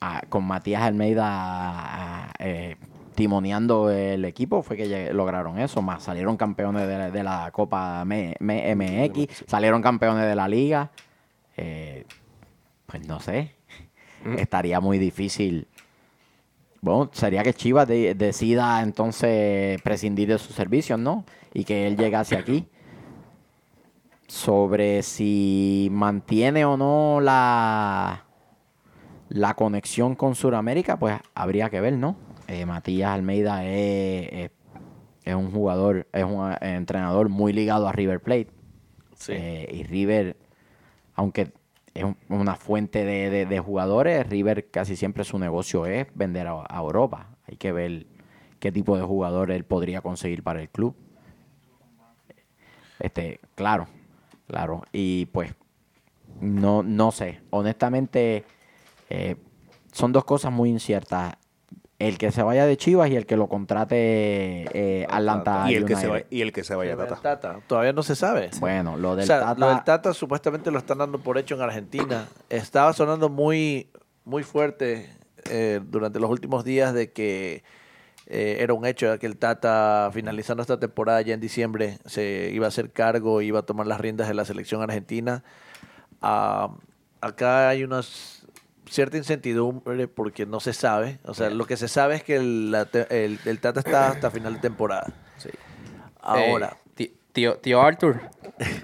ah, 0.00 0.22
con 0.28 0.44
Matías 0.44 0.82
Almeida 0.82 1.24
ah, 1.24 2.32
eh, 2.40 2.76
timoneando 3.18 3.90
el 3.90 4.24
equipo 4.24 4.62
fue 4.62 4.76
que 4.76 5.12
lograron 5.12 5.58
eso. 5.58 5.82
Más 5.82 6.04
salieron 6.04 6.36
campeones 6.36 6.86
de 6.86 6.96
la, 6.98 7.10
de 7.10 7.22
la 7.24 7.50
Copa 7.50 8.02
M- 8.02 8.36
M- 8.38 8.74
MX, 8.76 9.44
salieron 9.48 9.82
campeones 9.82 10.24
de 10.24 10.36
la 10.36 10.46
liga. 10.46 10.90
Eh, 11.56 12.04
pues 12.86 13.04
no 13.08 13.18
sé. 13.18 13.56
Estaría 14.36 14.78
muy 14.80 14.98
difícil. 14.98 15.66
Bueno, 16.80 17.10
sería 17.12 17.42
que 17.42 17.52
Chivas 17.54 17.88
de- 17.88 18.14
decida 18.14 18.80
entonces 18.82 19.82
prescindir 19.82 20.28
de 20.28 20.38
sus 20.38 20.54
servicios, 20.54 20.96
¿no? 21.00 21.24
Y 21.52 21.64
que 21.64 21.88
él 21.88 21.96
llegase 21.96 22.36
aquí. 22.36 22.68
Sobre 24.28 25.02
si 25.02 25.88
mantiene 25.90 26.64
o 26.64 26.76
no 26.76 27.20
la, 27.20 28.24
la 29.30 29.54
conexión 29.54 30.14
con 30.14 30.34
Sudamérica, 30.36 30.98
pues 30.98 31.18
habría 31.34 31.68
que 31.68 31.80
ver, 31.80 31.94
¿no? 31.94 32.14
Eh, 32.48 32.64
Matías 32.66 33.10
Almeida 33.10 33.64
es, 33.64 34.28
es- 34.32 34.50
es 35.24 35.34
un 35.34 35.50
jugador, 35.52 36.08
es 36.12 36.24
un 36.24 36.50
eh, 36.52 36.56
entrenador 36.60 37.28
muy 37.28 37.52
ligado 37.52 37.86
a 37.86 37.92
River 37.92 38.20
Plate. 38.20 38.48
Sí. 39.16 39.32
Eh, 39.34 39.68
y 39.72 39.82
River, 39.84 40.36
aunque 41.14 41.52
es 41.94 42.04
un- 42.04 42.16
una 42.28 42.54
fuente 42.56 43.04
de, 43.04 43.28
de- 43.30 43.46
de 43.46 43.58
jugadores, 43.60 44.26
River 44.28 44.70
casi 44.70 44.96
siempre 44.96 45.24
su 45.24 45.38
negocio 45.38 45.84
es 45.86 46.06
vender 46.14 46.46
a, 46.46 46.64
a 46.68 46.78
Europa. 46.80 47.28
Hay 47.46 47.56
que 47.56 47.72
ver 47.72 48.06
qué 48.60 48.72
tipo 48.72 48.96
de 48.96 49.02
jugador 49.04 49.50
él 49.50 49.64
podría 49.64 50.00
conseguir 50.00 50.42
para 50.42 50.60
el 50.62 50.68
club. 50.70 50.94
Este, 52.98 53.40
claro, 53.54 53.86
claro. 54.46 54.82
Y 54.92 55.26
pues, 55.26 55.54
no, 56.40 56.82
no 56.82 57.12
sé. 57.12 57.40
Honestamente, 57.50 58.44
eh, 59.10 59.36
son 59.92 60.12
dos 60.12 60.24
cosas 60.24 60.52
muy 60.52 60.70
inciertas. 60.70 61.34
El 61.98 62.16
que 62.16 62.30
se 62.30 62.42
vaya 62.44 62.64
de 62.64 62.76
Chivas 62.76 63.10
y 63.10 63.16
el 63.16 63.26
que 63.26 63.36
lo 63.36 63.48
contrate 63.48 63.96
eh, 64.72 65.06
Atlanta 65.10 65.66
y, 65.68 65.74
el 65.74 65.84
que 65.84 65.96
se 65.96 66.08
United. 66.08 66.26
va, 66.26 66.28
y 66.30 66.42
el 66.42 66.52
que 66.52 66.62
se 66.62 66.76
vaya 66.76 66.92
El 66.92 66.98
Tata. 66.98 67.16
Tata. 67.16 67.60
Todavía 67.66 67.92
no 67.92 68.04
se 68.04 68.14
sabe. 68.14 68.50
Bueno, 68.60 68.96
lo 68.96 69.16
del 69.16 69.24
o 69.24 69.26
sea, 69.26 69.40
Tata... 69.40 69.60
lo 69.60 69.68
del 69.68 69.82
Tata 69.82 70.14
supuestamente 70.14 70.70
lo 70.70 70.78
están 70.78 70.98
dando 70.98 71.18
por 71.18 71.38
hecho 71.38 71.56
en 71.56 71.62
Argentina. 71.62 72.28
Estaba 72.50 72.92
sonando 72.92 73.28
muy, 73.28 73.90
muy 74.24 74.44
fuerte 74.44 75.10
eh, 75.50 75.80
durante 75.82 76.20
los 76.20 76.30
últimos 76.30 76.64
días 76.64 76.94
de 76.94 77.10
que 77.10 77.64
eh, 78.26 78.58
era 78.60 78.74
un 78.74 78.86
hecho 78.86 79.10
de 79.10 79.18
que 79.18 79.26
el 79.26 79.36
Tata, 79.36 80.10
finalizando 80.12 80.60
esta 80.60 80.78
temporada 80.78 81.20
ya 81.22 81.34
en 81.34 81.40
diciembre, 81.40 81.98
se 82.04 82.50
iba 82.52 82.66
a 82.66 82.68
hacer 82.68 82.92
cargo, 82.92 83.42
iba 83.42 83.60
a 83.60 83.62
tomar 83.62 83.88
las 83.88 84.00
riendas 84.00 84.28
de 84.28 84.34
la 84.34 84.44
selección 84.44 84.82
argentina. 84.82 85.42
Ah, 86.20 86.70
acá 87.20 87.70
hay 87.70 87.82
una 87.82 88.02
cierta 88.90 89.16
incertidumbre 89.16 90.08
porque 90.08 90.46
no 90.46 90.60
se 90.60 90.72
sabe. 90.72 91.18
O 91.24 91.34
sea, 91.34 91.50
lo 91.50 91.66
que 91.66 91.76
se 91.76 91.88
sabe 91.88 92.16
es 92.16 92.22
que 92.24 92.36
el, 92.36 92.70
la 92.70 92.84
te- 92.86 93.24
el- 93.24 93.38
el 93.44 93.60
Tata 93.60 93.80
está 93.80 94.08
hasta 94.08 94.30
final 94.30 94.54
de 94.54 94.60
temporada. 94.60 95.06
Sí. 95.36 95.50
Ahora, 96.20 96.76
Eh, 96.76 96.90
ti- 96.94 97.14
tío, 97.32 97.56
tío 97.58 97.80
Arthur, 97.80 98.20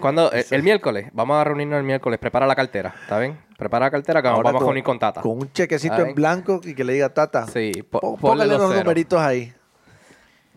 cuando 0.00 0.30
el, 0.32 0.44
el 0.50 0.62
miércoles, 0.62 1.08
vamos 1.12 1.36
a 1.36 1.44
reunirnos 1.44 1.78
el 1.78 1.84
miércoles, 1.84 2.18
prepara 2.18 2.46
la 2.46 2.54
cartera, 2.54 2.94
¿está 3.02 3.18
bien? 3.18 3.38
Prepara 3.58 3.86
la 3.86 3.90
cartera 3.90 4.20
que 4.22 4.28
nos 4.28 4.36
Ahora 4.36 4.48
vamos 4.50 4.62
a 4.62 4.64
reunir 4.66 4.84
con 4.84 4.98
Tata. 4.98 5.20
Con 5.20 5.32
un 5.32 5.52
chequecito 5.52 5.96
en 5.96 6.14
blanco 6.14 6.60
y 6.64 6.74
que 6.74 6.84
le 6.84 6.92
diga 6.94 7.08
Tata. 7.12 7.46
Sí, 7.46 7.72
po- 7.88 8.00
pó- 8.00 8.16
ponle 8.16 8.44
póngale 8.44 8.58
los 8.58 8.74
numeritos 8.76 9.20
ahí. 9.20 9.52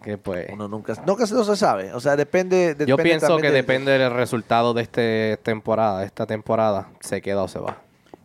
Que 0.04 0.18
pues, 0.18 0.48
Uno 0.54 0.68
nunca, 0.68 0.94
nunca 1.06 1.26
se- 1.26 1.34
no 1.34 1.44
se 1.44 1.56
sabe. 1.56 1.92
O 1.94 2.00
sea, 2.00 2.16
depende. 2.16 2.76
yo 2.80 2.86
depende 2.86 3.04
pienso 3.04 3.28
también 3.28 3.42
que 3.42 3.48
de- 3.50 3.56
depende 3.62 3.92
del 3.98 4.12
resultado 4.14 4.74
de 4.76 4.84
esta 4.84 5.42
temporada, 5.44 6.04
esta 6.06 6.26
temporada, 6.28 6.90
se 7.00 7.22
queda 7.22 7.42
o 7.44 7.48
se 7.48 7.60
va. 7.60 7.78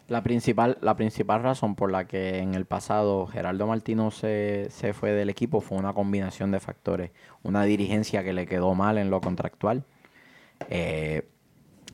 La 0.08 0.22
principal, 0.22 0.78
la 0.82 0.96
principal 0.96 1.42
razón 1.42 1.74
por 1.74 1.90
la 1.90 2.06
que 2.06 2.38
en 2.38 2.54
el 2.54 2.66
pasado 2.66 3.26
Gerardo 3.26 3.66
Martino 3.66 4.10
se, 4.10 4.68
se 4.70 4.92
fue 4.92 5.12
del 5.12 5.30
equipo 5.30 5.60
fue 5.60 5.78
una 5.78 5.94
combinación 5.94 6.50
de 6.50 6.60
factores. 6.60 7.12
Una 7.42 7.64
dirigencia 7.64 8.22
que 8.24 8.32
le 8.32 8.46
quedó 8.46 8.74
mal 8.74 8.98
en 8.98 9.10
lo 9.10 9.20
contractual. 9.20 9.84
eh, 10.68 11.28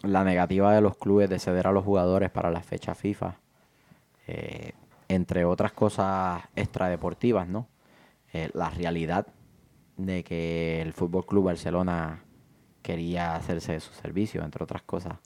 la 0.03 0.25
negativa 0.25 0.75
de 0.75 0.81
los 0.81 0.97
clubes 0.97 1.31
de 1.31 1.39
ceder 1.41 1.67
a 1.67 1.73
los 1.73 1.85
jugadores 1.85 2.31
para 2.31 2.51
las 2.51 2.65
fechas 2.67 2.99
FIFA. 2.99 3.39
eh, 4.27 4.73
entre 5.09 5.45
otras 5.45 5.73
cosas 5.73 6.43
extradeportivas, 6.57 7.49
¿no? 7.49 7.69
Eh, 8.33 8.51
la 8.55 8.71
realidad 8.71 9.27
de 9.97 10.25
que 10.25 10.83
el 10.83 10.93
Fútbol 10.93 11.27
Club 11.27 11.47
Barcelona 11.47 12.25
quería 12.83 13.35
hacerse 13.37 13.73
de 13.73 13.81
su 13.81 13.93
servicio, 13.95 14.45
entre 14.45 14.65
otras 14.65 14.83
cosas. 14.83 15.19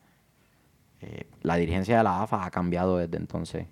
Eh, 1.03 1.26
la 1.42 1.57
dirigencia 1.57 1.98
de 1.98 2.05
la 2.05 2.22
AFA 2.22 2.44
ha 2.44 2.50
cambiado 2.50 2.96
desde 2.96 3.16
entonces. 3.16 3.66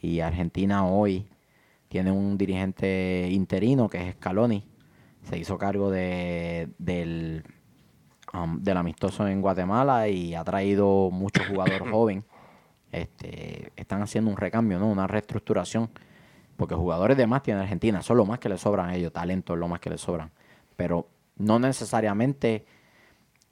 Y 0.00 0.20
Argentina 0.20 0.86
hoy 0.86 1.28
tiene 1.88 2.12
un 2.12 2.38
dirigente 2.38 3.28
interino 3.30 3.88
que 3.88 4.08
es 4.08 4.14
Scaloni. 4.14 4.68
Se 5.24 5.38
hizo 5.38 5.58
cargo 5.58 5.90
de, 5.90 6.68
del, 6.78 7.44
um, 8.32 8.62
del 8.62 8.76
amistoso 8.76 9.26
en 9.26 9.40
Guatemala 9.40 10.08
y 10.08 10.34
ha 10.34 10.44
traído 10.44 11.10
muchos 11.10 11.46
jugadores 11.46 11.82
jóvenes. 11.90 12.24
Este, 12.92 13.72
están 13.76 14.02
haciendo 14.02 14.30
un 14.30 14.36
recambio, 14.36 14.78
¿no? 14.78 14.88
Una 14.88 15.06
reestructuración. 15.06 15.90
Porque 16.56 16.74
jugadores 16.74 17.16
de 17.16 17.26
más 17.26 17.42
tiene 17.42 17.60
Argentina. 17.60 18.02
Son 18.02 18.16
lo 18.16 18.24
más 18.24 18.38
que 18.38 18.48
le 18.48 18.58
sobran 18.58 18.90
a 18.90 18.94
ellos. 18.94 19.12
Talento 19.12 19.54
es 19.54 19.58
lo 19.58 19.66
más 19.66 19.80
que 19.80 19.90
le 19.90 19.98
sobran. 19.98 20.30
Pero 20.76 21.08
no 21.36 21.58
necesariamente 21.58 22.66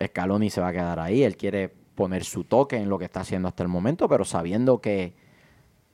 Scaloni 0.02 0.50
se 0.50 0.61
va 0.61 0.68
a 0.68 0.72
quedar 0.72 1.00
ahí. 1.00 1.22
Él 1.24 1.36
quiere 1.36 1.79
poner 2.01 2.24
su 2.24 2.44
toque 2.44 2.78
en 2.78 2.88
lo 2.88 2.98
que 2.98 3.05
está 3.05 3.20
haciendo 3.20 3.46
hasta 3.46 3.62
el 3.62 3.68
momento, 3.68 4.09
pero 4.09 4.24
sabiendo 4.24 4.80
que 4.80 5.12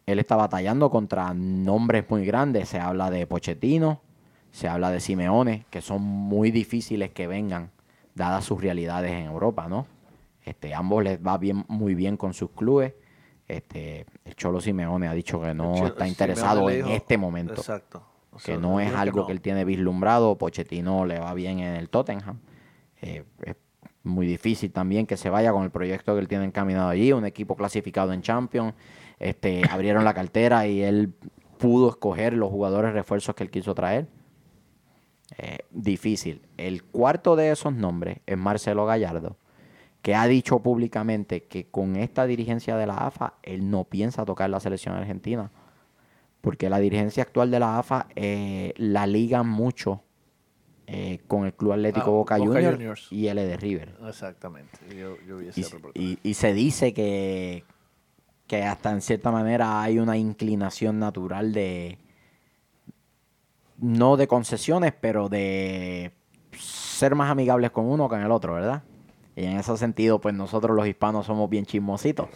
él 0.07 0.21
está 0.21 0.37
batallando 0.37 0.89
contra 0.89 1.35
nombres 1.35 2.09
muy 2.09 2.25
grandes. 2.25 2.69
Se 2.69 2.79
habla 2.79 3.11
de 3.11 3.27
Pochettino, 3.27 4.03
se 4.53 4.69
habla 4.69 4.93
de 4.93 5.01
Simeone, 5.01 5.67
que 5.69 5.83
son 5.83 6.03
muy 6.03 6.53
difíciles 6.53 7.11
que 7.11 7.27
vengan, 7.27 7.73
dadas 8.15 8.45
sus 8.45 8.61
realidades 8.61 9.11
en 9.11 9.25
Europa, 9.25 9.67
¿no? 9.69 9.89
Este, 10.45 10.75
ambos 10.75 11.03
les 11.03 11.19
va 11.19 11.39
bien, 11.39 11.65
muy 11.67 11.97
bien 11.97 12.17
con 12.17 12.35
sus 12.35 12.51
clubes. 12.51 12.95
Este, 13.49 14.07
el 14.25 14.37
Cholo 14.37 14.61
Simeone 14.61 15.09
ha 15.09 15.13
dicho 15.13 15.41
que 15.41 15.55
no 15.55 15.89
está 15.89 16.07
interesado 16.07 16.71
en 16.71 16.87
este 16.87 17.19
momento 17.19 17.55
Exacto. 17.55 18.05
O 18.31 18.39
que 18.39 18.57
no 18.57 18.79
es 18.79 18.95
algo 18.95 19.23
no. 19.23 19.27
que 19.27 19.33
él 19.33 19.41
tiene 19.41 19.65
vislumbrado. 19.65 20.39
Pochettino 20.39 21.05
le 21.05 21.19
va 21.19 21.35
bien 21.35 21.59
en 21.59 21.75
el 21.75 21.89
Tottenham. 21.89 22.39
Eh, 23.03 23.25
muy 24.07 24.27
difícil 24.27 24.73
también 24.73 25.07
que 25.07 25.17
se 25.17 25.31
vaya 25.31 25.53
con 25.53 25.65
el 25.65 25.71
proyecto 25.71 26.15
que 26.15 26.21
él 26.21 26.29
tiene 26.29 26.45
encaminado 26.45 26.89
allí, 26.89 27.13
un 27.13 27.27
equipo 27.27 27.57
clasificado 27.57 28.13
en 28.13 28.23
Champions. 28.23 28.75
Este, 29.19 29.63
abrieron 29.71 30.05
la 30.05 30.15
cartera 30.15 30.67
y 30.67 30.83
él 30.83 31.13
pudo 31.59 31.91
escoger 31.91 32.35
los 32.35 32.51
jugadores 32.51 32.93
refuerzos 32.93 33.35
que 33.35 33.45
él 33.45 33.51
quiso 33.51 33.75
traer. 33.75 34.09
Eh, 35.39 35.59
difícil. 35.71 36.43
El 36.57 36.85
cuarto 36.85 37.37
de 37.37 37.51
esos 37.51 37.75
nombres 37.75 38.19
es 38.27 38.39
Marcelo 38.39 38.87
Gallardo, 38.87 39.37
que 40.01 40.15
ha 40.15 40.27
dicho 40.27 40.61
públicamente 40.61 41.45
que 41.45 41.67
con 41.67 41.97
esta 41.97 42.27
dirigencia 42.27 42.77
de 42.77 42.87
la 42.87 42.99
AFA 42.99 43.35
él 43.43 43.69
no 43.71 43.85
piensa 43.85 44.25
tocar 44.25 44.49
la 44.51 44.61
selección 44.61 44.95
argentina 44.95 45.51
porque 46.47 46.71
la 46.71 46.79
dirigencia 46.79 47.25
actual 47.25 47.51
de 47.51 47.59
la 47.59 47.77
AFA 47.81 48.07
eh, 48.15 48.73
la 48.77 49.09
liga 49.09 49.43
mucho 49.43 50.05
eh, 50.87 51.18
con 51.26 51.45
el 51.47 51.53
Club 51.55 51.72
Atlético 51.72 52.07
Ah, 52.07 52.11
Boca, 52.11 52.37
Boca 52.39 52.49
Juniors, 52.53 52.76
Juniors. 52.76 53.07
y 53.12 53.26
el 53.28 53.37
de 53.37 53.57
River. 53.57 53.95
Exactamente. 54.09 54.78
Yo, 54.97 55.16
yo 55.26 55.39
vi 55.39 55.49
ese 55.49 55.61
Y, 55.61 55.64
reportaje. 55.64 56.05
y- 56.05 56.18
y 56.22 56.34
se 56.34 56.53
dice 56.55 56.93
que, 56.95 57.64
que 58.47 58.62
hasta 58.62 58.93
en 58.93 59.01
cierta 59.03 59.30
manera 59.32 59.82
hay 59.82 59.99
una 59.99 60.16
inclinación 60.16 60.99
natural 61.01 61.53
de, 61.53 61.99
no 63.78 64.16
de 64.16 64.26
concesiones, 64.26 64.93
pero 65.01 65.28
de 65.28 66.12
ser 66.59 67.14
más 67.14 67.30
amigables 67.30 67.70
con 67.70 67.87
uno 67.87 68.09
que 68.09 68.14
con 68.16 68.22
el 68.24 68.30
otro, 68.30 68.55
¿verdad? 68.55 68.82
Y 69.34 69.45
en 69.45 69.59
ese 69.59 69.76
sentido, 69.76 70.18
pues 70.20 70.34
nosotros 70.34 70.74
los 70.74 70.87
hispanos 70.87 71.26
somos 71.26 71.51
bien 71.51 71.66
chismositos. 71.66 72.28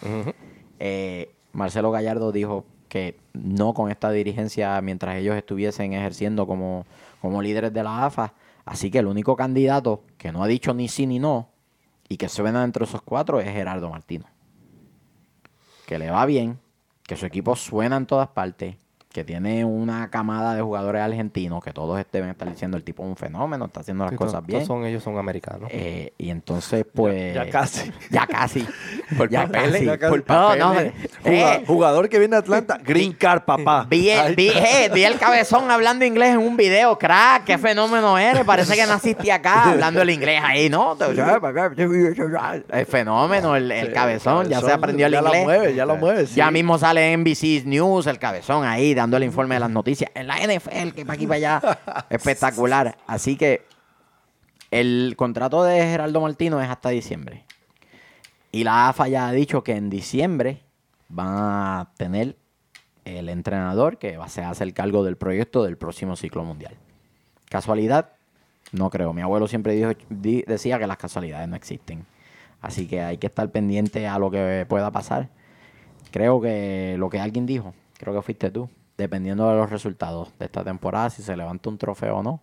Eh, 0.79 1.31
Marcelo 1.53 1.91
Gallardo 1.91 2.31
dijo 2.31 2.67
que 2.89 3.17
no 3.33 3.73
con 3.73 3.91
esta 3.91 4.11
dirigencia 4.11 4.79
mientras 4.83 5.17
ellos 5.17 5.35
estuviesen 5.37 5.95
ejerciendo 5.95 6.47
como, 6.47 6.85
como 7.21 7.43
líderes 7.43 7.73
de 7.73 7.83
la 7.83 8.07
AFA. 8.07 8.35
Así 8.65 8.91
que 8.91 8.99
el 8.99 9.07
único 9.07 9.37
candidato 9.37 10.05
que 10.19 10.33
no 10.33 10.43
ha 10.43 10.47
dicho 10.47 10.75
ni 10.75 10.89
sí 10.89 11.07
ni 11.07 11.19
no 11.19 11.51
y 12.09 12.17
que 12.17 12.29
suena 12.29 12.65
entre 12.65 12.85
esos 12.85 13.03
cuatro 13.03 13.41
es 13.41 13.47
Gerardo 13.47 13.89
Martino. 13.91 14.27
Que 15.87 15.99
le 15.99 16.11
va 16.11 16.27
bien, 16.27 16.59
que 17.05 17.17
su 17.17 17.27
equipo 17.27 17.57
suena 17.57 17.97
en 17.97 18.07
todas 18.07 18.29
partes, 18.29 18.77
que 19.13 19.25
tiene 19.25 19.65
una 19.65 20.09
camada 20.09 20.55
de 20.55 20.63
jugadores 20.63 21.03
argentinos 21.03 21.65
que 21.65 21.73
todos 21.73 22.01
deben 22.13 22.31
estar 22.31 22.49
diciendo 22.49 22.77
el 22.77 22.85
tipo 22.85 23.03
es 23.03 23.09
un 23.09 23.17
fenómeno, 23.17 23.65
está 23.65 23.81
haciendo 23.81 24.05
las 24.05 24.13
Sí, 24.13 24.17
cosas 24.17 24.47
bien. 24.47 24.65
son, 24.65 24.85
ellos 24.87 25.03
son 25.03 25.19
americanos. 25.19 25.69
Eh, 25.73 26.13
y 26.17 26.31
entonces, 26.31 26.85
pues. 26.95 27.35
ya 27.35 27.51
casi. 27.51 27.91
Ya 28.11 28.27
casi. 28.27 28.65
Por 29.19 29.29
ya 29.29 29.47
papeles, 29.47 29.73
casi. 29.73 29.85
ya 29.87 29.99
casi. 29.99 30.11
Por 30.21 30.29
no, 30.31 30.55
no, 30.57 30.69
papeles. 30.75 30.93
Eh, 31.25 31.65
jugador 31.67 32.09
que 32.09 32.19
viene 32.21 32.37
de 32.37 32.41
Atlanta, 32.41 32.79
Green 32.85 33.13
Card, 33.13 33.43
papá. 33.43 33.85
Vi, 33.91 34.11
Ahí 34.11 34.35
vi- 34.37 34.49
eh, 34.51 34.89
vi 34.95 35.03
el 35.03 35.19
cabezón 35.19 35.69
hablando 35.73 36.05
inglés 36.05 36.31
en 36.31 36.39
un 36.39 36.57
video, 36.57 36.97
crack, 36.97 37.45
qué 37.45 37.59
fenómeno 37.59 38.17
eres, 38.17 38.45
parece 38.45 38.77
que 38.77 38.87
naciste 38.87 39.33
acá 39.33 39.65
hablando 39.73 40.03
el 40.03 40.11
inglés 40.11 40.41
ahí, 40.45 40.71
¿no? 40.71 40.97
El 41.01 42.87
fenómeno, 42.87 43.57
el, 43.57 43.71
el 43.73 43.93
cabezón, 43.93 44.49
ya 44.49 44.61
se 44.61 44.73
aprendió 44.73 45.07
el 45.07 45.13
ya 45.13 45.19
inglés. 45.19 45.39
lo 45.41 45.45
mueve, 45.45 45.75
ya 45.75 45.85
lo 45.87 45.97
mueve. 45.97 46.27
sí. 46.27 46.35
Ya 46.37 46.51
mismo 46.51 46.79
sale 46.79 47.13
en 47.13 47.21
NBC 47.23 47.65
News, 47.67 48.07
el 48.07 48.19
cabezón 48.19 48.65
ahí, 48.65 48.95
dando 49.01 49.17
el 49.17 49.25
informe 49.25 49.57
de 49.57 49.61
las 49.61 49.71
noticias. 49.71 50.11
En 50.15 50.27
la 50.27 50.37
NFL, 50.37 50.91
que 50.95 51.05
para 51.05 51.15
aquí 51.15 51.27
para 51.27 51.37
allá. 51.37 51.79
Espectacular. 52.11 52.97
Así 53.07 53.37
que 53.37 53.67
el 54.71 55.15
contrato 55.17 55.63
de 55.65 55.81
Geraldo 55.83 56.21
Martino 56.21 56.61
es 56.61 56.69
hasta 56.69 56.91
diciembre. 56.91 57.45
Y 58.53 58.65
la 58.65 58.89
AFA 58.89 59.09
ya 59.09 59.29
ha 59.29 59.33
dicho 59.33 59.63
que 59.63 59.73
en 59.77 59.91
diciembre 59.91 60.63
van 61.09 61.29
a 61.31 61.91
tener 61.97 62.37
el 63.05 63.29
entrenador 63.29 63.99
que 63.99 64.17
va 64.17 64.27
a 64.27 64.29
se 64.29 64.43
hace 64.43 64.65
el 64.65 64.75
cargo 64.75 65.03
del 65.05 65.17
proyecto 65.17 65.65
del 65.65 65.77
próximo 65.77 66.17
ciclo 66.17 66.45
mundial. 66.45 66.75
¿Casualidad? 67.49 68.11
No 68.73 68.91
creo. 68.91 69.13
Mi 69.13 69.23
abuelo 69.23 69.49
siempre 69.49 69.75
dijo, 69.75 69.91
di- 70.09 70.45
decía 70.47 70.79
que 70.79 70.87
las 70.87 70.97
casualidades 70.99 71.49
no 71.49 71.57
existen. 71.57 72.07
Así 72.61 72.87
que 72.87 73.01
hay 73.03 73.19
que 73.19 73.27
estar 73.27 73.51
pendiente 73.51 74.07
a 74.07 74.19
lo 74.19 74.31
que 74.31 74.67
pueda 74.69 74.91
pasar. 74.91 75.29
Creo 76.13 76.41
que 76.41 76.95
lo 76.99 77.09
que 77.09 77.19
alguien 77.19 77.47
dijo, 77.47 77.73
creo 77.99 78.15
que 78.15 78.23
fuiste 78.23 78.51
tú, 78.51 78.69
dependiendo 79.01 79.49
de 79.51 79.57
los 79.57 79.71
resultados 79.71 80.31
de 80.39 80.45
esta 80.47 80.63
temporada, 80.63 81.11
si 81.11 81.23
se 81.23 81.37
levanta 81.37 81.69
un 81.69 81.79
trofeo 81.79 82.19
o 82.19 82.23
no, 82.23 82.41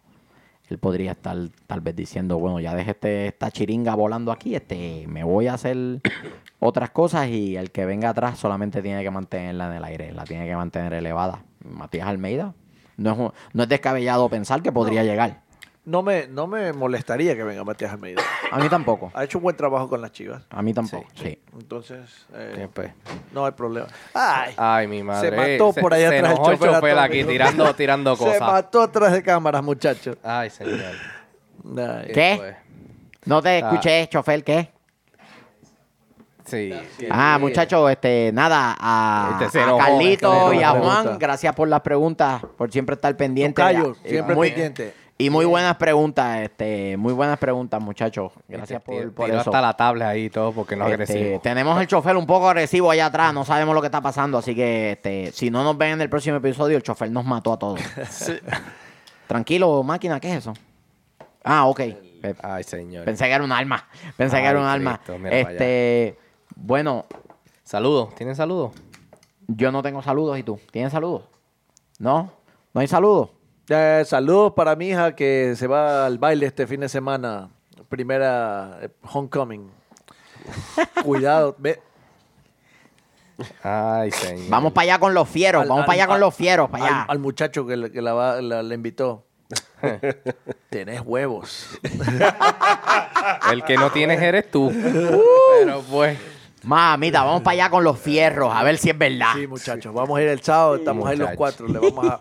él 0.70 0.78
podría 0.80 1.12
estar 1.12 1.38
tal 1.66 1.80
vez 1.80 1.96
diciendo, 1.96 2.38
bueno, 2.40 2.60
ya 2.60 2.76
dejé 2.76 2.92
este, 2.92 3.28
esta 3.28 3.50
chiringa 3.52 3.96
volando 3.96 4.34
aquí, 4.34 4.54
este, 4.56 5.06
me 5.08 5.24
voy 5.24 5.48
a 5.48 5.54
hacer 5.54 6.02
otras 6.60 6.90
cosas 6.90 7.30
y 7.30 7.56
el 7.56 7.72
que 7.72 7.86
venga 7.86 8.10
atrás 8.10 8.38
solamente 8.38 8.82
tiene 8.82 9.02
que 9.04 9.12
mantenerla 9.12 9.68
en 9.68 9.74
el 9.78 9.84
aire, 9.86 10.12
la 10.12 10.26
tiene 10.26 10.46
que 10.46 10.56
mantener 10.56 10.92
elevada. 10.94 11.44
Matías 11.64 12.08
Almeida, 12.08 12.54
no 12.98 13.12
es, 13.14 13.18
un- 13.20 13.32
no 13.54 13.64
es 13.64 13.70
descabellado 13.70 14.28
pensar 14.30 14.62
que 14.62 14.72
podría 14.74 15.04
llegar. 15.04 15.42
No 15.88 16.04
me, 16.04 16.28
no 16.28 16.48
me 16.48 16.74
molestaría 16.74 17.34
que 17.34 17.44
venga 17.46 17.64
Matías 17.64 17.94
Almeida. 17.94 18.22
A 18.52 18.60
mí 18.60 18.68
tampoco, 18.68 19.10
Ha 19.14 19.24
hecho 19.24 19.38
un 19.38 19.44
buen 19.44 19.56
trabajo 19.56 19.88
con 19.88 20.02
las 20.02 20.12
chivas. 20.12 20.44
a 20.50 20.62
mí 20.62 20.74
tampoco, 20.74 21.08
sí. 21.16 21.40
Entonces, 21.58 22.26
eh, 22.34 22.68
pues, 22.74 22.92
no 23.32 23.46
hay 23.46 23.54
problema. 23.54 23.88
Ay, 24.14 24.54
Ay, 24.58 24.88
mi 24.88 25.02
madre. 25.02 25.58
mató 25.58 25.72
por 25.72 25.94
allá 25.94 26.10
se 26.10 26.18
atrás 26.18 26.32
el 26.34 26.38
chofer 26.40 26.72
chofer 26.74 27.00
aquí 27.00 27.24
tirando, 27.24 27.74
tirando 27.74 28.16
se 28.18 28.24
cosas. 28.26 28.42
mató 28.42 28.82
atrás 28.82 29.14
de 29.14 29.24
cámaras, 29.24 29.64
muchachos. 29.64 30.18
Ay, 30.24 30.50
señor. 30.50 30.78
Ay. 31.78 32.12
¿Qué? 32.14 32.36
Pues, 32.38 32.56
No 33.24 33.42
te 33.42 33.50
Ah. 33.50 33.58
escuché, 33.60 34.10
chofer, 34.10 34.44
¿qué? 34.44 34.70
sí. 36.46 36.74
Ah, 37.10 37.38
muchachos, 37.40 37.90
este, 37.92 38.32
nada, 38.34 38.76
a, 38.78 39.38
Este 39.42 39.52
se 39.60 39.64
a 39.64 39.78
Carlito 39.78 40.34
este 40.34 40.50
se 40.50 40.56
y 40.58 40.64
a. 40.64 40.72
Juan, 40.72 41.18
gracias 41.18 41.56
por 41.56 41.68
las 41.70 41.80
preguntas, 41.82 42.42
por 42.58 42.72
siempre 42.72 42.96
estar 42.96 43.16
pendientes. 43.16 43.56
Tocayo, 43.56 43.96
Eh, 44.04 44.10
siempre 44.10 44.36
muy, 44.36 44.48
pendiente. 44.50 44.94
Y 45.20 45.32
muy 45.32 45.46
buenas 45.46 45.76
preguntas, 45.78 46.42
este, 46.42 46.96
muy 46.96 47.12
buenas 47.12 47.40
preguntas, 47.40 47.82
muchachos. 47.82 48.32
Gracias 48.48 48.84
Tiró 48.84 48.98
por, 49.02 49.14
por 49.14 49.26
Este, 49.26 49.32
tiró 49.32 49.42
eso. 49.42 49.50
hasta 49.50 49.62
la 49.62 49.74
tabla 49.76 50.10
ahí 50.10 50.26
y 50.26 50.30
todo 50.30 50.52
porque 50.52 50.76
no 50.76 50.86
es 50.88 50.92
Este, 51.00 51.14
agresivo. 51.14 51.40
tenemos 51.42 51.82
el 51.82 51.88
chofer 51.88 52.16
un 52.16 52.28
poco 52.28 52.48
agresivo 52.50 52.92
allá 52.92 53.08
atrás, 53.08 53.34
no 53.34 53.44
sabemos 53.44 53.74
lo 53.74 53.82
que 53.82 53.88
está 53.88 54.00
pasando, 54.02 54.38
así 54.38 54.54
que 54.54 54.92
este, 54.92 55.32
si 55.32 55.50
no 55.50 55.64
nos 55.64 55.76
ven 55.76 55.94
en 55.94 56.02
el 56.02 56.10
próximo 56.10 56.38
episodio, 56.38 56.78
el 56.78 56.84
chofer 56.84 57.10
nos 57.10 57.26
mató 57.26 57.54
a 57.54 57.58
todos. 57.58 57.80
Tranquilo, 59.28 59.82
máquina, 59.84 60.20
¿qué 60.20 60.32
es 60.32 60.38
eso? 60.38 60.54
Ah, 61.44 61.66
ok. 61.66 61.82
Ay, 62.44 62.64
señor. 62.64 63.06
Pensé 63.06 63.26
que 63.26 63.32
era 63.32 63.44
un 63.44 63.52
alma. 63.52 63.88
Pensé 64.18 64.38
que 64.38 64.46
era 64.46 64.60
un 64.60 64.66
alma. 64.66 65.00
Cristo, 65.04 65.28
Este, 65.30 66.18
bueno, 66.56 67.06
Saludos. 67.64 68.14
¿Tienen 68.16 68.36
saludos? 68.36 68.72
yo 69.48 69.72
no 69.72 69.82
tengo 69.82 70.02
saludos 70.02 70.38
y 70.38 70.44
tú. 70.44 70.60
¿Tienes 70.72 70.92
saludos? 70.92 71.24
¿No? 72.00 72.32
¿No 72.74 72.82
hay 72.82 72.88
saludos? 72.88 73.30
Eh, 73.70 74.04
saludos 74.06 74.54
para 74.56 74.76
mi 74.76 74.90
hija 74.90 75.14
que 75.16 75.54
se 75.58 75.68
va 75.68 76.06
al 76.06 76.18
baile 76.18 76.46
este 76.46 76.68
fin 76.68 76.80
de 76.82 76.90
semana. 76.90 77.50
Primera 77.90 78.80
eh, 78.82 78.90
homecoming. 79.12 79.70
Cuidado. 81.04 81.56
ve- 81.58 81.82
Ay, 83.62 84.12
señor. 84.12 84.50
Vamos 84.50 84.74
para 84.74 84.84
allá 84.84 85.00
con 85.00 85.14
los 85.14 85.28
fieros. 85.30 85.62
al- 85.64 85.68
Vamos 85.70 85.86
para 85.86 85.94
allá 85.94 86.04
al- 86.06 86.10
con 86.10 86.20
los 86.22 86.34
fieros. 86.36 86.70
Para 86.70 86.86
allá. 86.86 87.02
Al, 87.04 87.12
al 87.12 87.20
muchacho 87.20 87.66
que, 87.68 87.78
le- 87.78 87.92
que 87.92 88.02
la, 88.02 88.14
va- 88.14 88.42
la- 88.42 88.64
la 88.64 88.74
invitó. 88.74 89.26
Tenés 90.70 91.02
huevos. 91.06 91.78
El 93.52 93.64
que 93.64 93.76
no 93.78 93.92
tienes 93.92 94.22
eres 94.22 94.50
tú. 94.50 94.72
Pero 95.60 95.82
pues. 95.90 96.18
Mamita, 96.64 97.24
vamos 97.24 97.44
para 97.44 97.54
allá 97.54 97.70
con 97.70 97.84
los 97.84 98.00
fierros. 98.00 98.54
A 98.54 98.64
ver 98.64 98.78
si 98.78 98.90
es 98.90 98.98
verdad. 98.98 99.34
Sí, 99.36 99.46
muchachos. 99.48 99.94
Vamos 99.94 100.18
a 100.18 100.22
ir 100.24 100.28
el 100.30 100.42
sábado. 100.42 100.76
Estamos 100.78 101.08
ahí 101.08 101.16
los 101.16 101.30
Muchacho. 101.30 101.38
cuatro. 101.38 101.68
Le 101.68 101.80
vamos 101.80 102.06
a. 102.08 102.20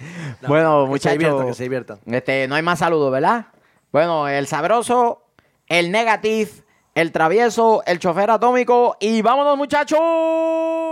bueno, 0.46 0.86
muchachos. 0.86 1.44
que 1.44 1.54
se 1.54 1.62
diviertan. 1.64 1.98
Este, 2.06 2.48
no 2.48 2.54
hay 2.54 2.62
más 2.62 2.78
saludos, 2.78 3.12
¿verdad? 3.12 3.46
Bueno, 3.92 4.28
el 4.28 4.46
sabroso, 4.46 5.22
el 5.68 5.90
negatif, 5.90 6.62
el 6.94 7.12
travieso, 7.12 7.82
el 7.86 7.98
chofer 7.98 8.30
atómico 8.30 8.96
y 9.00 9.22
vámonos, 9.22 9.56
muchachos. 9.56 10.85